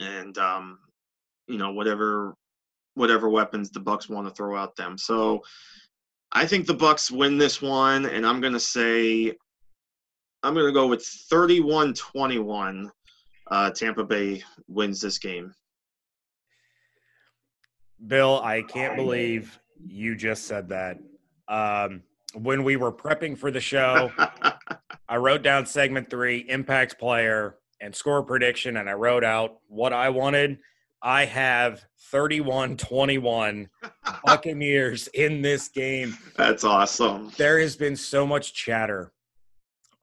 and 0.00 0.36
um, 0.38 0.78
you 1.46 1.58
know 1.58 1.72
whatever 1.72 2.36
whatever 2.94 3.28
weapons 3.28 3.70
the 3.70 3.80
Bucks 3.80 4.08
want 4.08 4.26
to 4.26 4.34
throw 4.34 4.56
out 4.56 4.76
them. 4.76 4.96
So 4.96 5.42
I 6.32 6.46
think 6.46 6.66
the 6.66 6.74
Bucks 6.74 7.10
win 7.10 7.38
this 7.38 7.62
one, 7.62 8.06
and 8.06 8.26
I'm 8.26 8.40
gonna 8.40 8.60
say 8.60 9.32
I'm 10.42 10.54
gonna 10.54 10.72
go 10.72 10.86
with 10.86 11.02
31-21. 11.32 12.90
Uh, 13.48 13.70
Tampa 13.70 14.04
Bay 14.04 14.42
wins 14.68 15.00
this 15.00 15.18
game. 15.18 15.54
Bill, 18.06 18.40
I 18.42 18.62
can't 18.62 18.96
believe 18.96 19.58
you 19.84 20.14
just 20.14 20.46
said 20.46 20.68
that. 20.68 20.98
Um, 21.48 22.02
when 22.34 22.64
we 22.64 22.76
were 22.76 22.92
prepping 22.92 23.38
for 23.38 23.50
the 23.50 23.60
show, 23.60 24.12
I 25.08 25.16
wrote 25.16 25.42
down 25.42 25.66
segment 25.66 26.10
three, 26.10 26.44
impact 26.48 26.98
player, 26.98 27.56
and 27.80 27.94
score 27.94 28.22
prediction, 28.22 28.76
and 28.76 28.88
I 28.88 28.94
wrote 28.94 29.24
out 29.24 29.58
what 29.68 29.92
I 29.92 30.10
wanted. 30.10 30.58
I 31.02 31.24
have 31.24 31.84
31 32.10 32.76
21 32.76 33.68
Buccaneers 34.24 35.08
in 35.08 35.42
this 35.42 35.68
game. 35.68 36.16
That's 36.36 36.64
awesome. 36.64 37.32
There 37.36 37.60
has 37.60 37.76
been 37.76 37.96
so 37.96 38.26
much 38.26 38.54
chatter 38.54 39.12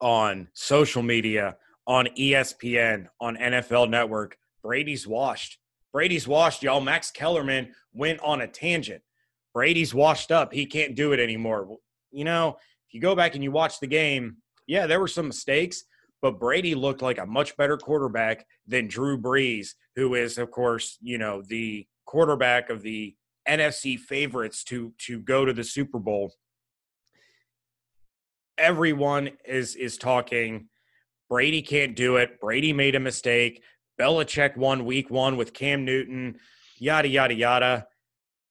on 0.00 0.48
social 0.52 1.02
media, 1.02 1.56
on 1.86 2.06
ESPN, 2.18 3.06
on 3.20 3.36
NFL 3.36 3.88
Network. 3.90 4.36
Brady's 4.62 5.06
washed. 5.06 5.58
Brady's 5.92 6.26
washed, 6.26 6.62
y'all. 6.62 6.80
Max 6.80 7.10
Kellerman 7.10 7.74
went 7.92 8.20
on 8.20 8.40
a 8.40 8.48
tangent. 8.48 9.02
Brady's 9.52 9.94
washed 9.94 10.32
up. 10.32 10.52
He 10.52 10.66
can't 10.66 10.96
do 10.96 11.12
it 11.12 11.20
anymore. 11.20 11.78
you 12.10 12.24
know, 12.24 12.56
if 12.88 12.94
you 12.94 13.00
go 13.00 13.14
back 13.14 13.34
and 13.34 13.44
you 13.44 13.50
watch 13.50 13.80
the 13.80 13.86
game, 13.86 14.38
yeah, 14.66 14.86
there 14.86 15.00
were 15.00 15.08
some 15.08 15.26
mistakes, 15.26 15.84
but 16.24 16.40
Brady 16.40 16.74
looked 16.74 17.02
like 17.02 17.18
a 17.18 17.26
much 17.26 17.54
better 17.58 17.76
quarterback 17.76 18.46
than 18.66 18.88
Drew 18.88 19.20
Brees, 19.20 19.74
who 19.94 20.14
is, 20.14 20.38
of 20.38 20.50
course, 20.50 20.96
you 21.02 21.18
know, 21.18 21.42
the 21.42 21.86
quarterback 22.06 22.70
of 22.70 22.80
the 22.80 23.14
NFC 23.46 23.98
favorites 23.98 24.64
to 24.64 24.94
to 25.00 25.20
go 25.20 25.44
to 25.44 25.52
the 25.52 25.62
Super 25.62 25.98
Bowl. 25.98 26.32
Everyone 28.56 29.32
is 29.44 29.76
is 29.76 29.98
talking. 29.98 30.70
Brady 31.28 31.60
can't 31.60 31.94
do 31.94 32.16
it. 32.16 32.40
Brady 32.40 32.72
made 32.72 32.94
a 32.94 33.00
mistake. 33.00 33.62
Belichick 34.00 34.56
won 34.56 34.86
week 34.86 35.10
one 35.10 35.36
with 35.36 35.52
Cam 35.52 35.84
Newton. 35.84 36.38
Yada 36.78 37.06
yada 37.06 37.34
yada. 37.34 37.86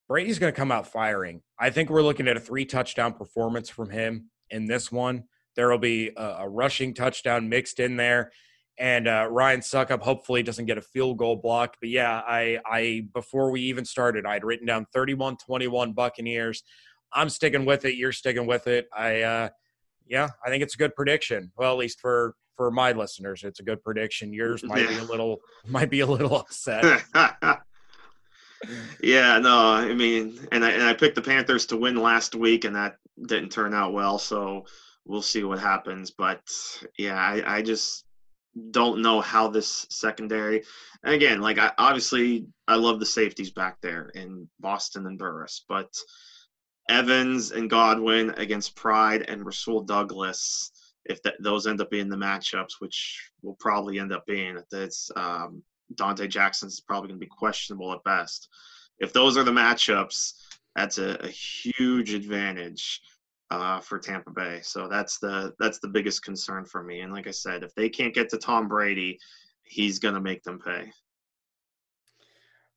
Brady's 0.07 0.37
going 0.37 0.53
to 0.53 0.59
come 0.59 0.71
out 0.71 0.85
firing. 0.85 1.41
I 1.59 1.71
think 1.71 1.89
we're 1.89 2.03
looking 2.03 2.27
at 2.27 2.37
a 2.37 2.39
three 2.39 2.65
touchdown 2.65 3.13
performance 3.13 3.67
from 3.67 3.89
him 3.89 4.29
in 4.51 4.67
this 4.67 4.91
one. 4.91 5.23
There 5.55 5.69
will 5.69 5.77
be 5.77 6.11
a, 6.15 6.23
a 6.39 6.49
rushing 6.49 6.93
touchdown 6.93 7.49
mixed 7.49 7.79
in 7.79 7.95
there, 7.97 8.31
and 8.77 9.07
uh, 9.07 9.27
Ryan 9.29 9.59
Succop 9.59 10.01
hopefully 10.01 10.43
doesn't 10.43 10.65
get 10.65 10.77
a 10.77 10.81
field 10.81 11.17
goal 11.17 11.35
blocked. 11.35 11.77
But 11.79 11.89
yeah, 11.89 12.21
I, 12.25 12.59
I 12.65 13.07
before 13.13 13.51
we 13.51 13.61
even 13.61 13.85
started, 13.85 14.25
I'd 14.25 14.43
written 14.43 14.67
down 14.67 14.87
31-21 14.95 15.93
Buccaneers. 15.93 16.63
I'm 17.13 17.29
sticking 17.29 17.65
with 17.65 17.85
it. 17.85 17.95
You're 17.95 18.11
sticking 18.11 18.47
with 18.47 18.67
it. 18.67 18.87
I, 18.95 19.21
uh, 19.21 19.49
yeah, 20.07 20.29
I 20.45 20.49
think 20.49 20.63
it's 20.63 20.75
a 20.75 20.77
good 20.77 20.95
prediction. 20.95 21.51
Well, 21.57 21.71
at 21.71 21.77
least 21.77 21.99
for 21.99 22.35
for 22.55 22.69
my 22.69 22.91
listeners, 22.91 23.43
it's 23.43 23.59
a 23.59 23.63
good 23.63 23.83
prediction. 23.83 24.33
Yours 24.33 24.63
might 24.67 24.87
be 24.87 24.97
a 24.97 25.03
little 25.03 25.39
might 25.67 25.89
be 25.89 26.01
a 26.01 26.05
little 26.05 26.35
upset. 26.35 27.03
yeah, 29.01 29.39
no, 29.39 29.57
I 29.57 29.93
mean, 29.93 30.39
and 30.51 30.63
I 30.65 30.71
and 30.71 30.83
I 30.83 30.93
picked 30.93 31.15
the 31.15 31.21
Panthers 31.21 31.65
to 31.67 31.77
win 31.77 31.95
last 31.95 32.35
week, 32.35 32.65
and 32.65 32.75
that 32.75 32.97
didn't 33.27 33.49
turn 33.49 33.73
out 33.73 33.93
well. 33.93 34.17
So 34.17 34.65
we'll 35.05 35.21
see 35.21 35.43
what 35.43 35.59
happens. 35.59 36.11
But 36.11 36.41
yeah, 36.97 37.15
I, 37.15 37.57
I 37.57 37.61
just 37.61 38.05
don't 38.71 39.01
know 39.01 39.21
how 39.21 39.47
this 39.47 39.87
secondary. 39.89 40.63
And 41.03 41.13
again, 41.13 41.41
like 41.41 41.57
I 41.57 41.71
obviously 41.77 42.45
I 42.67 42.75
love 42.75 42.99
the 42.99 43.05
safeties 43.05 43.51
back 43.51 43.77
there 43.81 44.09
in 44.09 44.47
Boston 44.59 45.05
and 45.07 45.17
Burris, 45.17 45.65
but 45.67 45.93
Evans 46.89 47.51
and 47.51 47.69
Godwin 47.69 48.31
against 48.31 48.75
Pride 48.75 49.25
and 49.27 49.45
Rasul 49.45 49.81
Douglas. 49.81 50.71
If 51.05 51.21
that, 51.23 51.35
those 51.41 51.67
end 51.67 51.81
up 51.81 51.89
being 51.89 52.09
the 52.09 52.15
matchups, 52.15 52.79
which 52.79 53.29
will 53.41 53.57
probably 53.59 53.99
end 53.99 54.13
up 54.13 54.25
being, 54.25 54.57
it's 54.71 55.11
um, 55.17 55.61
Donte 55.95 56.29
Jackson's 56.29 56.79
probably 56.79 57.09
going 57.09 57.19
to 57.19 57.25
be 57.25 57.29
questionable 57.29 57.91
at 57.91 58.03
best. 58.05 58.47
If 58.99 59.11
those 59.11 59.37
are 59.37 59.43
the 59.43 59.51
matchups, 59.51 60.33
that's 60.75 60.97
a, 60.99 61.17
a 61.19 61.27
huge 61.27 62.13
advantage 62.13 63.01
uh, 63.53 63.79
for 63.79 63.99
Tampa 63.99 64.31
Bay. 64.31 64.59
So 64.63 64.87
that's 64.87 65.19
the 65.19 65.53
that's 65.59 65.79
the 65.79 65.87
biggest 65.87 66.23
concern 66.23 66.65
for 66.65 66.83
me. 66.83 67.01
And 67.01 67.13
like 67.13 67.27
I 67.27 67.31
said, 67.31 67.63
if 67.63 67.73
they 67.75 67.89
can't 67.89 68.13
get 68.13 68.29
to 68.29 68.37
Tom 68.37 68.67
Brady, 68.67 69.19
he's 69.63 69.99
going 69.99 70.15
to 70.15 70.21
make 70.21 70.43
them 70.43 70.59
pay. 70.59 70.91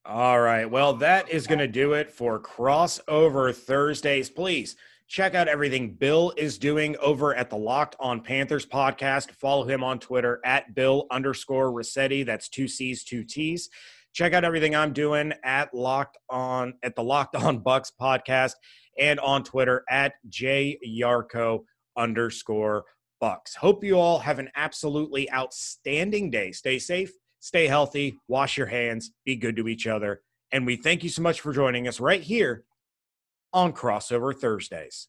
All 0.04 0.40
right. 0.40 0.70
Well, 0.70 0.94
that 0.94 1.28
is 1.30 1.46
going 1.46 1.58
to 1.58 1.66
do 1.66 1.94
it 1.94 2.12
for 2.12 2.40
crossover 2.40 3.54
Thursdays. 3.54 4.30
Please 4.30 4.76
check 5.08 5.34
out 5.34 5.48
everything 5.48 5.94
Bill 5.94 6.32
is 6.36 6.58
doing 6.58 6.96
over 6.98 7.34
at 7.34 7.50
the 7.50 7.56
Locked 7.56 7.96
on 7.98 8.20
Panthers 8.20 8.66
podcast. 8.66 9.32
Follow 9.32 9.64
him 9.64 9.82
on 9.82 9.98
Twitter 9.98 10.40
at 10.44 10.74
Bill 10.74 11.06
underscore 11.10 11.72
Rossetti. 11.72 12.22
That's 12.22 12.48
two 12.48 12.68
C's, 12.68 13.02
two 13.02 13.24
T's. 13.24 13.68
Check 14.12 14.32
out 14.32 14.44
everything 14.44 14.76
I'm 14.76 14.92
doing 14.92 15.32
at 15.42 15.74
Locked 15.74 16.18
on 16.30 16.74
at 16.82 16.94
the 16.94 17.02
Locked 17.02 17.34
on 17.36 17.58
Bucks 17.58 17.92
podcast 18.00 18.52
and 18.98 19.20
on 19.20 19.44
Twitter 19.44 19.84
at 19.88 20.14
jyarcho 20.28 21.64
underscore 21.96 22.84
bucks. 23.20 23.54
Hope 23.54 23.82
you 23.84 23.98
all 23.98 24.18
have 24.18 24.38
an 24.38 24.50
absolutely 24.56 25.30
outstanding 25.32 26.30
day. 26.30 26.52
Stay 26.52 26.78
safe, 26.78 27.12
stay 27.40 27.66
healthy, 27.66 28.18
wash 28.28 28.56
your 28.56 28.66
hands, 28.66 29.12
be 29.24 29.36
good 29.36 29.56
to 29.56 29.68
each 29.68 29.86
other. 29.86 30.22
And 30.52 30.66
we 30.66 30.76
thank 30.76 31.02
you 31.02 31.08
so 31.08 31.22
much 31.22 31.40
for 31.40 31.52
joining 31.52 31.88
us 31.88 32.00
right 32.00 32.22
here 32.22 32.64
on 33.52 33.72
Crossover 33.72 34.36
Thursdays. 34.36 35.08